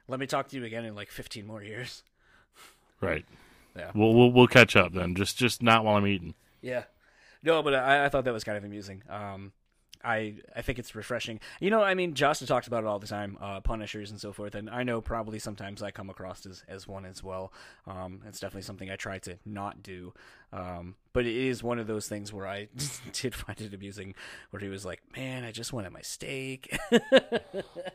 Let 0.08 0.20
me 0.20 0.26
talk 0.26 0.48
to 0.48 0.58
you 0.58 0.66
again 0.66 0.84
in 0.84 0.96
like 0.96 1.12
15 1.12 1.46
more 1.46 1.64
years. 1.64 2.02
Right. 3.00 3.24
Yeah. 3.76 3.92
We'll, 3.96 4.14
we'll, 4.14 4.32
we'll 4.32 4.48
catch 4.48 4.76
up 4.76 4.94
then. 4.94 5.16
Just, 5.16 5.38
just 5.38 5.62
not 5.64 5.84
while 5.84 5.96
I'm 5.96 6.08
eating. 6.08 6.36
Yeah. 6.62 6.84
No, 7.44 7.62
but 7.62 7.74
I, 7.74 8.06
I 8.06 8.10
thought 8.10 8.26
that 8.26 8.34
was 8.34 8.44
kind 8.44 8.58
of 8.58 8.64
amusing. 8.64 9.04
Um, 9.10 9.52
I 10.04 10.36
I 10.56 10.62
think 10.62 10.80
it's 10.80 10.96
refreshing. 10.96 11.40
You 11.60 11.70
know, 11.70 11.82
I 11.82 11.94
mean, 11.94 12.14
Josta 12.14 12.46
talks 12.46 12.68
about 12.68 12.84
it 12.84 12.88
all 12.88 13.00
the 13.00 13.08
time, 13.08 13.38
uh, 13.40 13.62
Punishers 13.62 14.12
and 14.12 14.20
so 14.20 14.34
forth, 14.34 14.54
and 14.56 14.70
I 14.70 14.84
know 14.84 15.02
probably 15.02 15.40
sometimes 15.40 15.82
I 15.82 15.92
come 15.92 16.10
across 16.10 16.46
as, 16.46 16.64
as 16.68 16.88
one 16.88 17.06
as 17.06 17.24
well. 17.24 17.54
Um, 17.88 18.22
it's 18.28 18.40
definitely 18.40 18.64
something 18.64 18.92
I 18.92 18.96
try 18.96 19.18
to 19.20 19.38
not 19.46 19.82
do. 19.82 20.14
Um, 20.54 20.96
but 21.14 21.26
it 21.28 21.36
is 21.36 21.62
one 21.62 21.78
of 21.80 21.86
those 21.88 22.08
things 22.08 22.34
where 22.34 22.48
I 22.48 22.70
did 23.14 23.36
find 23.36 23.60
it 23.62 23.74
amusing, 23.74 24.16
where 24.52 24.60
he 24.60 24.70
was 24.70 24.86
like, 24.86 25.02
"Man, 25.16 25.44
I 25.44 25.52
just 25.52 25.74
wanted 25.74 25.92
my 25.92 26.02
steak." 26.02 26.78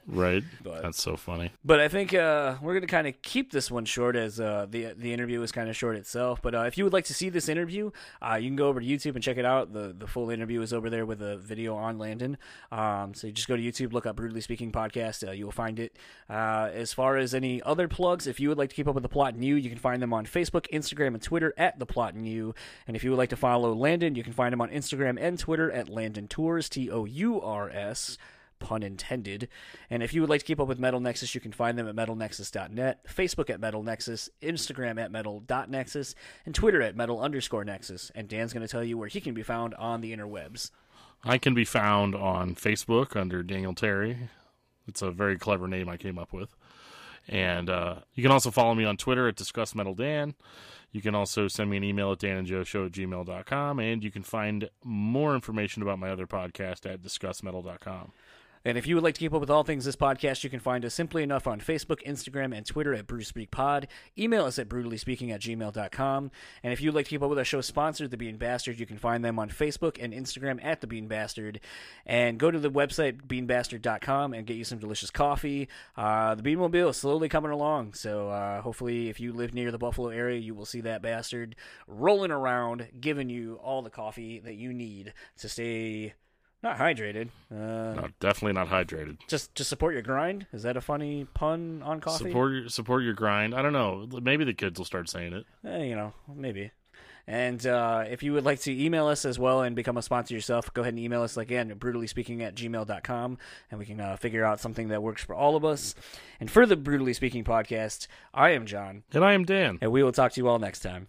Right. 0.07 0.43
But- 0.63 0.83
That's 0.83 1.03
so 1.03 1.17
funny. 1.17 1.53
But 1.65 1.81
I 1.81 1.89
think 1.89 2.15
uh, 2.15 2.57
we're 2.63 2.73
going 2.73 2.83
to 2.83 2.87
kind 2.89 3.07
of 3.07 3.21
keep 3.23 3.53
this 3.53 3.71
one 3.71 3.85
short 3.85 4.17
as 4.17 4.41
uh, 4.41 4.67
the 4.69 4.95
the 4.97 5.13
interview 5.13 5.43
is 5.43 5.53
kind 5.53 5.69
of 5.69 5.77
short 5.77 5.97
itself. 5.97 6.41
But 6.43 6.55
uh, 6.55 6.63
if 6.63 6.79
you 6.79 6.85
would 6.85 6.93
like 6.93 7.05
to 7.07 7.15
see 7.15 7.29
this 7.29 7.49
interview, 7.49 7.91
uh, 8.23 8.37
you 8.41 8.49
can 8.49 8.57
go 8.57 8.69
over 8.69 8.81
to 8.81 8.87
YouTube 8.87 9.15
and 9.15 9.23
check 9.23 9.37
it 9.37 9.45
out. 9.45 9.73
the 9.73 9.95
The 9.97 10.07
full 10.07 10.31
interview 10.31 10.61
is 10.63 10.73
over 10.73 10.89
there 10.91 11.05
with 11.05 11.21
a 11.23 11.37
video 11.37 11.77
on 11.77 11.99
Landon. 11.99 12.39
Um, 12.73 13.15
so 13.15 13.27
you 13.27 13.33
just 13.33 13.49
go 13.49 13.57
to 13.57 13.63
YouTube, 13.63 13.93
look 13.93 14.07
up 14.07 14.17
"Brutally 14.17 14.41
Speaking" 14.41 14.73
podcast. 14.73 15.27
Uh, 15.27 15.33
you 15.33 15.45
will 15.45 15.53
find 15.53 15.79
it. 15.79 15.97
Uh, 16.31 16.71
as 16.73 16.93
far 16.93 17.17
as 17.17 17.35
any 17.35 17.63
other 17.63 17.89
plugs, 17.89 18.27
if 18.27 18.41
you 18.41 18.49
would 18.49 18.59
like 18.59 18.71
to 18.71 18.77
keep 18.77 18.89
up 18.89 18.95
with 18.95 19.03
the 19.03 19.09
Plot 19.09 19.35
in 19.35 19.43
You, 19.43 19.57
you 19.57 19.69
can 19.69 19.79
find 19.79 20.01
them 20.01 20.13
on 20.15 20.25
Facebook, 20.27 20.67
Instagram, 20.73 21.09
and 21.09 21.23
Twitter 21.23 21.53
at 21.59 21.79
the 21.79 21.87
Plot 21.87 22.15
in 22.15 22.25
And 22.87 22.97
if 22.97 23.05
you 23.05 23.11
would 23.11 23.19
like 23.19 23.31
to 23.31 23.37
follow 23.37 23.75
Landon, 23.75 24.15
you 24.15 24.23
can 24.23 24.33
find 24.33 24.53
him 24.53 24.61
on 24.61 24.71
Instagram 24.71 25.19
and 25.21 25.39
Twitter 25.39 25.71
at 25.71 25.89
Landon 25.89 26.29
Tours. 26.29 26.69
T 26.69 26.91
O 26.91 27.05
U 27.05 27.41
R 27.41 27.71
S 27.71 28.19
pun 28.59 28.83
intended. 28.83 29.49
And 29.91 30.03
if 30.03 30.13
you 30.13 30.21
would 30.21 30.31
like 30.31 30.41
to 30.41 30.47
keep 30.47 30.61
up 30.61 30.69
with 30.69 30.79
Metal 30.79 31.01
Nexus, 31.01 31.35
you 31.35 31.41
can 31.41 31.53
find 31.53 31.79
them 31.79 31.89
at 31.89 31.95
metalnexus.net, 31.95 33.05
Facebook 33.07 33.51
at 33.51 33.61
Metal 33.61 33.83
Nexus, 33.83 34.29
Instagram 34.43 35.01
at 35.01 35.11
metal.nexus, 35.11 36.15
and 36.45 36.55
Twitter 36.55 36.83
at 36.83 36.97
metal 36.97 37.21
underscore 37.21 37.65
nexus. 37.65 38.11
And 38.15 38.29
Dan's 38.29 38.53
going 38.53 38.67
to 38.67 38.71
tell 38.71 38.85
you 38.85 38.99
where 38.99 39.09
he 39.09 39.21
can 39.21 39.35
be 39.35 39.43
found 39.43 39.75
on 39.75 40.01
the 40.01 40.15
interwebs. 40.15 40.71
I 41.25 41.39
can 41.39 41.55
be 41.55 41.65
found 41.65 42.15
on 42.15 42.55
Facebook 42.55 43.17
under 43.17 43.43
Daniel 43.43 43.75
Terry. 43.75 44.29
It's 44.87 45.03
a 45.03 45.11
very 45.11 45.37
clever 45.37 45.69
name 45.69 45.89
I 45.89 45.97
came 45.97 46.19
up 46.19 46.33
with. 46.33 46.55
And 47.29 47.69
uh, 47.69 47.97
you 48.15 48.23
can 48.23 48.33
also 48.33 48.51
follow 48.51 48.75
me 48.75 48.85
on 48.85 48.97
Twitter 48.97 49.29
at 49.29 49.37
Discuss 49.37 49.75
Metal 49.75 49.95
Dan. 49.95 50.35
You 50.91 51.03
can 51.03 51.15
also 51.15 51.49
send 51.49 51.69
me 51.69 51.77
an 51.77 51.85
email 51.85 52.13
at 52.13 52.19
danandjoeshow 52.19 52.87
at 52.87 52.93
gmail.com. 52.93 53.79
And 53.79 54.03
you 54.03 54.11
can 54.11 54.23
find 54.23 54.71
more 54.83 55.35
information 55.35 55.83
about 55.83 55.99
my 55.99 56.11
other 56.11 56.27
podcast 56.27 56.91
at 56.91 57.03
discussmetal.com. 57.03 58.13
And 58.69 58.77
if 58.77 58.87
you 58.87 58.97
would 58.97 59.05
like 59.05 59.15
to 59.15 59.21
keep 59.21 59.33
up 59.33 59.41
with 59.41 59.49
all 59.49 59.65
things 59.65 59.87
this 59.87 59.97
podcast, 59.97 60.45
you 60.45 60.51
can 60.51 60.61
find 60.61 60.85
us 60.85 60.93
simply 60.93 61.23
enough 61.23 61.47
on 61.47 61.59
Facebook, 61.59 62.07
Instagram, 62.07 62.55
and 62.55 62.67
Twitter 62.67 62.93
at 62.93 63.07
Bruce 63.07 63.29
Speak 63.29 63.51
Pod. 63.51 63.89
Email 64.19 64.45
us 64.45 64.59
at 64.59 64.69
brutallyspeaking 64.69 65.33
at 65.33 65.41
gmail.com. 65.41 66.31
And 66.63 66.73
if 66.75 66.83
you'd 66.83 66.95
like 66.95 67.07
to 67.07 67.09
keep 67.09 67.23
up 67.23 67.31
with 67.31 67.39
our 67.39 67.47
show 67.47 67.63
sponsor, 67.63 68.07
The 68.07 68.19
Bean 68.19 68.37
Bastard, 68.37 68.79
you 68.79 68.85
can 68.85 68.99
find 68.99 69.25
them 69.25 69.39
on 69.39 69.49
Facebook 69.49 69.97
and 69.99 70.13
Instagram 70.13 70.63
at 70.63 70.83
The 70.83 70.87
Bean 70.87 71.09
Bastard. 71.09 71.61
And 72.05 72.39
go 72.39 72.51
to 72.51 72.59
the 72.59 72.71
website, 72.71 73.27
beanbastard.com, 73.27 74.35
and 74.35 74.47
get 74.47 74.59
you 74.59 74.65
some 74.65 74.79
delicious 74.79 75.11
coffee. 75.11 75.71
Uh, 75.97 76.35
the 76.35 76.43
Beanmobile 76.43 76.91
is 76.91 76.99
slowly 76.99 77.31
coming 77.31 77.53
along. 77.53 77.95
So 77.95 78.29
uh, 78.29 78.61
hopefully, 78.61 79.09
if 79.09 79.19
you 79.19 79.33
live 79.33 79.55
near 79.55 79.71
the 79.71 79.79
Buffalo 79.79 80.09
area, 80.11 80.39
you 80.39 80.55
will 80.55 80.67
see 80.67 80.83
that 80.83 81.01
bastard 81.01 81.57
rolling 81.87 82.31
around, 82.31 82.89
giving 83.01 83.31
you 83.31 83.55
all 83.63 83.81
the 83.81 83.89
coffee 83.89 84.41
that 84.41 84.57
you 84.57 84.75
need 84.75 85.15
to 85.39 85.49
stay 85.49 86.13
not 86.63 86.79
hydrated. 86.79 87.29
Uh, 87.51 87.95
No, 87.95 88.09
definitely 88.21 88.53
not 88.55 88.69
hydrated. 88.69 89.19
just 89.29 89.55
to 89.57 89.65
support 89.65 89.95
your 89.95 90.03
grind. 90.03 90.47
Is 90.53 90.63
that 90.65 90.77
a 90.77 90.81
funny 90.81 91.27
pun 91.35 91.83
on 91.85 92.01
coffee? 92.01 92.25
Support 92.25 92.53
your 92.53 92.69
support 92.69 93.03
your 93.05 93.15
grind. 93.15 93.55
I 93.55 93.63
don't 93.63 93.73
know. 93.73 94.09
Maybe 94.23 94.45
the 94.45 94.55
kids 94.55 94.79
will 94.79 94.85
start 94.87 95.09
saying 95.09 95.33
it. 95.33 95.45
Eh, 95.65 95.85
you 95.85 95.95
know, 95.97 96.13
maybe. 96.35 96.71
And 97.31 97.67
uh, 97.67 98.05
if 98.09 98.23
you 98.23 98.33
would 98.33 98.47
like 98.47 98.61
to 98.61 98.73
email 98.73 99.07
us 99.07 99.27
as 99.27 99.39
well 99.39 99.61
and 99.61 99.77
become 99.77 99.99
a 99.99 100.03
sponsor 100.03 100.33
yourself, 100.35 100.73
go 100.73 100.81
ahead 100.81 100.95
and 100.95 100.99
email 101.03 101.21
us 101.23 101.37
again 101.37 101.71
at 101.71 101.79
brutally 101.79 102.07
speaking 102.07 102.43
at 102.43 102.55
gmail.com 102.55 103.37
and 103.71 103.79
we 103.79 103.85
can 103.85 104.01
uh, 104.01 104.17
figure 104.17 104.47
out 104.47 104.61
something 104.61 104.89
that 104.89 105.03
works 105.03 105.23
for 105.23 105.35
all 105.35 105.55
of 105.55 105.63
us. 105.63 105.95
And 106.41 106.51
for 106.51 106.65
the 106.65 106.75
Brutally 106.75 107.13
Speaking 107.13 107.45
podcast, 107.45 108.07
I 108.33 108.51
am 108.53 108.65
John, 108.65 109.03
And 109.13 109.23
I 109.27 109.35
am 109.35 109.45
Dan. 109.45 109.77
and 109.83 109.93
we 109.93 110.03
will 110.03 110.11
talk 110.13 110.33
to 110.33 110.41
you 110.41 110.49
all 110.49 110.59
next 110.59 110.81
time. 110.81 111.09